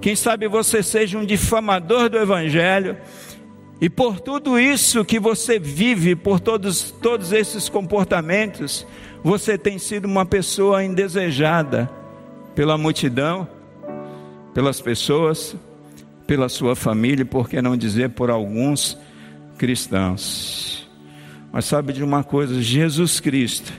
quem 0.00 0.16
sabe 0.16 0.48
você 0.48 0.82
seja 0.82 1.18
um 1.18 1.24
difamador 1.24 2.08
do 2.08 2.18
Evangelho. 2.18 2.96
E 3.80 3.90
por 3.90 4.20
tudo 4.20 4.58
isso 4.58 5.04
que 5.04 5.20
você 5.20 5.58
vive, 5.58 6.16
por 6.16 6.40
todos, 6.40 6.90
todos 6.90 7.32
esses 7.32 7.68
comportamentos, 7.68 8.86
você 9.22 9.58
tem 9.58 9.78
sido 9.78 10.06
uma 10.06 10.24
pessoa 10.24 10.82
indesejada 10.82 11.90
pela 12.54 12.78
multidão, 12.78 13.46
pelas 14.54 14.80
pessoas, 14.80 15.54
pela 16.26 16.48
sua 16.48 16.74
família, 16.74 17.26
por 17.26 17.48
que 17.48 17.60
não 17.60 17.76
dizer 17.76 18.10
por 18.10 18.30
alguns 18.30 18.96
cristãos. 19.58 20.85
Mas 21.56 21.64
sabe 21.64 21.94
de 21.94 22.04
uma 22.04 22.22
coisa, 22.22 22.60
Jesus 22.60 23.18
Cristo, 23.18 23.72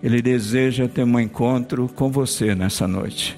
Ele 0.00 0.22
deseja 0.22 0.86
ter 0.86 1.02
um 1.02 1.18
encontro 1.18 1.90
com 1.92 2.12
você 2.12 2.54
nessa 2.54 2.86
noite. 2.86 3.36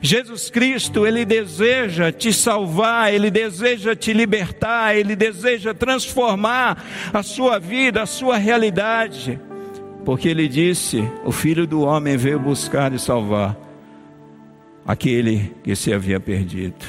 Jesus 0.00 0.48
Cristo, 0.48 1.04
Ele 1.04 1.24
deseja 1.24 2.12
te 2.12 2.32
salvar, 2.32 3.12
Ele 3.12 3.28
deseja 3.28 3.96
te 3.96 4.12
libertar, 4.12 4.96
Ele 4.96 5.16
deseja 5.16 5.74
transformar 5.74 6.84
a 7.12 7.20
sua 7.24 7.58
vida, 7.58 8.00
a 8.00 8.06
sua 8.06 8.36
realidade. 8.36 9.40
Porque 10.04 10.28
Ele 10.28 10.46
disse: 10.46 11.02
O 11.24 11.32
Filho 11.32 11.66
do 11.66 11.80
Homem 11.80 12.16
veio 12.16 12.38
buscar 12.38 12.92
e 12.92 12.98
salvar 13.00 13.56
aquele 14.86 15.52
que 15.64 15.74
se 15.74 15.92
havia 15.92 16.20
perdido. 16.20 16.86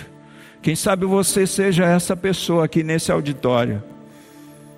Quem 0.62 0.76
sabe 0.76 1.04
você 1.04 1.48
seja 1.48 1.84
essa 1.84 2.16
pessoa 2.16 2.66
aqui 2.66 2.84
nesse 2.84 3.12
auditório. 3.12 3.97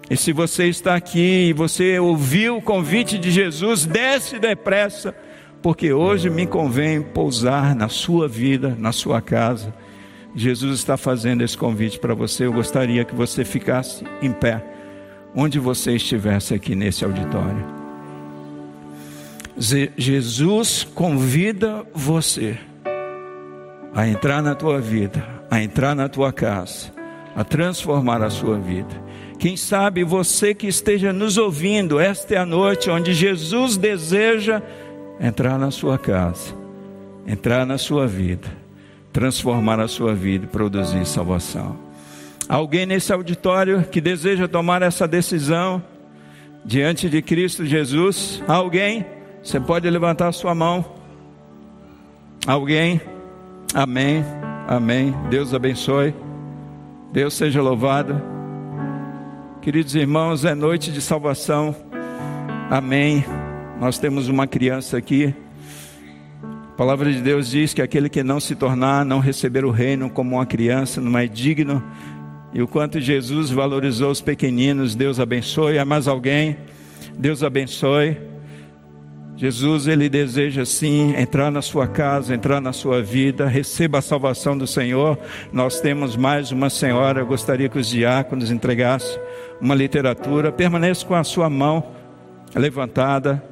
E 0.09 0.17
se 0.17 0.33
você 0.33 0.65
está 0.65 0.95
aqui 0.95 1.49
e 1.49 1.53
você 1.53 1.99
ouviu 1.99 2.57
o 2.57 2.61
convite 2.61 3.17
de 3.17 3.29
Jesus, 3.29 3.85
desce 3.85 4.39
depressa 4.39 5.13
porque 5.61 5.91
hoje 5.91 6.29
me 6.29 6.47
convém 6.47 7.01
pousar 7.01 7.75
na 7.75 7.89
sua 7.89 8.27
vida, 8.27 8.75
na 8.77 8.91
sua 8.91 9.21
casa. 9.21 9.73
Jesus 10.35 10.79
está 10.79 10.95
fazendo 10.95 11.43
esse 11.43 11.57
convite 11.57 11.99
para 11.99 12.13
você. 12.13 12.45
Eu 12.45 12.53
gostaria 12.53 13.03
que 13.03 13.15
você 13.15 13.43
ficasse 13.43 14.05
em 14.21 14.31
pé, 14.31 14.63
onde 15.35 15.59
você 15.59 15.95
estivesse 15.95 16.53
aqui 16.53 16.75
nesse 16.75 17.03
auditório. 17.03 17.79
Jesus 19.97 20.85
convida 20.95 21.85
você 21.93 22.57
a 23.93 24.07
entrar 24.07 24.41
na 24.41 24.55
tua 24.55 24.79
vida, 24.79 25.27
a 25.51 25.61
entrar 25.61 25.93
na 25.93 26.07
tua 26.07 26.31
casa, 26.31 26.91
a 27.35 27.43
transformar 27.43 28.21
a 28.23 28.29
sua 28.29 28.57
vida. 28.57 29.08
Quem 29.39 29.55
sabe 29.55 30.03
você 30.03 30.53
que 30.53 30.67
esteja 30.67 31.13
nos 31.13 31.37
ouvindo, 31.37 31.97
esta 31.97 32.35
é 32.35 32.37
a 32.37 32.45
noite 32.45 32.89
onde 32.89 33.13
Jesus 33.13 33.77
deseja 33.77 34.61
entrar 35.17 35.57
na 35.57 35.71
sua 35.71 35.97
casa, 35.97 36.53
entrar 37.25 37.65
na 37.65 37.77
sua 37.77 38.05
vida, 38.05 38.49
transformar 39.13 39.79
a 39.79 39.87
sua 39.87 40.13
vida 40.13 40.43
e 40.43 40.49
produzir 40.49 41.05
salvação. 41.05 41.77
Alguém 42.49 42.85
nesse 42.85 43.13
auditório 43.13 43.83
que 43.83 44.01
deseja 44.01 44.45
tomar 44.45 44.81
essa 44.81 45.07
decisão 45.07 45.81
diante 46.65 47.09
de 47.09 47.21
Cristo 47.21 47.65
Jesus? 47.65 48.43
Alguém? 48.45 49.05
Você 49.41 49.57
pode 49.57 49.89
levantar 49.89 50.27
a 50.27 50.33
sua 50.33 50.53
mão. 50.53 50.83
Alguém? 52.45 52.99
Amém. 53.73 54.25
Amém. 54.67 55.15
Deus 55.29 55.53
abençoe. 55.53 56.13
Deus 57.13 57.35
seja 57.35 57.61
louvado. 57.61 58.38
Queridos 59.61 59.93
irmãos, 59.93 60.45
é 60.45 60.55
noite 60.55 60.89
de 60.89 61.01
salvação. 61.01 61.75
Amém. 62.69 63.25
Nós 63.77 63.97
temos 63.97 64.29
uma 64.29 64.47
criança 64.47 64.97
aqui. 64.97 65.35
A 66.41 66.75
palavra 66.77 67.11
de 67.11 67.21
Deus 67.21 67.49
diz 67.49 67.73
que 67.73 67.81
aquele 67.81 68.07
que 68.07 68.23
não 68.23 68.39
se 68.39 68.55
tornar, 68.55 69.03
não 69.03 69.19
receber 69.19 69.65
o 69.65 69.69
reino 69.69 70.09
como 70.09 70.37
uma 70.37 70.45
criança, 70.45 71.01
não 71.01 71.17
é 71.17 71.27
digno. 71.27 71.83
E 72.53 72.61
o 72.61 72.67
quanto 72.69 73.01
Jesus 73.01 73.49
valorizou 73.49 74.09
os 74.09 74.21
pequeninos, 74.21 74.95
Deus 74.95 75.19
abençoe. 75.19 75.77
Há 75.77 75.83
mais 75.83 76.07
alguém? 76.07 76.55
Deus 77.17 77.43
abençoe. 77.43 78.17
Jesus, 79.35 79.87
ele 79.87 80.09
deseja 80.09 80.65
sim 80.65 81.13
entrar 81.17 81.49
na 81.49 81.61
sua 81.61 81.87
casa, 81.87 82.33
entrar 82.33 82.59
na 82.59 82.73
sua 82.73 83.01
vida, 83.01 83.47
receba 83.47 83.99
a 83.99 84.01
salvação 84.01 84.57
do 84.57 84.67
Senhor. 84.67 85.17
Nós 85.51 85.79
temos 85.79 86.17
mais 86.17 86.51
uma 86.51 86.69
senhora, 86.69 87.21
eu 87.21 87.25
gostaria 87.25 87.69
que 87.69 87.79
os 87.79 87.87
diáconos 87.87 88.51
entregassem 88.51 89.17
uma 89.61 89.75
literatura. 89.75 90.51
Permaneça 90.51 91.05
com 91.05 91.15
a 91.15 91.23
sua 91.23 91.49
mão 91.49 91.91
levantada. 92.55 93.43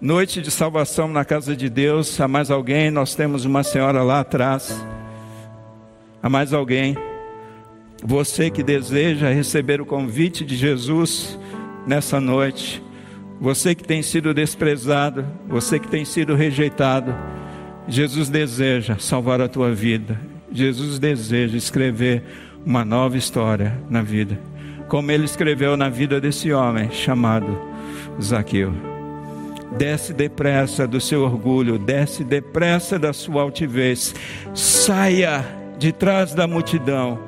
Noite 0.00 0.40
de 0.40 0.50
salvação 0.50 1.08
na 1.08 1.24
casa 1.24 1.56
de 1.56 1.68
Deus. 1.68 2.20
Há 2.20 2.28
mais 2.28 2.50
alguém? 2.50 2.90
Nós 2.90 3.14
temos 3.14 3.44
uma 3.44 3.62
senhora 3.62 4.02
lá 4.02 4.20
atrás. 4.20 4.84
Há 6.22 6.28
mais 6.28 6.52
alguém? 6.52 6.96
Você 8.04 8.50
que 8.50 8.62
deseja 8.62 9.30
receber 9.30 9.80
o 9.80 9.86
convite 9.86 10.44
de 10.44 10.56
Jesus 10.56 11.38
nessa 11.86 12.20
noite. 12.20 12.82
Você 13.40 13.74
que 13.74 13.84
tem 13.84 14.02
sido 14.02 14.34
desprezado, 14.34 15.24
você 15.48 15.78
que 15.78 15.88
tem 15.88 16.04
sido 16.04 16.34
rejeitado. 16.34 17.14
Jesus 17.86 18.28
deseja 18.28 18.98
salvar 18.98 19.40
a 19.40 19.48
tua 19.48 19.72
vida. 19.72 20.20
Jesus 20.52 20.98
deseja 20.98 21.56
escrever 21.56 22.22
uma 22.64 22.84
nova 22.84 23.16
história 23.16 23.78
na 23.88 24.02
vida, 24.02 24.38
como 24.88 25.10
ele 25.12 25.24
escreveu 25.24 25.76
na 25.76 25.88
vida 25.88 26.20
desse 26.20 26.52
homem 26.52 26.90
chamado 26.90 27.58
Zaqueu. 28.20 28.72
Desce 29.76 30.14
depressa 30.14 30.86
do 30.86 31.00
seu 31.00 31.22
orgulho, 31.22 31.78
desce 31.78 32.24
depressa 32.24 32.98
da 32.98 33.12
sua 33.12 33.42
altivez, 33.42 34.14
saia 34.54 35.44
de 35.78 35.92
trás 35.92 36.34
da 36.34 36.46
multidão, 36.46 37.20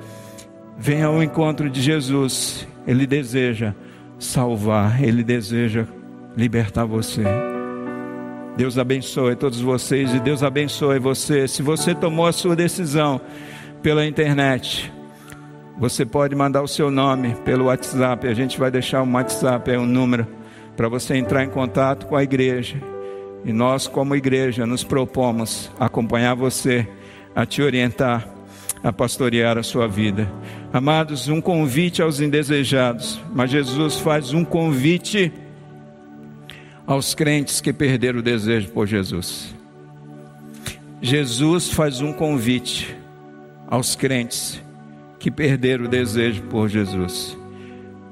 venha 0.76 1.06
ao 1.06 1.22
encontro 1.22 1.68
de 1.68 1.82
Jesus. 1.82 2.66
Ele 2.86 3.06
deseja 3.06 3.74
salvar, 4.18 5.02
ele 5.02 5.22
deseja 5.22 5.86
libertar 6.36 6.86
você. 6.86 7.22
Deus 8.56 8.78
abençoe 8.78 9.36
todos 9.36 9.61
vocês 9.61 10.12
e 10.14 10.18
Deus 10.18 10.42
abençoe 10.42 10.98
você. 10.98 11.46
Se 11.46 11.62
você 11.62 11.94
tomou 11.94 12.26
a 12.26 12.32
sua 12.32 12.56
decisão 12.56 13.20
pela 13.82 14.06
internet, 14.06 14.92
você 15.81 16.05
pode 16.05 16.35
mandar 16.35 16.61
o 16.61 16.68
seu 16.68 16.91
nome 16.91 17.35
pelo 17.37 17.64
WhatsApp. 17.64 18.28
A 18.28 18.35
gente 18.35 18.59
vai 18.59 18.70
deixar 18.70 19.03
um 19.03 19.14
WhatsApp, 19.14 19.70
é 19.70 19.78
um 19.78 19.87
número 19.87 20.26
para 20.76 20.91
você 20.91 21.16
entrar 21.16 21.43
em 21.43 21.49
contato 21.49 22.07
com 22.07 22.14
a 22.14 22.22
igreja. 22.22 22.76
E 23.47 23.53
nós, 23.53 23.87
como 23.87 24.14
igreja, 24.14 24.66
nos 24.66 24.85
propomos 24.85 25.70
acompanhar 25.81 26.35
você, 26.35 26.87
a 27.35 27.47
te 27.47 27.62
orientar, 27.62 28.28
a 28.85 28.93
pastorear 28.93 29.57
a 29.57 29.62
sua 29.62 29.89
vida. 29.89 30.31
Amados, 30.70 31.28
um 31.28 31.41
convite 31.41 32.03
aos 32.03 32.20
indesejados, 32.20 33.18
mas 33.35 33.51
Jesus 33.51 33.99
faz 33.99 34.35
um 34.35 34.45
convite 34.45 35.33
aos 36.87 37.14
crentes 37.14 37.59
que 37.62 37.72
perderam 37.72 38.18
o 38.18 38.22
desejo 38.22 38.68
por 38.68 38.87
Jesus. 38.87 39.55
Jesus 41.01 41.70
faz 41.70 42.03
um 42.03 42.12
convite 42.12 42.95
aos 43.66 43.97
crentes 43.97 44.61
que 45.21 45.31
perderam 45.31 45.85
o 45.85 45.89
desejo 45.89 46.43
por 46.45 46.68
Jesus. 46.68 47.39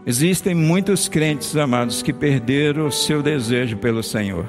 Existem 0.06 0.54
muitos 0.54 1.08
crentes 1.08 1.56
amados 1.56 2.02
que 2.02 2.12
perderam 2.12 2.86
o 2.86 2.92
seu 2.92 3.22
desejo 3.22 3.78
pelo 3.78 4.02
Senhor. 4.02 4.46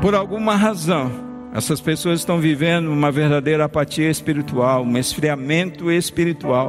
Por 0.00 0.14
alguma 0.14 0.54
razão, 0.54 1.10
essas 1.52 1.80
pessoas 1.80 2.20
estão 2.20 2.38
vivendo 2.38 2.90
uma 2.90 3.10
verdadeira 3.10 3.64
apatia 3.64 4.08
espiritual, 4.08 4.84
um 4.84 4.96
esfriamento 4.96 5.90
espiritual. 5.90 6.68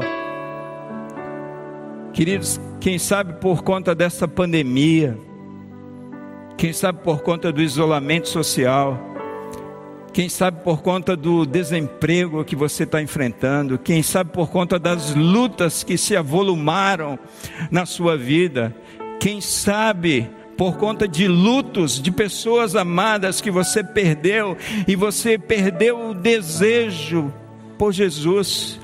Queridos, 2.11 2.59
quem 2.79 2.97
sabe 2.97 3.33
por 3.33 3.63
conta 3.63 3.93
dessa 3.93 4.27
pandemia, 4.27 5.15
quem 6.57 6.73
sabe 6.73 6.99
por 7.03 7.21
conta 7.21 7.51
do 7.51 7.61
isolamento 7.61 8.27
social, 8.27 9.10
quem 10.13 10.27
sabe 10.27 10.61
por 10.63 10.81
conta 10.81 11.15
do 11.15 11.45
desemprego 11.45 12.43
que 12.43 12.55
você 12.55 12.83
está 12.83 13.01
enfrentando, 13.01 13.77
quem 13.77 14.03
sabe 14.03 14.31
por 14.31 14.49
conta 14.49 14.77
das 14.77 15.15
lutas 15.15 15.83
que 15.83 15.97
se 15.97 16.15
avolumaram 16.17 17.17
na 17.69 17.85
sua 17.85 18.17
vida, 18.17 18.75
quem 19.19 19.39
sabe 19.39 20.29
por 20.57 20.77
conta 20.77 21.07
de 21.07 21.27
lutos 21.27 22.01
de 22.01 22.11
pessoas 22.11 22.75
amadas 22.75 23.39
que 23.39 23.49
você 23.49 23.83
perdeu 23.83 24.57
e 24.85 24.95
você 24.95 25.37
perdeu 25.37 26.09
o 26.09 26.13
desejo 26.13 27.33
por 27.77 27.93
Jesus 27.93 28.80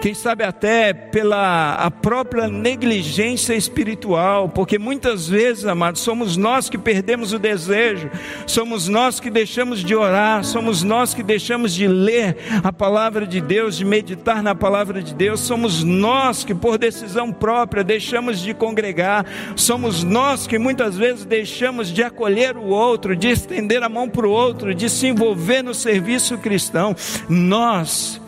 quem 0.00 0.14
sabe 0.14 0.44
até 0.44 0.92
pela 0.92 1.74
a 1.74 1.90
própria 1.90 2.46
negligência 2.46 3.54
espiritual, 3.54 4.48
porque 4.48 4.78
muitas 4.78 5.28
vezes, 5.28 5.64
amados, 5.64 6.00
somos 6.02 6.36
nós 6.36 6.70
que 6.70 6.78
perdemos 6.78 7.32
o 7.32 7.38
desejo, 7.38 8.08
somos 8.46 8.86
nós 8.86 9.18
que 9.18 9.28
deixamos 9.28 9.80
de 9.82 9.94
orar, 9.94 10.44
somos 10.44 10.82
nós 10.82 11.14
que 11.14 11.22
deixamos 11.22 11.74
de 11.74 11.88
ler 11.88 12.36
a 12.62 12.72
palavra 12.72 13.26
de 13.26 13.40
Deus, 13.40 13.76
de 13.76 13.84
meditar 13.84 14.42
na 14.42 14.54
palavra 14.54 15.02
de 15.02 15.14
Deus, 15.14 15.40
somos 15.40 15.82
nós 15.82 16.44
que 16.44 16.54
por 16.54 16.78
decisão 16.78 17.32
própria 17.32 17.82
deixamos 17.82 18.40
de 18.40 18.54
congregar, 18.54 19.26
somos 19.56 20.04
nós 20.04 20.46
que 20.46 20.58
muitas 20.58 20.96
vezes 20.96 21.24
deixamos 21.24 21.92
de 21.92 22.02
acolher 22.04 22.56
o 22.56 22.66
outro, 22.66 23.16
de 23.16 23.28
estender 23.28 23.82
a 23.82 23.88
mão 23.88 24.08
para 24.08 24.26
o 24.26 24.30
outro, 24.30 24.74
de 24.74 24.88
se 24.88 25.08
envolver 25.08 25.62
no 25.62 25.74
serviço 25.74 26.38
cristão. 26.38 26.94
Nós 27.28 28.20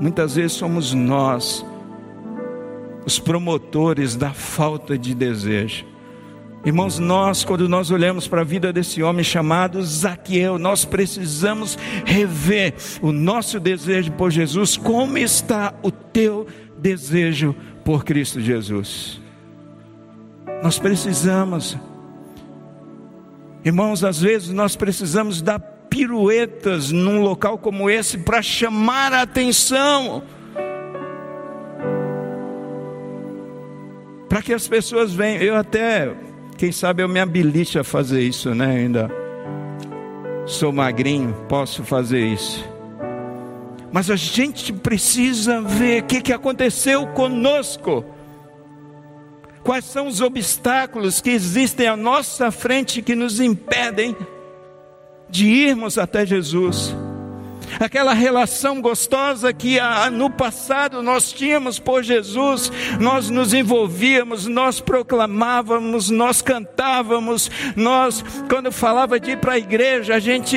Muitas 0.00 0.36
vezes 0.36 0.52
somos 0.52 0.92
nós 0.92 1.64
os 3.06 3.18
promotores 3.18 4.16
da 4.16 4.32
falta 4.32 4.98
de 4.98 5.14
desejo. 5.14 5.86
Irmãos, 6.64 6.98
nós, 6.98 7.44
quando 7.44 7.68
nós 7.68 7.92
olhamos 7.92 8.26
para 8.26 8.40
a 8.40 8.44
vida 8.44 8.72
desse 8.72 9.00
homem 9.00 9.22
chamado 9.22 9.80
Zaqueu, 9.84 10.58
nós 10.58 10.84
precisamos 10.84 11.78
rever 12.04 12.74
o 13.00 13.12
nosso 13.12 13.60
desejo 13.60 14.10
por 14.12 14.32
Jesus. 14.32 14.76
Como 14.76 15.16
está 15.16 15.72
o 15.80 15.92
teu 15.92 16.44
desejo 16.76 17.54
por 17.84 18.04
Cristo 18.04 18.40
Jesus? 18.40 19.20
Nós 20.60 20.76
precisamos, 20.76 21.78
irmãos, 23.64 24.02
às 24.02 24.20
vezes 24.20 24.48
nós 24.50 24.74
precisamos 24.74 25.40
dar 25.40 25.75
piruetas 25.96 26.92
num 26.92 27.22
local 27.22 27.56
como 27.56 27.88
esse 27.88 28.18
para 28.18 28.42
chamar 28.42 29.14
a 29.14 29.22
atenção. 29.22 30.22
Para 34.28 34.42
que 34.42 34.52
as 34.52 34.68
pessoas 34.68 35.14
venham. 35.14 35.42
Eu 35.42 35.56
até, 35.56 36.14
quem 36.58 36.70
sabe 36.70 37.02
eu 37.02 37.08
me 37.08 37.18
habilite 37.18 37.78
a 37.78 37.84
fazer 37.84 38.20
isso, 38.20 38.54
né? 38.54 38.76
Ainda 38.76 39.10
sou 40.44 40.70
magrinho, 40.70 41.34
posso 41.48 41.82
fazer 41.82 42.26
isso. 42.26 42.62
Mas 43.90 44.10
a 44.10 44.16
gente 44.16 44.74
precisa 44.74 45.62
ver 45.62 46.02
o 46.02 46.06
que, 46.06 46.20
que 46.20 46.32
aconteceu 46.32 47.06
conosco. 47.06 48.04
Quais 49.62 49.86
são 49.86 50.08
os 50.08 50.20
obstáculos 50.20 51.22
que 51.22 51.30
existem 51.30 51.88
à 51.88 51.96
nossa 51.96 52.50
frente 52.50 53.00
que 53.00 53.14
nos 53.14 53.40
impedem 53.40 54.14
de 55.28 55.46
irmos 55.46 55.98
até 55.98 56.24
Jesus. 56.24 56.94
Aquela 57.78 58.14
relação 58.14 58.80
gostosa 58.80 59.52
que 59.52 59.78
ah, 59.78 60.10
no 60.10 60.30
passado 60.30 61.02
nós 61.02 61.32
tínhamos 61.32 61.78
por 61.78 62.02
Jesus, 62.02 62.72
nós 63.00 63.28
nos 63.28 63.52
envolvíamos, 63.52 64.46
nós 64.46 64.80
proclamávamos, 64.80 66.08
nós 66.08 66.40
cantávamos, 66.40 67.50
nós, 67.74 68.24
quando 68.48 68.72
falava 68.72 69.20
de 69.20 69.32
ir 69.32 69.38
para 69.38 69.54
a 69.54 69.58
igreja, 69.58 70.14
a 70.14 70.18
gente, 70.18 70.56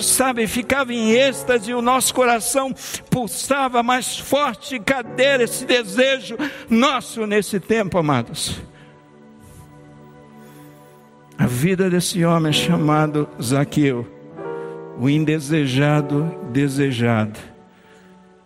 sabe, 0.00 0.46
ficava 0.46 0.92
em 0.92 1.12
êxtase, 1.12 1.74
o 1.74 1.82
nosso 1.82 2.14
coração 2.14 2.72
pulsava 3.10 3.82
mais 3.82 4.18
forte. 4.18 4.78
Cadê 4.78 5.42
esse 5.42 5.64
desejo 5.64 6.36
nosso 6.68 7.26
nesse 7.26 7.58
tempo, 7.58 7.98
amados? 7.98 8.60
A 11.40 11.46
vida 11.46 11.88
desse 11.88 12.22
homem 12.22 12.52
chamado 12.52 13.26
Zaqueu, 13.42 14.06
o 14.98 15.08
indesejado 15.08 16.30
desejado, 16.52 17.40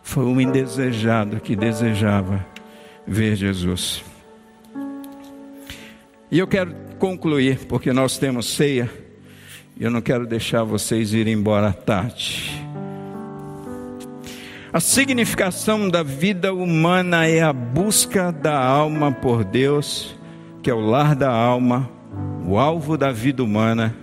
foi 0.01 0.25
o 0.25 0.41
indesejado 0.41 1.41
que 1.41 1.57
desejava 1.57 2.47
ver 3.05 3.35
Jesus. 3.35 4.05
E 6.31 6.39
eu 6.39 6.47
quero 6.47 6.73
concluir, 6.97 7.67
porque 7.67 7.93
nós 7.93 8.17
temos 8.17 8.55
ceia, 8.55 8.89
e 9.77 9.83
eu 9.83 9.91
não 9.91 10.01
quero 10.01 10.25
deixar 10.25 10.63
vocês 10.63 11.13
irem 11.13 11.35
embora 11.35 11.73
tarde. 11.73 12.65
A 14.73 14.79
significação 14.79 15.89
da 15.89 16.05
vida 16.05 16.55
humana 16.55 17.27
é 17.27 17.43
a 17.43 17.53
busca 17.53 18.31
da 18.31 18.57
alma 18.57 19.11
por 19.11 19.43
Deus, 19.43 20.15
que 20.63 20.71
é 20.71 20.75
o 20.75 20.79
lar 20.79 21.17
da 21.17 21.33
alma, 21.33 21.91
o 22.47 22.59
alvo 22.59 22.97
da 22.97 23.11
vida 23.11 23.43
humana, 23.43 23.95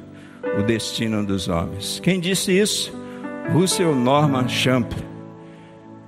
o 0.59 0.63
destino 0.63 1.25
dos 1.25 1.47
homens. 1.47 1.99
Quem 1.99 2.19
disse 2.19 2.51
isso? 2.51 2.93
Russell 3.53 3.95
Norman 3.95 4.47
Champlin. 4.47 5.03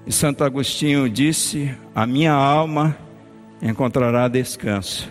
E 0.05 0.11
Santo 0.11 0.43
Agostinho 0.43 1.09
disse: 1.09 1.73
A 1.93 2.05
minha 2.05 2.33
alma 2.33 2.97
encontrará 3.61 4.27
descanso 4.27 5.09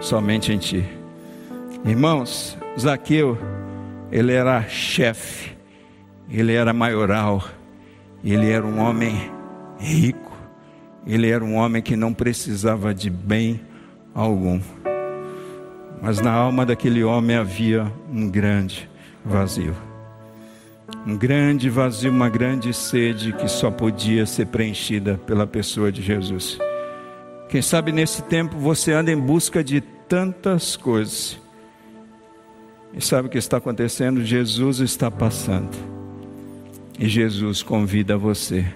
somente 0.00 0.52
em 0.52 0.58
ti. 0.58 0.84
Irmãos, 1.84 2.56
Zaqueu, 2.78 3.38
ele 4.12 4.32
era 4.32 4.62
chefe, 4.68 5.56
ele 6.28 6.52
era 6.52 6.72
maioral, 6.72 7.42
ele 8.22 8.50
era 8.50 8.64
um 8.64 8.78
homem 8.80 9.30
rico, 9.78 10.32
ele 11.06 11.28
era 11.30 11.44
um 11.44 11.54
homem 11.54 11.82
que 11.82 11.96
não 11.96 12.12
precisava 12.12 12.94
de 12.94 13.10
bem 13.10 13.60
algum. 14.14 14.60
Mas 16.02 16.20
na 16.20 16.32
alma 16.32 16.64
daquele 16.64 17.04
homem 17.04 17.36
havia 17.36 17.92
um 18.10 18.28
grande 18.28 18.88
vazio. 19.24 19.74
Um 21.06 21.16
grande 21.16 21.68
vazio, 21.68 22.10
uma 22.10 22.28
grande 22.28 22.72
sede 22.72 23.32
que 23.32 23.48
só 23.48 23.70
podia 23.70 24.26
ser 24.26 24.46
preenchida 24.46 25.20
pela 25.26 25.46
pessoa 25.46 25.92
de 25.92 26.02
Jesus. 26.02 26.58
Quem 27.48 27.62
sabe 27.62 27.92
nesse 27.92 28.22
tempo 28.22 28.56
você 28.58 28.92
anda 28.92 29.10
em 29.10 29.18
busca 29.18 29.62
de 29.62 29.80
tantas 29.80 30.76
coisas. 30.76 31.38
E 32.92 33.00
sabe 33.00 33.28
o 33.28 33.30
que 33.30 33.38
está 33.38 33.58
acontecendo? 33.58 34.24
Jesus 34.24 34.80
está 34.80 35.10
passando. 35.10 35.76
E 36.98 37.08
Jesus 37.08 37.62
convida 37.62 38.16
você 38.16 38.66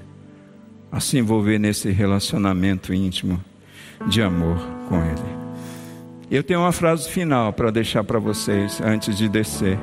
a 0.90 1.00
se 1.00 1.18
envolver 1.18 1.58
nesse 1.58 1.90
relacionamento 1.90 2.94
íntimo 2.94 3.42
de 4.06 4.22
amor 4.22 4.58
com 4.88 4.96
Ele. 5.04 5.43
Eu 6.34 6.42
tenho 6.42 6.58
uma 6.58 6.72
frase 6.72 7.08
final 7.08 7.52
para 7.52 7.70
deixar 7.70 8.02
para 8.02 8.18
vocês 8.18 8.80
antes 8.80 9.16
de 9.16 9.28
descer. 9.28 9.78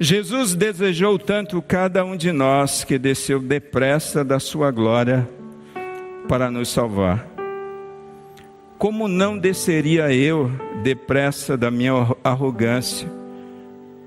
Jesus 0.00 0.56
desejou 0.56 1.20
tanto 1.20 1.62
cada 1.62 2.04
um 2.04 2.16
de 2.16 2.32
nós 2.32 2.82
que 2.82 2.98
desceu 2.98 3.38
depressa 3.38 4.24
da 4.24 4.40
sua 4.40 4.72
glória 4.72 5.28
para 6.26 6.50
nos 6.50 6.68
salvar. 6.68 7.24
Como 8.76 9.06
não 9.06 9.38
desceria 9.38 10.12
eu 10.12 10.50
depressa 10.82 11.56
da 11.56 11.70
minha 11.70 12.16
arrogância 12.24 13.08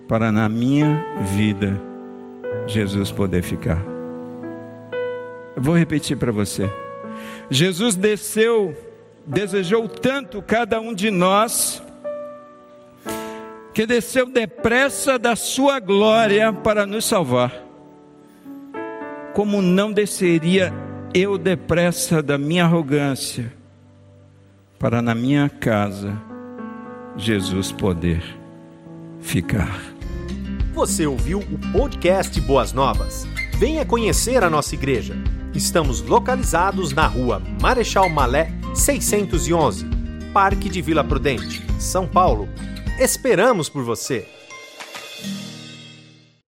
para 0.09 0.29
na 0.29 0.49
minha 0.49 1.05
vida 1.37 1.81
Jesus 2.67 3.13
poder 3.13 3.43
ficar? 3.43 3.81
Vou 5.55 5.77
repetir 5.77 6.17
para 6.17 6.33
você. 6.33 6.69
Jesus 7.49 7.95
desceu 7.95 8.75
desejou 9.25 9.87
tanto 9.87 10.41
cada 10.41 10.79
um 10.79 10.93
de 10.93 11.09
nós, 11.09 11.81
que 13.73 13.85
desceu 13.85 14.29
depressa 14.29 15.17
da 15.17 15.35
sua 15.35 15.79
glória 15.79 16.53
para 16.53 16.85
nos 16.85 17.05
salvar. 17.05 17.51
Como 19.33 19.61
não 19.61 19.91
desceria 19.91 20.73
eu 21.13 21.37
depressa 21.37 22.21
da 22.21 22.37
minha 22.37 22.65
arrogância, 22.65 23.51
para 24.77 25.01
na 25.01 25.15
minha 25.15 25.49
casa 25.49 26.21
Jesus 27.17 27.71
poder 27.71 28.21
ficar. 29.21 29.81
Você 30.73 31.05
ouviu 31.05 31.39
o 31.39 31.71
podcast 31.71 32.39
Boas 32.41 32.73
Novas? 32.73 33.25
Venha 33.57 33.85
conhecer 33.85 34.43
a 34.43 34.49
nossa 34.49 34.75
igreja. 34.75 35.15
Estamos 35.53 36.01
localizados 36.01 36.91
na 36.91 37.07
rua 37.07 37.41
Marechal 37.61 38.09
Malé 38.09 38.51
611, 38.75 39.85
Parque 40.33 40.67
de 40.67 40.81
Vila 40.81 41.03
Prudente, 41.03 41.63
São 41.79 42.05
Paulo. 42.05 42.49
Esperamos 42.99 43.69
por 43.69 43.83
você! 43.83 44.34